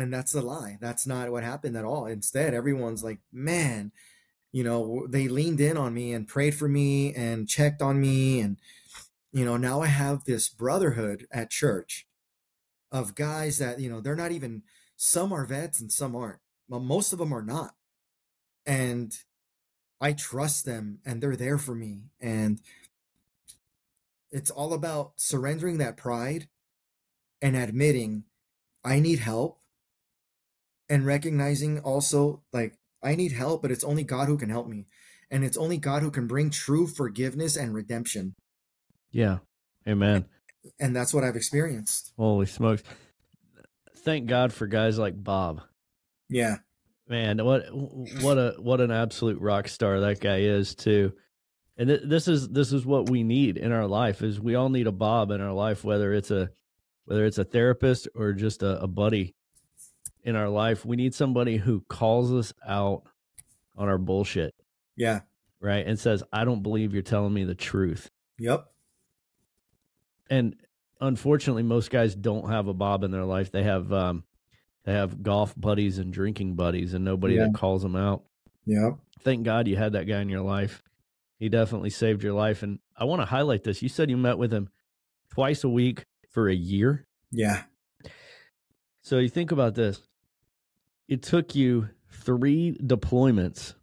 and 0.00 0.12
that's 0.12 0.34
a 0.34 0.40
lie. 0.40 0.78
That's 0.80 1.06
not 1.06 1.30
what 1.30 1.44
happened 1.44 1.76
at 1.76 1.84
all. 1.84 2.06
Instead, 2.06 2.54
everyone's 2.54 3.04
like, 3.04 3.20
"Man." 3.32 3.92
You 4.52 4.64
know, 4.64 5.06
they 5.08 5.28
leaned 5.28 5.60
in 5.60 5.76
on 5.76 5.94
me 5.94 6.12
and 6.12 6.26
prayed 6.26 6.56
for 6.56 6.66
me 6.66 7.14
and 7.14 7.48
checked 7.48 7.80
on 7.80 8.00
me 8.00 8.40
and 8.40 8.56
you 9.32 9.44
know 9.44 9.56
now 9.56 9.80
i 9.80 9.86
have 9.86 10.24
this 10.24 10.48
brotherhood 10.48 11.26
at 11.32 11.50
church 11.50 12.06
of 12.92 13.14
guys 13.14 13.58
that 13.58 13.80
you 13.80 13.88
know 13.88 14.00
they're 14.00 14.16
not 14.16 14.32
even 14.32 14.62
some 14.96 15.32
are 15.32 15.44
vets 15.44 15.80
and 15.80 15.92
some 15.92 16.16
aren't 16.16 16.40
most 16.68 17.12
of 17.12 17.18
them 17.18 17.32
are 17.32 17.42
not 17.42 17.74
and 18.66 19.18
i 20.00 20.12
trust 20.12 20.64
them 20.64 20.98
and 21.04 21.22
they're 21.22 21.36
there 21.36 21.58
for 21.58 21.74
me 21.74 22.02
and 22.20 22.60
it's 24.30 24.50
all 24.50 24.72
about 24.72 25.12
surrendering 25.16 25.78
that 25.78 25.96
pride 25.96 26.48
and 27.40 27.56
admitting 27.56 28.24
i 28.84 28.98
need 28.98 29.18
help 29.20 29.59
and 30.90 31.06
recognizing 31.06 31.78
also 31.80 32.42
like 32.52 32.74
i 33.02 33.14
need 33.14 33.32
help 33.32 33.62
but 33.62 33.70
it's 33.70 33.84
only 33.84 34.02
god 34.04 34.26
who 34.28 34.36
can 34.36 34.50
help 34.50 34.66
me 34.68 34.86
and 35.30 35.42
it's 35.44 35.56
only 35.56 35.78
god 35.78 36.02
who 36.02 36.10
can 36.10 36.26
bring 36.26 36.50
true 36.50 36.86
forgiveness 36.86 37.56
and 37.56 37.72
redemption 37.74 38.34
Yeah. 39.12 39.38
Amen. 39.88 40.26
and 40.78 40.94
that's 40.94 41.14
what 41.14 41.24
I've 41.24 41.36
experienced. 41.36 42.12
Holy 42.18 42.44
smokes. 42.46 42.82
Thank 44.04 44.26
God 44.26 44.52
for 44.52 44.66
guys 44.66 44.98
like 44.98 45.22
Bob. 45.22 45.62
Yeah, 46.28 46.56
Man, 47.08 47.44
what 47.44 47.64
what 48.22 48.36
a 48.38 48.54
what 48.58 48.80
an 48.80 48.90
absolute 48.90 49.40
rock 49.40 49.68
star 49.68 50.00
that 50.00 50.20
guy 50.20 50.40
is 50.42 50.74
too. 50.74 51.12
And 51.76 51.88
th- 51.88 52.02
this 52.04 52.28
is 52.28 52.48
this 52.50 52.72
is 52.72 52.84
what 52.86 53.08
we 53.10 53.22
need 53.24 53.56
in 53.56 53.72
our 53.72 53.86
life 53.86 54.22
is 54.22 54.38
we 54.38 54.54
all 54.54 54.68
need 54.68 54.86
a 54.86 54.92
Bob 54.92 55.30
in 55.32 55.40
our 55.40 55.52
life 55.52 55.82
whether 55.82 56.12
it's 56.12 56.30
a 56.30 56.50
whether 57.06 57.24
it's 57.24 57.38
a 57.38 57.44
therapist 57.44 58.06
or 58.14 58.32
just 58.32 58.62
a, 58.62 58.80
a 58.82 58.86
buddy 58.86 59.34
in 60.24 60.36
our 60.36 60.48
life. 60.48 60.84
We 60.84 60.96
need 60.96 61.14
somebody 61.14 61.56
who 61.56 61.80
calls 61.88 62.32
us 62.32 62.52
out 62.66 63.02
on 63.76 63.88
our 63.88 63.98
bullshit, 63.98 64.54
yeah, 64.96 65.20
right? 65.60 65.86
And 65.86 65.98
says, 65.98 66.22
"I 66.32 66.44
don't 66.44 66.62
believe 66.62 66.92
you're 66.92 67.02
telling 67.02 67.32
me 67.34 67.44
the 67.44 67.54
truth." 67.54 68.10
yep, 68.38 68.66
and 70.28 70.56
unfortunately 71.00 71.62
most 71.62 71.90
guys 71.90 72.14
don't 72.14 72.48
have 72.50 72.68
a 72.68 72.74
bob 72.74 73.04
in 73.04 73.10
their 73.10 73.24
life. 73.24 73.50
They 73.50 73.62
have 73.62 73.92
um 73.92 74.24
they 74.84 74.92
have 74.92 75.22
golf 75.22 75.54
buddies 75.56 75.98
and 75.98 76.12
drinking 76.12 76.54
buddies 76.56 76.94
and 76.94 77.04
nobody 77.04 77.34
Yeah. 77.34 77.46
that 77.46 77.54
calls 77.54 77.82
them 77.82 77.96
out. 77.96 78.24
Yep, 78.66 78.98
thank 79.20 79.44
god 79.44 79.68
you 79.68 79.76
had 79.76 79.92
that 79.92 80.04
guy 80.06 80.20
in 80.20 80.28
your 80.28 80.42
life. 80.42 80.82
He 81.38 81.48
definitely 81.48 81.90
saved 81.90 82.22
your 82.22 82.34
life. 82.34 82.62
And 82.62 82.78
i 82.96 83.04
want 83.04 83.22
to 83.22 83.26
highlight 83.26 83.64
this. 83.64 83.80
You 83.82 83.88
said 83.88 84.10
you 84.10 84.16
met 84.18 84.36
with 84.38 84.52
him 84.52 84.68
twice 85.30 85.64
a 85.64 85.68
week 85.70 86.04
for 86.30 86.48
a 86.48 86.54
year? 86.54 87.06
Yeah, 87.32 87.62
so 89.02 89.18
you 89.18 89.28
think 89.28 89.52
about 89.52 89.74
this 89.74 90.02
it 91.10 91.24
took 91.24 91.56
you 91.56 91.88
three 92.08 92.78
deployments 92.80 93.74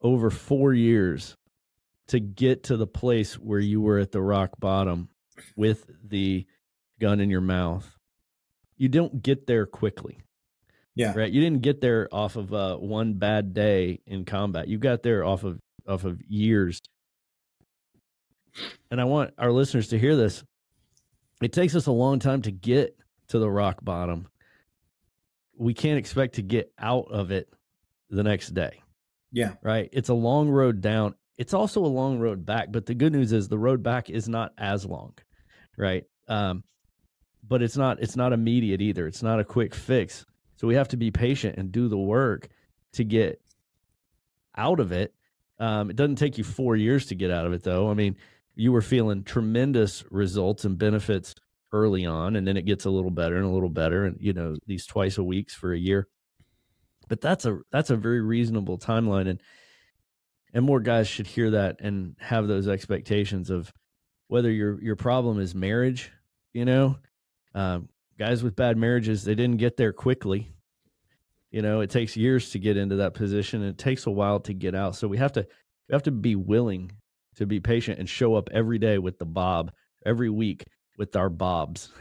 over 0.00 0.30
four 0.30 0.72
years 0.72 1.36
to 2.08 2.18
get 2.18 2.64
to 2.64 2.76
the 2.76 2.86
place 2.86 3.34
where 3.34 3.60
you 3.60 3.82
were 3.82 3.98
at 3.98 4.12
the 4.12 4.22
rock 4.22 4.58
bottom 4.58 5.10
with 5.54 5.84
the 6.02 6.46
gun 6.98 7.20
in 7.20 7.28
your 7.28 7.42
mouth. 7.42 7.94
You 8.78 8.88
don't 8.88 9.22
get 9.22 9.46
there 9.46 9.66
quickly, 9.66 10.20
yeah, 10.94 11.12
right? 11.14 11.30
You 11.30 11.42
didn't 11.42 11.60
get 11.60 11.82
there 11.82 12.08
off 12.10 12.36
of 12.36 12.54
uh, 12.54 12.76
one 12.76 13.14
bad 13.14 13.52
day 13.52 14.00
in 14.06 14.24
combat. 14.24 14.68
You 14.68 14.78
got 14.78 15.02
there 15.02 15.24
off 15.24 15.44
of 15.44 15.58
off 15.86 16.04
of 16.04 16.22
years. 16.22 16.80
And 18.90 19.00
I 19.00 19.04
want 19.04 19.34
our 19.36 19.52
listeners 19.52 19.88
to 19.88 19.98
hear 19.98 20.16
this. 20.16 20.42
It 21.42 21.52
takes 21.52 21.74
us 21.74 21.86
a 21.86 21.92
long 21.92 22.20
time 22.20 22.42
to 22.42 22.50
get 22.50 22.96
to 23.28 23.38
the 23.38 23.50
rock 23.50 23.84
bottom. 23.84 24.28
We 25.58 25.74
can't 25.74 25.98
expect 25.98 26.36
to 26.36 26.42
get 26.42 26.72
out 26.78 27.08
of 27.10 27.30
it 27.30 27.52
the 28.10 28.22
next 28.22 28.50
day 28.50 28.82
yeah, 29.32 29.54
right? 29.62 29.88
It's 29.92 30.08
a 30.08 30.14
long 30.14 30.48
road 30.48 30.80
down. 30.80 31.14
It's 31.36 31.54
also 31.54 31.84
a 31.84 31.86
long 31.86 32.18
road 32.18 32.44
back, 32.44 32.68
but 32.70 32.86
the 32.86 32.94
good 32.94 33.12
news 33.12 33.32
is 33.32 33.48
the 33.48 33.58
road 33.58 33.82
back 33.82 34.10
is 34.10 34.28
not 34.28 34.52
as 34.58 34.84
long, 34.84 35.14
right? 35.76 36.04
Um, 36.26 36.64
but 37.46 37.62
it's 37.62 37.76
not 37.76 38.00
it's 38.00 38.16
not 38.16 38.32
immediate 38.32 38.80
either. 38.80 39.06
It's 39.06 39.22
not 39.22 39.40
a 39.40 39.44
quick 39.44 39.74
fix. 39.74 40.24
So 40.56 40.66
we 40.66 40.74
have 40.74 40.88
to 40.88 40.96
be 40.96 41.10
patient 41.10 41.56
and 41.56 41.70
do 41.70 41.88
the 41.88 41.98
work 41.98 42.48
to 42.94 43.04
get 43.04 43.40
out 44.56 44.80
of 44.80 44.92
it. 44.92 45.14
Um, 45.60 45.90
it 45.90 45.96
doesn't 45.96 46.16
take 46.16 46.38
you 46.38 46.44
four 46.44 46.74
years 46.74 47.06
to 47.06 47.14
get 47.14 47.30
out 47.30 47.46
of 47.46 47.52
it, 47.52 47.62
though. 47.62 47.90
I 47.90 47.94
mean, 47.94 48.16
you 48.54 48.72
were 48.72 48.82
feeling 48.82 49.22
tremendous 49.22 50.04
results 50.10 50.64
and 50.64 50.76
benefits 50.76 51.34
early 51.72 52.06
on, 52.06 52.36
and 52.36 52.46
then 52.46 52.56
it 52.56 52.64
gets 52.64 52.84
a 52.84 52.90
little 52.90 53.10
better 53.10 53.36
and 53.36 53.44
a 53.44 53.50
little 53.50 53.68
better, 53.68 54.04
and 54.04 54.16
you 54.20 54.32
know 54.32 54.56
these 54.66 54.86
twice 54.86 55.18
a 55.18 55.24
weeks 55.24 55.54
for 55.54 55.72
a 55.72 55.78
year. 55.78 56.08
But 57.08 57.20
that's 57.20 57.44
a 57.44 57.58
that's 57.70 57.90
a 57.90 57.96
very 57.96 58.20
reasonable 58.20 58.78
timeline, 58.78 59.28
and 59.28 59.40
and 60.54 60.64
more 60.64 60.80
guys 60.80 61.08
should 61.08 61.26
hear 61.26 61.50
that 61.50 61.80
and 61.80 62.16
have 62.18 62.48
those 62.48 62.68
expectations 62.68 63.50
of 63.50 63.72
whether 64.28 64.50
your 64.50 64.82
your 64.82 64.96
problem 64.96 65.40
is 65.40 65.54
marriage, 65.54 66.10
you 66.52 66.64
know, 66.64 66.96
um, 67.54 67.88
guys 68.18 68.42
with 68.42 68.56
bad 68.56 68.76
marriages 68.76 69.24
they 69.24 69.34
didn't 69.34 69.58
get 69.58 69.76
there 69.76 69.92
quickly. 69.92 70.52
You 71.50 71.62
know, 71.62 71.80
it 71.80 71.88
takes 71.88 72.16
years 72.16 72.50
to 72.50 72.58
get 72.58 72.76
into 72.76 72.96
that 72.96 73.14
position, 73.14 73.62
and 73.62 73.70
it 73.70 73.78
takes 73.78 74.06
a 74.06 74.10
while 74.10 74.40
to 74.40 74.52
get 74.52 74.74
out. 74.74 74.96
So 74.96 75.08
we 75.08 75.16
have 75.18 75.32
to 75.32 75.46
we 75.88 75.92
have 75.92 76.02
to 76.04 76.10
be 76.10 76.36
willing 76.36 76.92
to 77.36 77.46
be 77.46 77.60
patient 77.60 77.98
and 77.98 78.08
show 78.08 78.34
up 78.34 78.48
every 78.52 78.78
day 78.78 78.98
with 78.98 79.18
the 79.18 79.24
Bob, 79.24 79.70
every 80.04 80.28
week 80.28 80.64
with 80.98 81.16
our 81.16 81.30
Bobs. 81.30 81.90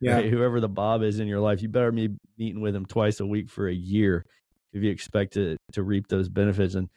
Yeah. 0.00 0.14
Right? 0.14 0.30
Whoever 0.30 0.60
the 0.60 0.68
Bob 0.68 1.02
is 1.02 1.18
in 1.18 1.26
your 1.26 1.40
life, 1.40 1.60
you 1.60 1.68
better 1.68 1.90
be 1.90 2.10
meeting 2.38 2.60
with 2.60 2.74
him 2.74 2.86
twice 2.86 3.18
a 3.18 3.26
week 3.26 3.50
for 3.50 3.66
a 3.66 3.74
year 3.74 4.24
if 4.72 4.80
you 4.82 4.92
expect 4.92 5.32
to 5.32 5.56
to 5.72 5.82
reap 5.82 6.06
those 6.06 6.28
benefits. 6.28 6.76
And 6.76 6.88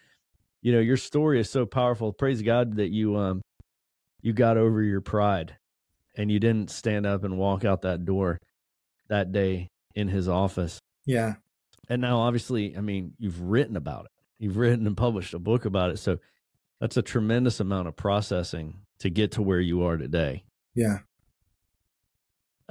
you 0.61 0.71
know, 0.71 0.79
your 0.79 0.97
story 0.97 1.39
is 1.39 1.49
so 1.49 1.65
powerful. 1.65 2.13
Praise 2.13 2.43
God 2.43 2.75
that 2.75 2.91
you 2.91 3.17
um 3.17 3.41
you 4.21 4.33
got 4.33 4.57
over 4.57 4.83
your 4.83 5.01
pride 5.01 5.57
and 6.15 6.31
you 6.31 6.39
didn't 6.39 6.69
stand 6.69 7.07
up 7.07 7.23
and 7.23 7.39
walk 7.39 7.65
out 7.65 7.81
that 7.81 8.05
door 8.05 8.39
that 9.09 9.31
day 9.31 9.67
in 9.95 10.07
his 10.07 10.27
office. 10.27 10.79
Yeah. 11.05 11.35
And 11.89 12.01
now 12.01 12.19
obviously, 12.19 12.77
I 12.77 12.81
mean, 12.81 13.13
you've 13.17 13.41
written 13.41 13.75
about 13.75 14.05
it. 14.05 14.11
You've 14.39 14.57
written 14.57 14.85
and 14.87 14.95
published 14.95 15.33
a 15.33 15.39
book 15.39 15.65
about 15.65 15.89
it. 15.89 15.97
So 15.97 16.17
that's 16.79 16.97
a 16.97 17.01
tremendous 17.01 17.59
amount 17.59 17.87
of 17.87 17.95
processing 17.95 18.81
to 18.99 19.09
get 19.09 19.31
to 19.33 19.41
where 19.41 19.59
you 19.59 19.83
are 19.83 19.97
today. 19.97 20.43
Yeah. 20.75 20.99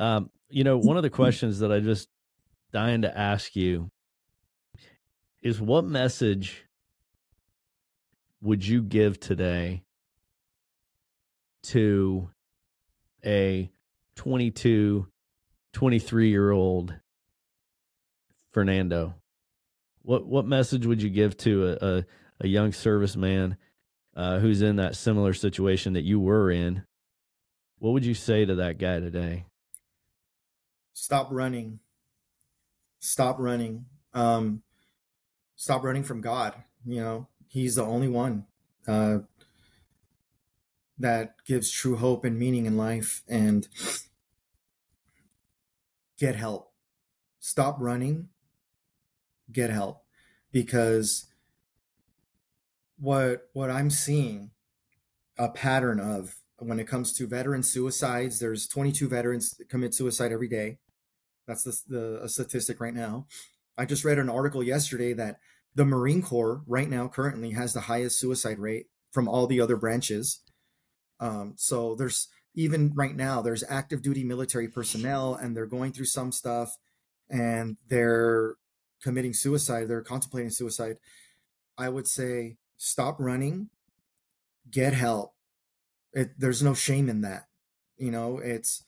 Um, 0.00 0.30
you 0.48 0.64
know, 0.64 0.78
one 0.78 0.96
of 0.96 1.02
the 1.02 1.10
questions 1.10 1.58
that 1.58 1.70
I 1.70 1.80
just 1.80 2.08
dying 2.72 3.02
to 3.02 3.18
ask 3.18 3.54
you 3.54 3.90
is 5.42 5.60
what 5.60 5.84
message 5.84 6.64
would 8.40 8.66
you 8.66 8.82
give 8.82 9.20
today 9.20 9.82
to 11.64 12.30
a 13.24 13.70
22, 14.16 15.06
23 15.74 16.28
year 16.30 16.50
old 16.50 16.94
Fernando? 18.52 19.14
What 20.02 20.26
what 20.26 20.46
message 20.46 20.86
would 20.86 21.02
you 21.02 21.10
give 21.10 21.36
to 21.38 21.68
a, 21.68 21.86
a, 21.86 22.04
a 22.40 22.48
young 22.48 22.70
serviceman 22.70 23.56
uh, 24.16 24.38
who's 24.38 24.62
in 24.62 24.76
that 24.76 24.96
similar 24.96 25.34
situation 25.34 25.92
that 25.92 26.04
you 26.04 26.18
were 26.18 26.50
in, 26.50 26.84
what 27.78 27.92
would 27.92 28.04
you 28.04 28.14
say 28.14 28.46
to 28.46 28.54
that 28.56 28.78
guy 28.78 28.98
today? 28.98 29.44
Stop 31.00 31.28
running. 31.30 31.80
Stop 32.98 33.38
running. 33.38 33.86
Um, 34.12 34.62
stop 35.56 35.82
running 35.82 36.02
from 36.02 36.20
God. 36.20 36.52
You 36.84 37.00
know, 37.00 37.28
He's 37.48 37.76
the 37.76 37.84
only 37.84 38.06
one 38.06 38.44
uh, 38.86 39.20
that 40.98 41.36
gives 41.46 41.70
true 41.70 41.96
hope 41.96 42.26
and 42.26 42.38
meaning 42.38 42.66
in 42.66 42.76
life. 42.76 43.22
And 43.26 43.66
get 46.18 46.36
help. 46.36 46.70
Stop 47.38 47.76
running. 47.80 48.28
Get 49.50 49.70
help 49.70 50.04
because 50.52 51.28
what 52.98 53.48
what 53.54 53.70
I'm 53.70 53.88
seeing 53.88 54.50
a 55.38 55.48
pattern 55.48 55.98
of 55.98 56.36
when 56.58 56.78
it 56.78 56.86
comes 56.86 57.14
to 57.14 57.26
veteran 57.26 57.62
suicides. 57.62 58.38
There's 58.38 58.68
22 58.68 59.08
veterans 59.08 59.56
that 59.56 59.70
commit 59.70 59.94
suicide 59.94 60.30
every 60.30 60.46
day. 60.46 60.76
That's 61.50 61.64
the, 61.64 62.20
the 62.22 62.28
statistic 62.28 62.80
right 62.80 62.94
now. 62.94 63.26
I 63.76 63.84
just 63.84 64.04
read 64.04 64.20
an 64.20 64.30
article 64.30 64.62
yesterday 64.62 65.12
that 65.14 65.38
the 65.74 65.84
Marine 65.84 66.22
Corps 66.22 66.62
right 66.68 66.88
now 66.88 67.08
currently 67.08 67.50
has 67.50 67.72
the 67.72 67.80
highest 67.80 68.20
suicide 68.20 68.60
rate 68.60 68.86
from 69.10 69.26
all 69.26 69.48
the 69.48 69.60
other 69.60 69.76
branches. 69.76 70.42
Um, 71.18 71.54
so 71.56 71.96
there's 71.96 72.28
even 72.54 72.92
right 72.94 73.16
now 73.16 73.42
there's 73.42 73.64
active 73.68 74.00
duty 74.00 74.22
military 74.22 74.68
personnel 74.68 75.34
and 75.34 75.56
they're 75.56 75.66
going 75.66 75.90
through 75.90 76.06
some 76.06 76.30
stuff 76.30 76.76
and 77.28 77.78
they're 77.88 78.54
committing 79.02 79.34
suicide. 79.34 79.88
They're 79.88 80.02
contemplating 80.02 80.50
suicide. 80.50 80.98
I 81.76 81.88
would 81.88 82.06
say 82.06 82.58
stop 82.76 83.16
running, 83.18 83.70
get 84.70 84.94
help. 84.94 85.34
It, 86.12 86.30
there's 86.38 86.62
no 86.62 86.74
shame 86.74 87.08
in 87.08 87.22
that. 87.22 87.46
You 87.96 88.12
know, 88.12 88.38
it's 88.38 88.84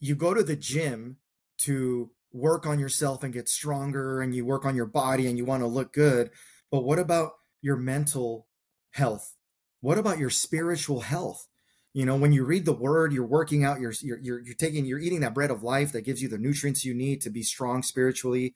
you 0.00 0.14
go 0.14 0.34
to 0.34 0.42
the 0.42 0.56
gym 0.56 1.16
to 1.60 2.10
work 2.32 2.66
on 2.66 2.78
yourself 2.78 3.22
and 3.22 3.32
get 3.32 3.48
stronger 3.48 4.20
and 4.20 4.34
you 4.34 4.44
work 4.44 4.64
on 4.64 4.76
your 4.76 4.86
body 4.86 5.26
and 5.26 5.36
you 5.36 5.44
want 5.44 5.62
to 5.62 5.66
look 5.66 5.92
good. 5.92 6.30
But 6.70 6.84
what 6.84 6.98
about 6.98 7.32
your 7.60 7.76
mental 7.76 8.46
health? 8.92 9.34
What 9.80 9.98
about 9.98 10.18
your 10.18 10.30
spiritual 10.30 11.00
health? 11.00 11.48
You 11.92 12.06
know, 12.06 12.16
when 12.16 12.32
you 12.32 12.44
read 12.44 12.66
the 12.66 12.72
word, 12.72 13.12
you're 13.12 13.26
working 13.26 13.64
out, 13.64 13.80
you're, 13.80 13.92
you're, 14.00 14.20
you're, 14.20 14.40
you're 14.40 14.54
taking, 14.54 14.84
you're 14.84 15.00
eating 15.00 15.20
that 15.20 15.34
bread 15.34 15.50
of 15.50 15.64
life 15.64 15.90
that 15.92 16.04
gives 16.04 16.22
you 16.22 16.28
the 16.28 16.38
nutrients 16.38 16.84
you 16.84 16.94
need 16.94 17.20
to 17.22 17.30
be 17.30 17.42
strong 17.42 17.82
spiritually. 17.82 18.54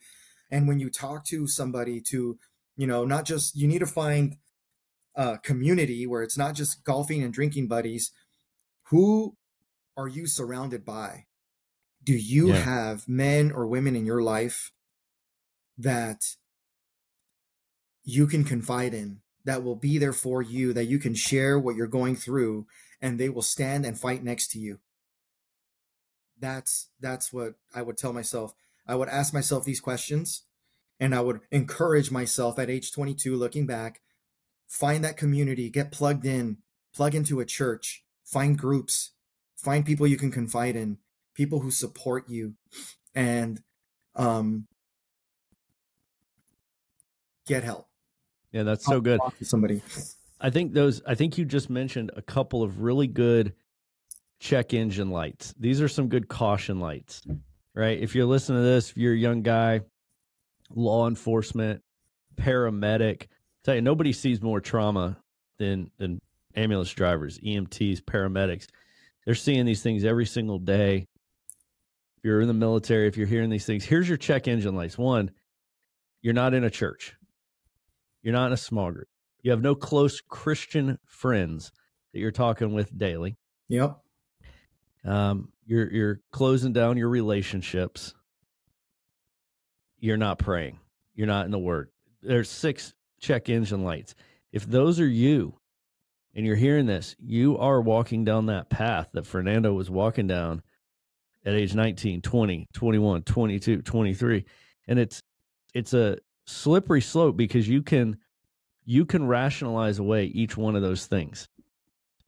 And 0.53 0.69
when 0.69 0.79
you 0.79 0.89
talk 0.89 1.25
to 1.27 1.49
somebody 1.49 2.01
to 2.03 2.39
you 2.77 2.87
know 2.87 3.05
not 3.05 3.25
just 3.25 3.57
you 3.57 3.69
need 3.69 3.81
to 3.81 3.87
find 3.87 4.37
a 5.15 5.39
community 5.39 6.07
where 6.07 6.23
it's 6.23 6.39
not 6.39 6.55
just 6.55 6.85
golfing 6.85 7.23
and 7.23 7.33
drinking 7.33 7.69
buddies 7.69 8.11
who 8.85 9.37
are 9.97 10.09
you 10.09 10.27
surrounded 10.27 10.85
by 10.85 11.25
do 12.05 12.15
you 12.15 12.49
yeah. 12.49 12.57
have 12.57 13.09
men 13.09 13.51
or 13.51 13.67
women 13.67 13.97
in 13.97 14.07
your 14.07 14.23
life 14.23 14.73
that 15.79 16.37
you 18.05 18.27
can 18.27 18.45
confide 18.45 18.95
in 18.95 19.21
that 19.45 19.63
will 19.63 19.77
be 19.77 19.99
there 19.99 20.13
for 20.13 20.43
you 20.43 20.73
that 20.73 20.85
you 20.85 20.99
can 20.99 21.15
share 21.15 21.59
what 21.59 21.77
you're 21.77 21.87
going 21.87 22.17
through 22.17 22.67
and 23.01 23.19
they 23.19 23.29
will 23.29 23.43
stand 23.43 23.85
and 23.85 23.99
fight 23.99 24.23
next 24.23 24.49
to 24.49 24.59
you 24.59 24.79
that's 26.39 26.91
that's 27.01 27.33
what 27.33 27.55
i 27.75 27.83
would 27.83 27.97
tell 27.97 28.13
myself 28.13 28.55
i 28.87 28.95
would 28.95 29.09
ask 29.09 29.33
myself 29.33 29.65
these 29.65 29.81
questions 29.81 30.45
and 31.01 31.15
I 31.15 31.21
would 31.21 31.41
encourage 31.51 32.11
myself 32.11 32.59
at 32.59 32.71
age 32.71 32.93
22, 32.93 33.37
looking 33.37 33.67
back, 33.67 34.01
find 34.67 35.05
that 35.05 35.17
community, 35.17 35.71
get 35.71 35.93
plugged 35.93 36.25
in, 36.25 36.59
plug 36.95 37.15
into 37.15 37.41
a 37.41 37.45
church, 37.45 38.05
find 38.25 38.59
groups, 38.59 39.11
find 39.57 39.85
people 39.85 40.07
you 40.07 40.17
can 40.17 40.31
confide 40.31 40.77
in, 40.77 40.99
people 41.35 41.61
who 41.61 41.71
support 41.71 42.29
you, 42.29 42.55
and 43.15 43.61
um, 44.17 44.67
get 47.47 47.65
help. 47.65 47.87
Yeah, 48.53 48.63
that's 48.63 48.85
so 48.85 49.01
good. 49.01 49.21
somebody. 49.43 49.83
I 50.41 50.51
think 50.51 50.73
those. 50.73 51.03
I 51.07 51.15
think 51.15 51.39
you 51.39 51.45
just 51.45 51.71
mentioned 51.71 52.13
a 52.17 52.23
couple 52.23 52.63
of 52.63 52.81
really 52.81 53.07
good 53.07 53.55
check 54.39 54.75
engine 54.75 55.11
lights. 55.11 55.55
These 55.59 55.81
are 55.81 55.89
some 55.89 56.09
good 56.09 56.29
caution 56.29 56.81
lights, 56.81 57.23
right? 57.75 57.99
If 57.99 58.15
you're 58.15 58.27
listening 58.27 58.59
to 58.59 58.65
this, 58.65 58.91
if 58.91 58.97
you're 58.97 59.15
a 59.15 59.19
young 59.19 59.43
guy, 59.43 59.81
law 60.71 61.09
enforcement, 61.09 61.83
paramedic. 62.37 63.23
I 63.23 63.27
tell 63.65 63.75
you, 63.75 63.83
nobody 63.83 64.13
sees 64.13 64.43
more 64.43 64.61
trauma 64.61 65.17
than 65.59 65.91
than 65.99 66.21
ambulance 66.55 66.93
drivers, 66.93 67.39
EMTs, 67.39 68.03
paramedics. 68.03 68.67
They're 69.25 69.35
seeing 69.35 69.65
these 69.65 69.83
things 69.83 70.05
every 70.05 70.27
single 70.27 70.59
day. 70.59 71.07
You're 72.25 72.41
in 72.41 72.49
the 72.49 72.55
military, 72.55 73.07
if 73.07 73.17
you're 73.17 73.29
hearing 73.29 73.51
these 73.51 73.67
things, 73.67 73.85
here's 73.85 74.09
your 74.09 74.19
check 74.19 74.49
engine 74.49 74.75
lights. 74.75 74.99
One, 74.99 75.31
you're 76.23 76.35
not 76.35 76.55
in 76.55 76.65
a 76.65 76.71
church. 76.71 77.15
You're 78.23 78.33
not 78.33 78.47
in 78.47 78.53
a 78.53 78.57
small 78.57 78.91
group. 78.91 79.09
You 79.43 79.53
have 79.53 79.63
no 79.63 79.77
close 79.77 80.21
Christian 80.21 80.99
friends 81.07 81.71
that 82.13 82.19
you're 82.19 82.33
talking 82.33 82.73
with 82.73 82.97
daily. 82.97 83.37
Yep. 83.69 83.99
Um, 85.05 85.53
you're 85.67 85.93
you're 85.93 86.21
closing 86.33 86.73
down 86.73 86.97
your 86.97 87.11
relationships 87.11 88.15
you're 90.05 90.19
not 90.19 90.39
praying. 90.39 90.79
You're 91.15 91.27
not 91.27 91.47
in 91.47 91.51
the 91.51 91.59
word. 91.59 91.89
There's 92.21 92.51
six 92.51 92.93
check 93.21 93.49
engine 93.49 93.85
lights. 93.85 94.15
If 94.53 94.67
those 94.67 95.01
are 95.01 95.09
you 95.09 95.55
and 96.35 96.45
you're 96.45 96.57
hearing 96.57 96.85
this, 96.85 97.17
you 97.19 97.57
are 97.57 97.81
walking 97.81 98.23
down 98.23 98.45
that 98.47 98.69
path 98.69 99.09
that 99.15 99.27
Fernando 99.27 99.73
was 99.73 99.89
walking 99.89 100.27
down 100.27 100.63
at 101.45 101.55
age 101.55 101.75
19, 101.75 102.23
20, 102.23 102.69
21, 102.73 103.23
22, 103.23 103.83
23. 103.83 104.45
And 104.89 104.99
it's 104.99 105.21
it's 105.75 105.95
a 105.95 106.19
slippery 106.47 107.01
slope 107.01 107.37
because 107.37 107.69
you 107.69 107.83
can 107.83 108.17
you 108.85 109.05
can 109.05 109.27
rationalize 109.27 109.99
away 109.99 110.27
each 110.27 110.57
one 110.57 110.77
of 110.77 110.83
those 110.83 111.07
things. 111.07 111.49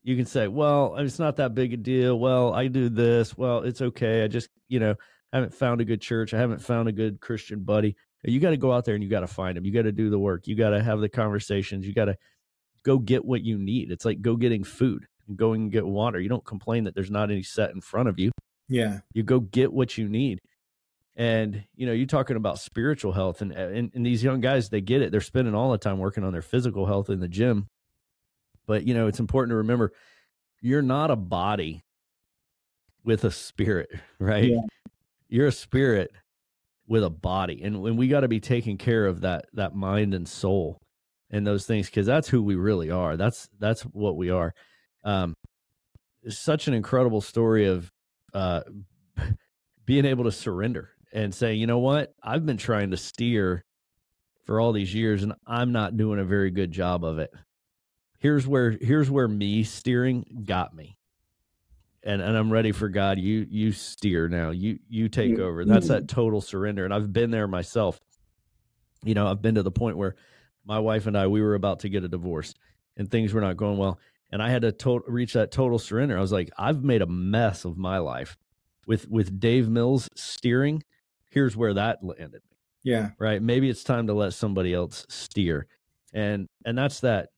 you 0.02 0.16
can 0.16 0.24
say, 0.24 0.46
well, 0.46 0.94
it's 0.96 1.18
not 1.18 1.36
that 1.36 1.54
big 1.54 1.72
a 1.72 1.76
deal. 1.76 2.18
Well, 2.18 2.54
I 2.54 2.68
do 2.68 2.88
this. 2.88 3.36
Well, 3.36 3.58
it's 3.62 3.82
okay. 3.82 4.22
I 4.22 4.28
just, 4.28 4.48
you 4.68 4.78
know, 4.78 4.94
haven't 5.32 5.52
found 5.52 5.80
a 5.80 5.84
good 5.84 6.00
church. 6.00 6.32
I 6.32 6.38
haven't 6.38 6.62
found 6.62 6.88
a 6.88 6.92
good 6.92 7.20
Christian 7.20 7.64
buddy. 7.64 7.96
You 8.22 8.38
got 8.38 8.50
to 8.50 8.56
go 8.56 8.72
out 8.72 8.84
there 8.84 8.94
and 8.94 9.02
you 9.02 9.10
got 9.10 9.20
to 9.20 9.26
find 9.26 9.56
them. 9.56 9.64
You 9.64 9.72
got 9.72 9.82
to 9.82 9.92
do 9.92 10.08
the 10.08 10.18
work. 10.18 10.46
You 10.46 10.54
got 10.54 10.70
to 10.70 10.82
have 10.82 11.00
the 11.00 11.08
conversations. 11.08 11.86
You 11.86 11.92
got 11.92 12.04
to 12.06 12.16
go 12.84 12.98
get 12.98 13.24
what 13.24 13.42
you 13.42 13.58
need. 13.58 13.90
It's 13.90 14.04
like 14.04 14.22
go 14.22 14.36
getting 14.36 14.62
food 14.62 15.06
and 15.26 15.36
going 15.36 15.62
and 15.62 15.72
get 15.72 15.84
water. 15.84 16.20
You 16.20 16.28
don't 16.28 16.44
complain 16.44 16.84
that 16.84 16.94
there's 16.94 17.10
not 17.10 17.32
any 17.32 17.42
set 17.42 17.72
in 17.72 17.80
front 17.80 18.08
of 18.08 18.18
you. 18.18 18.30
Yeah. 18.68 19.00
You 19.12 19.22
go 19.22 19.40
get 19.40 19.72
what 19.72 19.96
you 19.96 20.08
need. 20.08 20.40
And 21.16 21.64
you 21.74 21.86
know, 21.86 21.92
you're 21.92 22.06
talking 22.06 22.36
about 22.36 22.58
spiritual 22.58 23.12
health, 23.12 23.40
and, 23.40 23.50
and 23.52 23.90
and 23.94 24.04
these 24.04 24.22
young 24.22 24.42
guys, 24.42 24.68
they 24.68 24.82
get 24.82 25.00
it. 25.00 25.10
They're 25.10 25.22
spending 25.22 25.54
all 25.54 25.72
the 25.72 25.78
time 25.78 25.98
working 25.98 26.24
on 26.24 26.32
their 26.32 26.42
physical 26.42 26.84
health 26.84 27.08
in 27.08 27.20
the 27.20 27.28
gym. 27.28 27.68
But 28.66 28.86
you 28.86 28.92
know, 28.92 29.06
it's 29.06 29.18
important 29.20 29.52
to 29.52 29.56
remember, 29.56 29.92
you're 30.60 30.82
not 30.82 31.10
a 31.10 31.16
body 31.16 31.82
with 33.02 33.24
a 33.24 33.30
spirit, 33.30 33.88
right? 34.18 34.50
Yeah. 34.50 34.60
You're 35.28 35.46
a 35.46 35.52
spirit 35.52 36.10
with 36.86 37.02
a 37.02 37.10
body, 37.10 37.62
and 37.62 37.80
when 37.80 37.96
we 37.96 38.08
got 38.08 38.20
to 38.20 38.28
be 38.28 38.40
taking 38.40 38.76
care 38.76 39.06
of 39.06 39.22
that 39.22 39.46
that 39.54 39.74
mind 39.74 40.12
and 40.12 40.28
soul 40.28 40.78
and 41.30 41.46
those 41.46 41.66
things 41.66 41.86
because 41.86 42.06
that's 42.06 42.28
who 42.28 42.42
we 42.42 42.56
really 42.56 42.90
are. 42.90 43.16
That's 43.16 43.48
that's 43.58 43.82
what 43.82 44.16
we 44.16 44.28
are. 44.28 44.52
Um, 45.02 45.34
such 46.28 46.68
an 46.68 46.74
incredible 46.74 47.20
story 47.20 47.66
of 47.66 47.90
uh, 48.36 48.60
being 49.86 50.04
able 50.04 50.24
to 50.24 50.32
surrender 50.32 50.90
and 51.12 51.34
say, 51.34 51.54
you 51.54 51.66
know 51.66 51.78
what, 51.78 52.14
I've 52.22 52.44
been 52.44 52.58
trying 52.58 52.90
to 52.90 52.96
steer 52.96 53.64
for 54.44 54.60
all 54.60 54.72
these 54.72 54.94
years 54.94 55.22
and 55.22 55.32
I'm 55.46 55.72
not 55.72 55.96
doing 55.96 56.20
a 56.20 56.24
very 56.24 56.50
good 56.50 56.70
job 56.70 57.02
of 57.04 57.18
it. 57.18 57.32
Here's 58.18 58.46
where 58.46 58.76
here's 58.80 59.10
where 59.10 59.28
me 59.28 59.62
steering 59.62 60.42
got 60.44 60.74
me. 60.74 60.98
And 62.02 62.20
and 62.20 62.36
I'm 62.36 62.52
ready 62.52 62.72
for 62.72 62.88
God. 62.88 63.18
You 63.18 63.46
you 63.48 63.72
steer 63.72 64.28
now. 64.28 64.50
You 64.50 64.78
you 64.88 65.08
take 65.08 65.38
over. 65.38 65.64
That's 65.64 65.88
that 65.88 66.08
total 66.08 66.40
surrender. 66.40 66.84
And 66.84 66.94
I've 66.94 67.12
been 67.12 67.30
there 67.30 67.48
myself. 67.48 68.00
You 69.02 69.14
know, 69.14 69.26
I've 69.26 69.42
been 69.42 69.56
to 69.56 69.62
the 69.62 69.70
point 69.70 69.96
where 69.96 70.14
my 70.64 70.78
wife 70.78 71.06
and 71.06 71.16
I 71.16 71.26
we 71.26 71.42
were 71.42 71.54
about 71.54 71.80
to 71.80 71.88
get 71.88 72.04
a 72.04 72.08
divorce 72.08 72.54
and 72.96 73.10
things 73.10 73.32
were 73.32 73.40
not 73.40 73.56
going 73.56 73.78
well 73.78 73.98
and 74.30 74.42
I 74.42 74.50
had 74.50 74.62
to 74.62 74.72
to- 74.72 75.04
reach 75.06 75.32
that 75.34 75.52
total 75.52 75.78
surrender. 75.78 76.16
I 76.16 76.20
was 76.20 76.32
like, 76.32 76.50
I've 76.58 76.82
made 76.82 77.02
a 77.02 77.06
mess 77.06 77.64
of 77.64 77.76
my 77.76 77.98
life 77.98 78.36
with 78.86 79.08
with 79.08 79.40
Dave 79.40 79.68
Mills 79.68 80.08
steering 80.14 80.82
here's 81.36 81.54
where 81.54 81.74
that 81.74 82.02
landed 82.02 82.40
me. 82.50 82.56
Yeah. 82.82 83.10
Right. 83.18 83.42
Maybe 83.42 83.68
it's 83.68 83.84
time 83.84 84.06
to 84.06 84.14
let 84.14 84.32
somebody 84.32 84.72
else 84.72 85.04
steer. 85.10 85.66
And 86.14 86.48
and 86.64 86.78
that's 86.78 87.00
that 87.00 87.28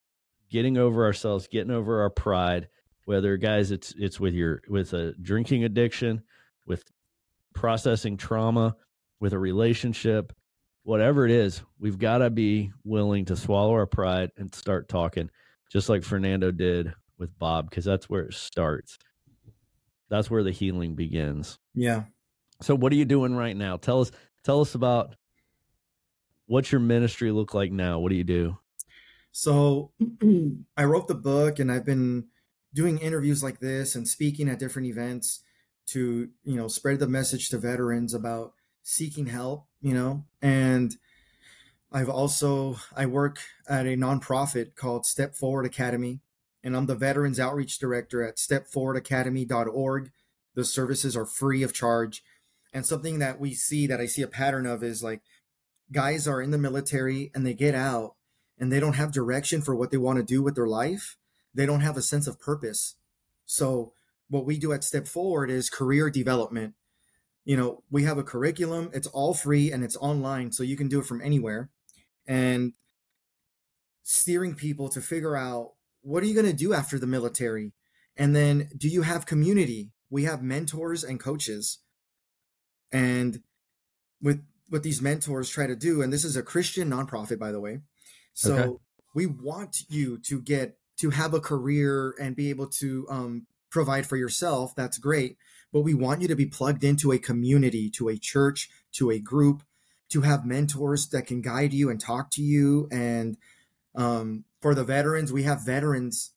getting 0.51 0.79
over 0.79 1.05
ourselves, 1.05 1.49
getting 1.49 1.73
over 1.73 2.03
our 2.03 2.11
pride, 2.11 2.69
whether 3.07 3.37
guys 3.37 3.73
it's 3.73 3.93
it's 3.99 4.21
with 4.21 4.35
your 4.35 4.63
with 4.69 4.93
a 4.93 5.15
drinking 5.21 5.65
addiction, 5.65 6.23
with 6.65 6.85
processing 7.55 8.17
trauma, 8.17 8.77
with 9.19 9.33
a 9.33 9.39
relationship, 9.39 10.33
whatever 10.85 11.25
it 11.25 11.33
is, 11.33 11.63
we've 11.81 11.99
got 11.99 12.19
to 12.19 12.31
be 12.31 12.71
willing 12.85 13.25
to 13.25 13.37
swallow 13.37 13.73
our 13.73 13.87
pride 13.87 14.31
and 14.37 14.55
start 14.55 14.89
talking, 14.89 15.29
just 15.71 15.89
like 15.89 16.03
Fernando 16.05 16.51
did 16.51 16.93
with 17.19 17.37
Bob, 17.39 17.69
because 17.69 17.85
that's 17.85 18.09
where 18.09 18.23
it 18.23 18.35
starts. 18.35 18.99
That's 20.09 20.31
where 20.31 20.43
the 20.43 20.51
healing 20.51 20.95
begins. 20.95 21.59
Yeah. 21.75 22.05
So 22.63 22.75
what 22.75 22.93
are 22.93 22.97
you 22.97 23.05
doing 23.05 23.35
right 23.35 23.57
now? 23.57 23.77
Tell 23.77 24.01
us 24.01 24.11
tell 24.45 24.61
us 24.61 24.75
about 24.75 25.15
what's 26.47 26.73
your 26.73 26.81
ministry 26.81 27.31
look 27.31 27.55
like 27.55 27.71
now? 27.71 27.99
What 27.99 28.11
do 28.11 28.17
you 28.17 28.25
do? 28.25 28.59
So 29.33 29.93
I 30.77 30.85
wrote 30.85 31.09
the 31.09 31.15
book 31.15 31.59
and 31.59 31.71
I've 31.71 31.85
been 31.85 32.29
doing 32.75 32.99
interviews 32.99 33.43
like 33.43 33.61
this 33.61 33.95
and 33.95 34.09
speaking 34.09 34.49
at 34.49 34.59
different 34.59 34.89
events 34.89 35.43
to, 35.89 36.29
you 36.45 36.57
know, 36.57 36.69
spread 36.69 36.99
the 36.99 37.07
message 37.07 37.49
to 37.51 37.59
veterans 37.59 38.15
about 38.15 38.53
seeking 38.83 39.27
help, 39.27 39.67
you 39.81 39.95
know, 39.95 40.25
and 40.43 40.97
I've 41.91 42.11
also 42.11 42.77
I 42.95 43.07
work 43.07 43.39
at 43.67 43.87
a 43.87 43.97
nonprofit 43.97 44.75
called 44.75 45.07
Step 45.07 45.35
Forward 45.35 45.65
Academy 45.65 46.21
and 46.63 46.77
I'm 46.77 46.87
the 46.87 46.95
Veterans 46.95 47.41
Outreach 47.41 47.79
Director 47.79 48.23
at 48.23 48.37
stepforwardacademy.org. 48.37 50.11
The 50.55 50.65
services 50.65 51.17
are 51.17 51.25
free 51.25 51.63
of 51.63 51.73
charge 51.73 52.23
and 52.75 52.85
something 52.85 53.21
that 53.21 53.41
we 53.41 53.55
see 53.55 53.87
that 53.87 54.01
I 54.01 54.07
see 54.07 54.21
a 54.21 54.29
pattern 54.29 54.67
of 54.67 54.83
is 54.83 55.03
like 55.03 55.23
guys 55.91 56.29
are 56.29 56.43
in 56.43 56.51
the 56.51 56.59
military 56.59 57.31
and 57.35 57.47
they 57.47 57.55
get 57.55 57.75
out 57.75 58.17
and 58.59 58.71
they 58.71 58.81
don't 58.81 58.97
have 58.97 59.11
direction 59.11 59.63
for 59.63 59.75
what 59.75 59.91
they 59.91 59.97
want 59.97 60.19
to 60.19 60.23
do 60.25 60.43
with 60.43 60.57
their 60.57 60.67
life. 60.67 61.17
They 61.55 61.65
don't 61.65 61.81
have 61.81 61.97
a 61.97 62.03
sense 62.03 62.27
of 62.27 62.39
purpose. 62.39 62.97
So 63.47 63.95
what 64.29 64.45
we 64.45 64.59
do 64.59 64.75
at 64.75 64.85
Step 64.85 65.09
Forward 65.09 65.49
is 65.49 65.71
career 65.71 66.11
development. 66.11 66.75
You 67.47 67.57
know, 67.57 67.83
we 67.91 68.03
have 68.03 68.19
a 68.19 68.23
curriculum, 68.23 68.91
it's 68.93 69.07
all 69.07 69.33
free 69.33 69.73
and 69.73 69.83
it's 69.83 69.97
online, 69.97 70.53
so 70.53 70.63
you 70.63 70.77
can 70.77 70.89
do 70.89 71.01
it 71.01 71.07
from 71.07 71.23
anywhere. 71.23 71.71
And 72.29 72.75
steering 74.05 74.55
people 74.55 74.89
to 74.91 75.01
figure 75.01 75.37
out 75.37 75.73
what 76.03 76.23
are 76.23 76.27
you 76.27 76.35
going 76.35 76.47
to 76.47 76.53
do 76.53 76.73
after 76.73 76.99
the 76.99 77.07
military? 77.07 77.73
And 78.17 78.37
then 78.37 78.71
do 78.77 78.89
you 78.89 79.03
have 79.03 79.27
community? 79.27 79.91
We 80.11 80.25
have 80.25 80.43
mentors 80.43 81.03
and 81.03 81.19
coaches 81.19 81.79
and 82.93 83.41
with 84.21 84.43
what 84.69 84.83
these 84.83 85.01
mentors 85.01 85.51
try 85.51 85.67
to 85.67 85.77
do, 85.77 86.03
and 86.03 86.13
this 86.13 86.25
is 86.25 86.37
a 86.37 86.43
Christian 86.43 86.91
nonprofit, 86.91 87.39
by 87.39 87.53
the 87.53 87.61
way. 87.61 87.81
So 88.35 88.57
okay. 88.57 88.77
we 89.15 89.27
want 89.27 89.83
you 89.89 90.19
to 90.27 90.41
get 90.41 90.79
to 91.01 91.11
have 91.11 91.35
a 91.35 91.41
career 91.41 92.15
and 92.21 92.37
be 92.37 92.51
able 92.51 92.67
to 92.67 93.07
um, 93.11 93.47
provide 93.71 94.07
for 94.07 94.17
yourself. 94.17 94.75
That's 94.77 94.99
great. 94.99 95.37
But 95.73 95.83
we 95.83 95.95
want 95.95 96.23
you 96.23 96.29
to 96.29 96.35
be 96.35 96.47
plugged 96.47 96.83
into 96.83 97.13
a 97.13 97.19
community, 97.19 97.91
to 97.91 98.09
a 98.09 98.19
church, 98.19 98.69
to 98.93 99.11
a 99.11 99.19
group, 99.19 99.63
to 100.11 100.23
have 100.23 100.45
mentors 100.45 101.09
that 101.09 101.27
can 101.27 101.41
guide 101.41 101.73
you 101.73 101.91
and 101.91 102.01
talk 102.01 102.31
to 102.33 102.43
you. 102.43 102.89
And 102.91 103.37
um, 103.95 104.45
for 104.61 104.75
the 104.75 104.85
veterans, 104.85 105.33
we 105.33 105.43
have 105.43 105.65
veterans 105.65 106.33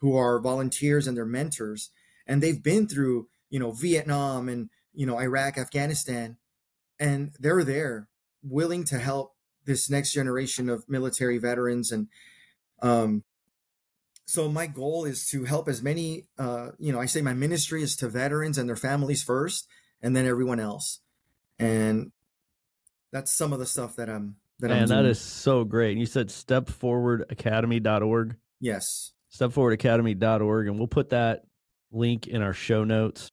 who 0.00 0.16
are 0.16 0.40
volunteers 0.40 1.06
and 1.06 1.16
they're 1.16 1.24
mentors, 1.24 1.90
and 2.26 2.42
they've 2.42 2.62
been 2.62 2.86
through, 2.86 3.28
you 3.48 3.58
know, 3.58 3.72
Vietnam 3.72 4.48
and 4.48 4.68
you 4.94 5.06
know, 5.06 5.18
Iraq, 5.18 5.58
Afghanistan, 5.58 6.36
and 6.98 7.32
they're 7.38 7.64
there 7.64 8.08
willing 8.42 8.84
to 8.84 8.98
help 8.98 9.34
this 9.64 9.90
next 9.90 10.12
generation 10.12 10.68
of 10.68 10.88
military 10.88 11.38
veterans. 11.38 11.90
And 11.90 12.08
um, 12.80 13.24
so 14.24 14.48
my 14.48 14.66
goal 14.66 15.04
is 15.04 15.26
to 15.28 15.44
help 15.44 15.68
as 15.68 15.82
many, 15.82 16.26
uh, 16.38 16.70
you 16.78 16.92
know, 16.92 17.00
I 17.00 17.06
say 17.06 17.22
my 17.22 17.34
ministry 17.34 17.82
is 17.82 17.96
to 17.96 18.08
veterans 18.08 18.56
and 18.56 18.68
their 18.68 18.76
families 18.76 19.22
first, 19.22 19.66
and 20.00 20.14
then 20.14 20.26
everyone 20.26 20.60
else. 20.60 21.00
And 21.58 22.12
that's 23.14 23.32
some 23.32 23.52
of 23.52 23.60
the 23.60 23.66
stuff 23.66 23.96
that 23.96 24.10
I'm 24.10 24.36
that 24.58 24.68
Man, 24.68 24.82
I'm 24.82 24.88
that 24.88 25.04
is 25.04 25.20
so 25.20 25.64
great. 25.64 25.92
And 25.92 26.00
you 26.00 26.06
said 26.06 26.28
stepforwardacademy.org. 26.28 28.36
Yes. 28.60 29.12
Stepforwardacademy.org. 29.32 30.66
And 30.66 30.78
we'll 30.78 30.88
put 30.88 31.10
that 31.10 31.44
link 31.92 32.26
in 32.26 32.42
our 32.42 32.52
show 32.52 32.84
notes 32.84 33.30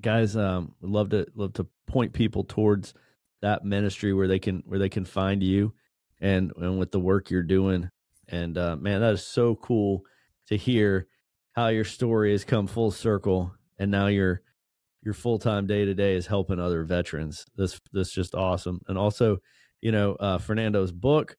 guys 0.00 0.36
um 0.36 0.74
would 0.80 0.90
love 0.90 1.10
to 1.10 1.26
love 1.34 1.52
to 1.54 1.66
point 1.86 2.12
people 2.12 2.44
towards 2.44 2.94
that 3.40 3.64
ministry 3.64 4.12
where 4.12 4.28
they 4.28 4.38
can 4.38 4.62
where 4.66 4.78
they 4.78 4.88
can 4.88 5.04
find 5.04 5.42
you 5.42 5.72
and 6.20 6.52
and 6.56 6.78
with 6.78 6.90
the 6.90 7.00
work 7.00 7.30
you're 7.30 7.42
doing 7.42 7.90
and 8.28 8.56
uh, 8.56 8.76
man 8.76 9.00
that 9.00 9.14
is 9.14 9.26
so 9.26 9.54
cool 9.56 10.02
to 10.46 10.56
hear 10.56 11.08
how 11.52 11.68
your 11.68 11.84
story 11.84 12.32
has 12.32 12.44
come 12.44 12.66
full 12.66 12.90
circle 12.90 13.54
and 13.78 13.90
now 13.90 14.06
your 15.02 15.12
your 15.12 15.14
full-time 15.14 15.66
day 15.66 15.84
to 15.84 15.94
day 15.94 16.14
is 16.14 16.26
helping 16.26 16.58
other 16.58 16.84
veterans 16.84 17.44
this 17.56 17.80
this 17.92 18.10
just 18.12 18.34
awesome 18.34 18.80
and 18.88 18.96
also 18.96 19.38
you 19.80 19.92
know 19.92 20.14
uh, 20.14 20.38
fernando's 20.38 20.92
book 20.92 21.36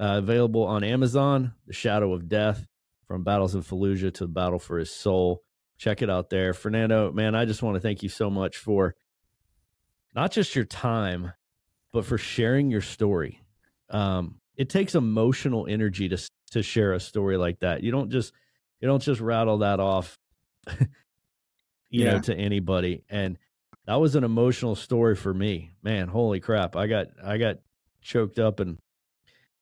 uh, 0.00 0.18
available 0.18 0.64
on 0.64 0.82
amazon 0.84 1.52
the 1.66 1.72
shadow 1.72 2.12
of 2.12 2.28
death 2.28 2.66
from 3.06 3.22
battles 3.22 3.54
of 3.54 3.66
fallujah 3.66 4.12
to 4.12 4.24
the 4.24 4.32
battle 4.32 4.58
for 4.58 4.78
his 4.78 4.90
soul 4.90 5.42
check 5.78 6.02
it 6.02 6.10
out 6.10 6.30
there. 6.30 6.54
Fernando, 6.54 7.12
man, 7.12 7.34
I 7.34 7.44
just 7.44 7.62
want 7.62 7.76
to 7.76 7.80
thank 7.80 8.02
you 8.02 8.08
so 8.08 8.30
much 8.30 8.56
for 8.56 8.94
not 10.14 10.32
just 10.32 10.54
your 10.54 10.64
time, 10.64 11.32
but 11.92 12.04
for 12.04 12.18
sharing 12.18 12.70
your 12.70 12.80
story. 12.80 13.42
Um, 13.90 14.40
it 14.56 14.70
takes 14.70 14.94
emotional 14.94 15.66
energy 15.68 16.08
to 16.08 16.18
to 16.52 16.62
share 16.62 16.94
a 16.94 17.00
story 17.00 17.36
like 17.36 17.60
that. 17.60 17.82
You 17.82 17.92
don't 17.92 18.10
just 18.10 18.32
you 18.80 18.88
don't 18.88 19.02
just 19.02 19.20
rattle 19.20 19.58
that 19.58 19.80
off, 19.80 20.18
you 21.96 22.04
yeah. 22.04 22.12
know, 22.12 22.20
to 22.20 22.34
anybody. 22.34 23.04
And 23.08 23.38
that 23.86 23.94
was 23.94 24.16
an 24.16 24.24
emotional 24.24 24.74
story 24.74 25.16
for 25.16 25.32
me. 25.32 25.72
Man, 25.82 26.08
holy 26.08 26.40
crap! 26.40 26.76
I 26.76 26.86
got 26.86 27.06
I 27.24 27.38
got 27.38 27.56
choked 28.02 28.38
up 28.38 28.60
and 28.60 28.78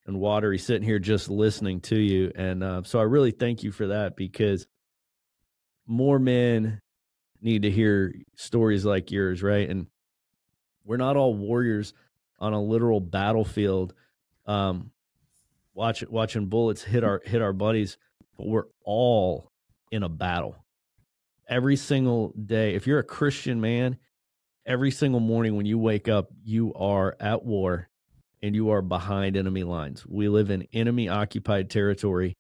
and 0.07 0.19
watery 0.19 0.59
sitting 0.59 0.83
here 0.83 0.99
just 0.99 1.31
listening 1.31 1.81
to 1.81 1.97
you. 1.97 2.33
And 2.35 2.63
uh, 2.63 2.83
so 2.85 2.99
I 2.99 3.05
really 3.05 3.31
thank 3.31 3.63
you 3.63 3.71
for 3.73 3.87
that 3.89 4.17
because 4.17 4.67
more 5.87 6.19
men 6.19 6.81
need 7.41 7.63
to 7.63 7.71
hear 7.71 8.15
stories 8.37 8.85
like 8.85 9.11
yours, 9.11 9.43
right? 9.43 9.69
And 9.69 9.87
we're 10.85 10.97
not 10.97 11.17
all 11.17 11.35
warriors 11.35 11.95
on 12.39 12.53
a 12.53 12.61
literal 12.61 13.01
battlefield, 13.01 13.95
um, 14.47 14.91
watch, 15.73 16.05
watching 16.09 16.47
bullets 16.47 16.83
hit 16.83 17.05
our 17.05 17.23
hit 17.25 17.41
our 17.41 17.53
buddies, 17.53 17.97
but 18.37 18.47
we're 18.47 18.67
all 18.85 19.51
in 19.91 20.03
a 20.03 20.09
battle. 20.09 20.64
Every 21.49 21.77
single 21.77 22.33
day, 22.33 22.75
if 22.75 22.87
you're 22.87 22.99
a 22.99 23.05
Christian 23.05 23.61
man, 23.61 23.99
every 24.67 24.91
single 24.91 25.21
morning 25.21 25.57
when 25.57 25.67
you 25.67 25.79
wake 25.79 26.09
up, 26.09 26.29
you 26.43 26.73
are 26.75 27.17
at 27.21 27.45
war 27.45 27.89
and 28.43 28.55
you 28.55 28.71
are 28.71 28.83
behind 28.83 29.37
enemy 29.37 29.65
lines. 29.65 30.05
We 30.07 30.29
live 30.29 30.51
in 30.51 30.67
enemy 30.73 31.09
occupied 31.09 31.71
territory. 31.71 32.37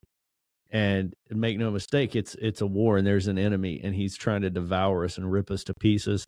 And 0.70 1.14
make 1.30 1.56
no 1.56 1.70
mistake, 1.70 2.16
it's 2.16 2.34
it's 2.34 2.60
a 2.60 2.66
war 2.66 2.98
and 2.98 3.06
there's 3.06 3.28
an 3.28 3.38
enemy 3.38 3.80
and 3.84 3.94
he's 3.94 4.16
trying 4.16 4.42
to 4.42 4.50
devour 4.50 5.04
us 5.04 5.18
and 5.18 5.30
rip 5.30 5.50
us 5.52 5.62
to 5.64 5.74
pieces, 5.74 6.26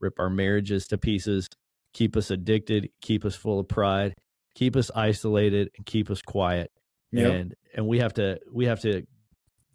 rip 0.00 0.18
our 0.18 0.28
marriages 0.28 0.86
to 0.88 0.98
pieces, 0.98 1.48
keep 1.94 2.14
us 2.14 2.30
addicted, 2.30 2.90
keep 3.00 3.24
us 3.24 3.34
full 3.34 3.58
of 3.58 3.68
pride, 3.68 4.12
keep 4.54 4.76
us 4.76 4.90
isolated 4.94 5.70
and 5.76 5.86
keep 5.86 6.10
us 6.10 6.20
quiet. 6.20 6.70
Yep. 7.12 7.32
And 7.32 7.54
and 7.74 7.86
we 7.88 8.00
have 8.00 8.12
to 8.14 8.38
we 8.52 8.66
have 8.66 8.80
to 8.80 9.06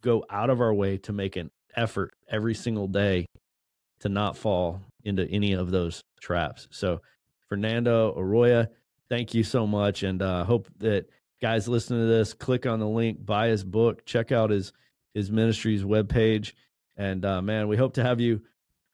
go 0.01 0.23
out 0.29 0.51
of 0.51 0.61
our 0.61 0.73
way 0.73 0.97
to 0.99 1.13
make 1.13 1.35
an 1.35 1.49
effort 1.75 2.13
every 2.29 2.53
single 2.53 2.87
day 2.87 3.25
to 4.01 4.09
not 4.09 4.37
fall 4.37 4.81
into 5.03 5.27
any 5.29 5.53
of 5.53 5.71
those 5.71 6.01
traps. 6.19 6.67
So 6.71 7.01
Fernando 7.49 8.13
Arroyo, 8.17 8.67
thank 9.09 9.33
you 9.33 9.43
so 9.43 9.67
much. 9.67 10.03
And 10.03 10.21
I 10.21 10.41
uh, 10.41 10.43
hope 10.43 10.67
that 10.79 11.07
guys 11.41 11.67
listening 11.67 12.01
to 12.01 12.07
this, 12.07 12.33
click 12.33 12.65
on 12.65 12.79
the 12.79 12.87
link, 12.87 13.25
buy 13.25 13.47
his 13.47 13.63
book, 13.63 14.05
check 14.05 14.31
out 14.31 14.49
his 14.49 14.71
his 15.13 15.29
ministry's 15.29 15.83
webpage. 15.83 16.53
And 16.95 17.25
uh, 17.25 17.41
man, 17.41 17.67
we 17.67 17.77
hope 17.77 17.95
to 17.95 18.03
have 18.03 18.21
you 18.21 18.41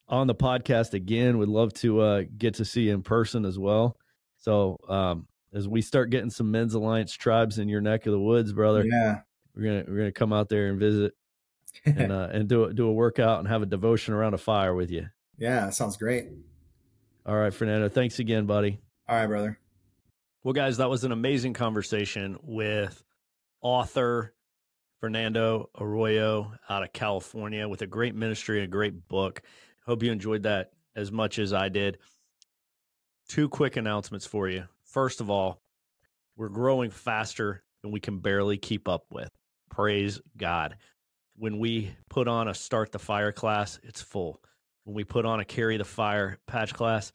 on 0.07 0.28
the 0.28 0.36
podcast 0.36 0.93
again. 0.93 1.38
We'd 1.38 1.49
love 1.49 1.73
to 1.75 2.01
uh, 2.01 2.23
get 2.38 2.55
to 2.55 2.65
see 2.65 2.84
you 2.84 2.93
in 2.93 3.03
person 3.03 3.45
as 3.45 3.59
well. 3.59 3.97
So 4.38 4.78
um, 4.88 5.28
as 5.53 5.67
we 5.67 5.82
start 5.82 6.09
getting 6.09 6.30
some 6.30 6.49
men's 6.49 6.73
alliance 6.73 7.13
tribes 7.13 7.59
in 7.59 7.69
your 7.69 7.82
neck 7.82 8.05
of 8.05 8.13
the 8.13 8.19
woods, 8.19 8.53
brother, 8.53 8.86
yeah, 8.86 9.21
we're 9.55 9.63
gonna 9.63 9.84
we're 9.88 9.97
gonna 9.97 10.11
come 10.11 10.34
out 10.34 10.49
there 10.49 10.67
and 10.67 10.80
visit 10.80 11.13
and 11.86 12.11
uh, 12.11 12.30
and 12.32 12.47
do 12.47 12.65
a, 12.65 12.73
do 12.73 12.88
a 12.88 12.93
workout 12.93 13.39
and 13.39 13.47
have 13.47 13.61
a 13.61 13.65
devotion 13.65 14.13
around 14.13 14.34
a 14.34 14.38
fire 14.38 14.73
with 14.73 14.91
you. 14.91 15.07
Yeah, 15.38 15.69
sounds 15.69 15.97
great. 15.97 16.30
All 17.25 17.36
right, 17.36 17.53
Fernando. 17.53 17.89
Thanks 17.89 18.19
again, 18.19 18.45
buddy. 18.45 18.80
All 19.07 19.15
right, 19.15 19.28
brother. 19.28 19.59
Well, 20.43 20.53
guys, 20.53 20.78
that 20.78 20.89
was 20.89 21.03
an 21.03 21.11
amazing 21.11 21.53
conversation 21.53 22.38
with 22.41 23.03
author 23.61 24.34
Fernando 24.99 25.69
Arroyo 25.78 26.53
out 26.69 26.84
of 26.84 26.93
California 26.93 27.67
with 27.67 27.82
a 27.82 27.88
great 27.88 28.15
ministry 28.15 28.59
and 28.59 28.65
a 28.65 28.71
great 28.71 29.07
book. 29.07 29.41
Hope 29.86 30.03
you 30.03 30.11
enjoyed 30.11 30.43
that 30.43 30.71
as 30.95 31.11
much 31.11 31.38
as 31.38 31.53
I 31.53 31.69
did. 31.69 31.97
Two 33.28 33.49
quick 33.49 33.75
announcements 33.78 34.25
for 34.25 34.47
you. 34.49 34.63
First 34.86 35.21
of 35.21 35.30
all, 35.30 35.61
we're 36.36 36.49
growing 36.49 36.91
faster 36.91 37.63
than 37.82 37.91
we 37.91 37.99
can 37.99 38.19
barely 38.19 38.57
keep 38.57 38.88
up 38.88 39.05
with. 39.11 39.30
Praise 39.69 40.19
God. 40.38 40.78
When 41.39 41.59
we 41.59 41.95
put 42.09 42.27
on 42.27 42.47
a 42.47 42.55
Start 42.55 42.91
the 42.91 42.97
Fire 42.97 43.31
class, 43.31 43.79
it's 43.83 44.01
full. 44.01 44.41
When 44.85 44.95
we 44.95 45.03
put 45.03 45.23
on 45.23 45.39
a 45.39 45.45
Carry 45.45 45.77
the 45.77 45.85
Fire 45.85 46.39
patch 46.47 46.73
class, 46.73 47.11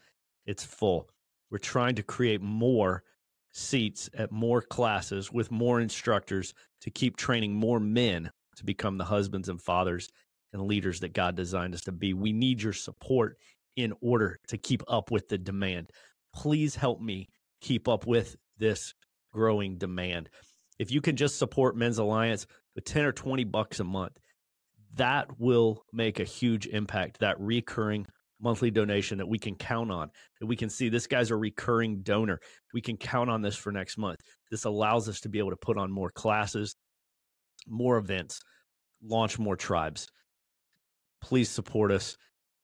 it's 0.47 0.65
full. 0.65 1.09
We're 1.51 1.59
trying 1.59 1.97
to 1.97 2.05
create 2.05 2.41
more 2.41 3.03
seats 3.51 4.09
at 4.17 4.31
more 4.31 4.63
classes 4.63 5.33
with 5.33 5.51
more 5.51 5.81
instructors 5.81 6.55
to 6.83 6.91
keep 6.91 7.17
training 7.17 7.55
more 7.55 7.81
men 7.81 8.31
to 8.57 8.65
become 8.65 8.97
the 8.97 9.05
husbands 9.05 9.49
and 9.49 9.61
fathers 9.61 10.09
and 10.53 10.63
leaders 10.63 11.01
that 11.01 11.15
God 11.15 11.35
designed 11.35 11.75
us 11.75 11.83
to 11.83 11.93
be. 11.93 12.15
We 12.15 12.33
need 12.33 12.63
your 12.63 12.73
support 12.73 13.39
in 13.77 13.93
order 14.01 14.39
to 14.47 14.57
keep 14.57 14.85
up 14.87 15.11
with 15.11 15.29
the 15.29 15.39
demand. 15.39 15.91
Please 16.33 16.77
help 16.77 17.01
me 17.01 17.29
keep 17.61 17.89
up 17.89 18.07
with 18.07 18.37
this 18.57 18.95
growing 19.33 19.79
demand. 19.79 20.29
If 20.79 20.93
you 20.93 21.01
can 21.01 21.17
just 21.17 21.39
support 21.39 21.77
Men's 21.77 21.99
Alliance 21.99 22.47
with 22.75 22.85
10 22.85 23.05
or 23.05 23.13
20 23.13 23.45
bucks 23.45 23.81
a 23.81 23.85
month, 23.85 24.19
that 24.95 25.27
will 25.39 25.85
make 25.93 26.21
a 26.21 26.25
huge 26.25 26.67
impact. 26.67 27.19
That 27.21 27.41
recurring 27.41 28.07
monthly 28.41 28.71
donation 28.71 29.19
that 29.19 29.29
we 29.29 29.39
can 29.39 29.55
count 29.55 29.91
on, 29.91 30.11
that 30.41 30.47
we 30.47 30.57
can 30.57 30.69
see 30.69 30.89
this 30.89 31.07
guy's 31.07 31.31
a 31.31 31.37
recurring 31.37 32.03
donor. 32.03 32.41
We 32.75 32.81
can 32.81 32.97
count 32.97 33.31
on 33.31 33.41
this 33.41 33.57
for 33.57 33.73
next 33.73 33.97
month. 33.97 34.21
This 34.51 34.65
allows 34.65 35.09
us 35.09 35.21
to 35.21 35.29
be 35.29 35.39
able 35.39 35.51
to 35.51 35.57
put 35.57 35.79
on 35.79 35.91
more 35.91 36.11
classes, 36.11 36.75
more 37.67 37.99
events, 37.99 38.41
launch 39.03 39.39
more 39.39 39.57
tribes. 39.57 40.09
Please 41.23 41.49
support 41.49 41.93
us 41.93 42.17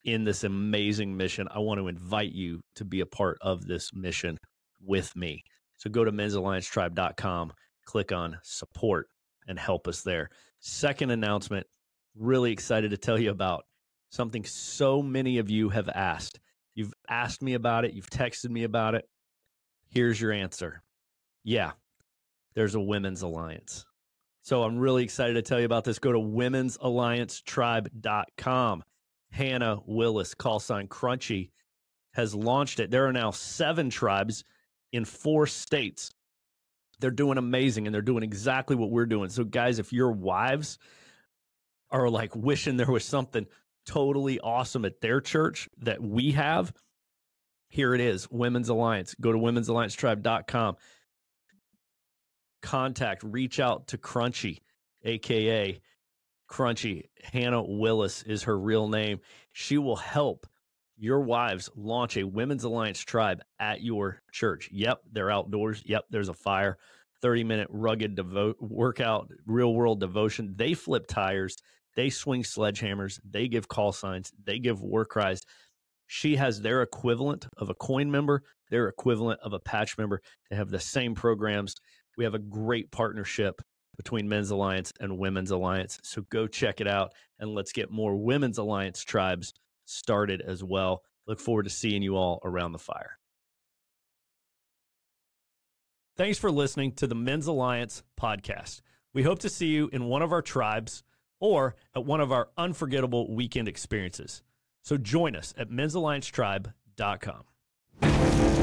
in 0.03 0.25
this 0.25 0.43
amazing 0.43 1.15
mission. 1.15 1.47
I 1.53 1.59
want 1.59 1.79
to 1.79 1.87
invite 1.87 2.31
you 2.31 2.61
to 2.75 2.85
be 2.85 2.99
a 2.99 3.05
part 3.05 3.37
of 3.41 3.65
this 3.65 3.91
mission 3.93 4.37
with 4.81 5.15
me. 5.15 5.43
So 5.77 5.89
go 5.89 6.03
to 6.03 6.11
mensalliancetribe.com, 6.11 7.53
click 7.85 8.11
on 8.11 8.37
support, 8.43 9.07
and 9.49 9.59
help 9.59 9.85
us 9.87 10.03
there. 10.03 10.29
Second 10.59 11.09
announcement, 11.11 11.67
really 12.15 12.53
excited 12.53 12.91
to 12.91 12.97
tell 12.97 13.19
you 13.19 13.31
about 13.31 13.65
something 14.09 14.45
so 14.45 15.01
many 15.01 15.39
of 15.39 15.49
you 15.49 15.69
have 15.69 15.89
asked. 15.89 16.39
You've 16.75 16.93
asked 17.09 17.41
me 17.41 17.55
about 17.55 17.83
it, 17.83 17.93
you've 17.93 18.09
texted 18.09 18.51
me 18.51 18.63
about 18.63 18.95
it. 18.95 19.09
Here's 19.89 20.21
your 20.21 20.31
answer. 20.31 20.81
Yeah, 21.43 21.71
there's 22.53 22.75
a 22.75 22.79
women's 22.79 23.23
alliance. 23.23 23.85
So 24.43 24.63
I'm 24.63 24.77
really 24.77 25.03
excited 25.03 25.33
to 25.33 25.41
tell 25.41 25.59
you 25.59 25.65
about 25.65 25.83
this. 25.83 25.99
Go 25.99 26.13
to 26.13 26.19
womensalliancetribe.com. 26.19 28.83
Hannah 29.31 29.77
Willis, 29.85 30.33
call 30.33 30.59
sign 30.59 30.87
Crunchy, 30.87 31.51
has 32.13 32.33
launched 32.33 32.79
it. 32.79 32.89
There 32.89 33.05
are 33.05 33.13
now 33.13 33.29
seven 33.31 33.89
tribes 33.89 34.45
in 34.91 35.05
four 35.05 35.45
states. 35.45 36.11
They're 36.99 37.11
doing 37.11 37.37
amazing 37.37 37.87
and 37.87 37.93
they're 37.93 38.01
doing 38.01 38.23
exactly 38.23 38.75
what 38.75 38.91
we're 38.91 39.05
doing. 39.05 39.29
So, 39.29 39.43
guys, 39.43 39.79
if 39.79 39.93
your 39.93 40.11
wives 40.11 40.77
are 41.91 42.09
like 42.09 42.35
wishing 42.35 42.77
there 42.77 42.91
was 42.91 43.05
something 43.05 43.47
totally 43.85 44.39
awesome 44.39 44.85
at 44.85 45.01
their 45.01 45.21
church 45.21 45.69
that 45.79 46.01
we 46.01 46.31
have, 46.31 46.73
here 47.67 47.93
it 47.93 48.01
is 48.01 48.29
Women's 48.29 48.69
Alliance. 48.69 49.15
Go 49.19 49.31
to 49.31 49.37
womensalliancetribe.com. 49.37 50.75
Contact, 52.61 53.23
reach 53.23 53.59
out 53.59 53.87
to 53.87 53.97
Crunchy, 53.97 54.59
AKA 55.03 55.79
Crunchy. 56.49 57.05
Hannah 57.23 57.63
Willis 57.63 58.23
is 58.23 58.43
her 58.43 58.57
real 58.57 58.89
name. 58.89 59.19
She 59.53 59.77
will 59.77 59.95
help 59.95 60.47
your 60.99 61.21
wives 61.21 61.69
launch 61.75 62.17
a 62.17 62.23
Women's 62.23 62.63
Alliance 62.63 62.99
tribe 62.99 63.41
at 63.59 63.81
your 63.81 64.21
church. 64.31 64.69
Yep, 64.71 64.99
they're 65.11 65.31
outdoors. 65.31 65.81
Yep, 65.85 66.05
there's 66.09 66.29
a 66.29 66.33
fire. 66.33 66.77
30 67.21 67.43
minute 67.43 67.67
rugged 67.69 68.15
devo- 68.15 68.55
workout, 68.59 69.29
real 69.45 69.73
world 69.73 69.99
devotion. 69.99 70.53
They 70.55 70.73
flip 70.73 71.07
tires. 71.07 71.57
They 71.95 72.09
swing 72.09 72.43
sledgehammers, 72.43 73.19
they 73.29 73.47
give 73.47 73.67
call 73.67 73.91
signs, 73.91 74.31
they 74.45 74.59
give 74.59 74.81
war 74.81 75.05
cries. 75.05 75.41
She 76.07 76.37
has 76.37 76.61
their 76.61 76.81
equivalent 76.81 77.47
of 77.57 77.69
a 77.69 77.75
coin 77.75 78.09
member, 78.09 78.43
their 78.69 78.87
equivalent 78.87 79.41
of 79.41 79.53
a 79.53 79.59
patch 79.59 79.97
member. 79.97 80.21
They 80.49 80.55
have 80.55 80.69
the 80.69 80.79
same 80.79 81.13
programs. 81.13 81.75
We 82.17 82.23
have 82.23 82.35
a 82.35 82.39
great 82.39 82.91
partnership 82.91 83.61
between 83.97 84.29
Men's 84.29 84.49
Alliance 84.49 84.93
and 84.99 85.19
Women's 85.19 85.51
Alliance. 85.51 85.99
So 86.03 86.23
go 86.29 86.47
check 86.47 86.79
it 86.79 86.87
out 86.87 87.11
and 87.37 87.53
let's 87.53 87.73
get 87.73 87.91
more 87.91 88.15
Women's 88.15 88.57
Alliance 88.57 89.03
tribes 89.03 89.53
started 89.89 90.41
as 90.41 90.63
well. 90.63 91.03
Look 91.27 91.39
forward 91.39 91.63
to 91.63 91.69
seeing 91.69 92.01
you 92.01 92.15
all 92.15 92.39
around 92.43 92.71
the 92.71 92.79
fire. 92.79 93.17
Thanks 96.17 96.37
for 96.37 96.51
listening 96.51 96.93
to 96.93 97.07
the 97.07 97.15
Men's 97.15 97.47
Alliance 97.47 98.03
podcast. 98.19 98.81
We 99.13 99.23
hope 99.23 99.39
to 99.39 99.49
see 99.49 99.67
you 99.67 99.89
in 99.93 100.05
one 100.05 100.21
of 100.21 100.31
our 100.31 100.41
tribes 100.41 101.03
or 101.39 101.75
at 101.95 102.05
one 102.05 102.19
of 102.19 102.31
our 102.31 102.49
unforgettable 102.57 103.33
weekend 103.33 103.67
experiences. 103.67 104.41
So 104.83 104.97
join 104.97 105.35
us 105.35 105.53
at 105.57 105.69
mensalliancetribe.com. 105.69 108.58